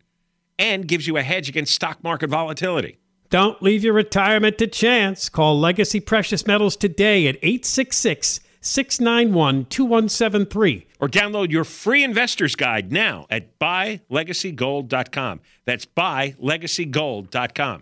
and 0.59 0.88
gives 0.88 1.07
you 1.07 1.18
a 1.18 1.24
hedge 1.24 1.49
against 1.49 1.74
stock 1.74 2.03
market 2.03 2.30
volatility. 2.30 2.99
Don't 3.32 3.63
leave 3.63 3.84
your 3.84 3.93
retirement 3.93 4.59
to 4.59 4.68
chance. 4.68 5.28
Call 5.28 5.59
Legacy 5.59 5.99
Precious 5.99 6.45
Metals 6.45 6.76
today 6.76 7.26
at 7.26 7.38
866 7.38 8.41
691 8.61 9.66
2173. 9.66 10.86
Or 10.99 11.09
download 11.09 11.49
your 11.49 11.63
free 11.63 12.03
investor's 12.03 12.55
guide 12.55 12.91
now 12.91 13.26
at 13.32 13.57
buylegacygold.com. 13.57 15.39
That's 15.66 15.88
buylegacygold.com. 15.88 17.82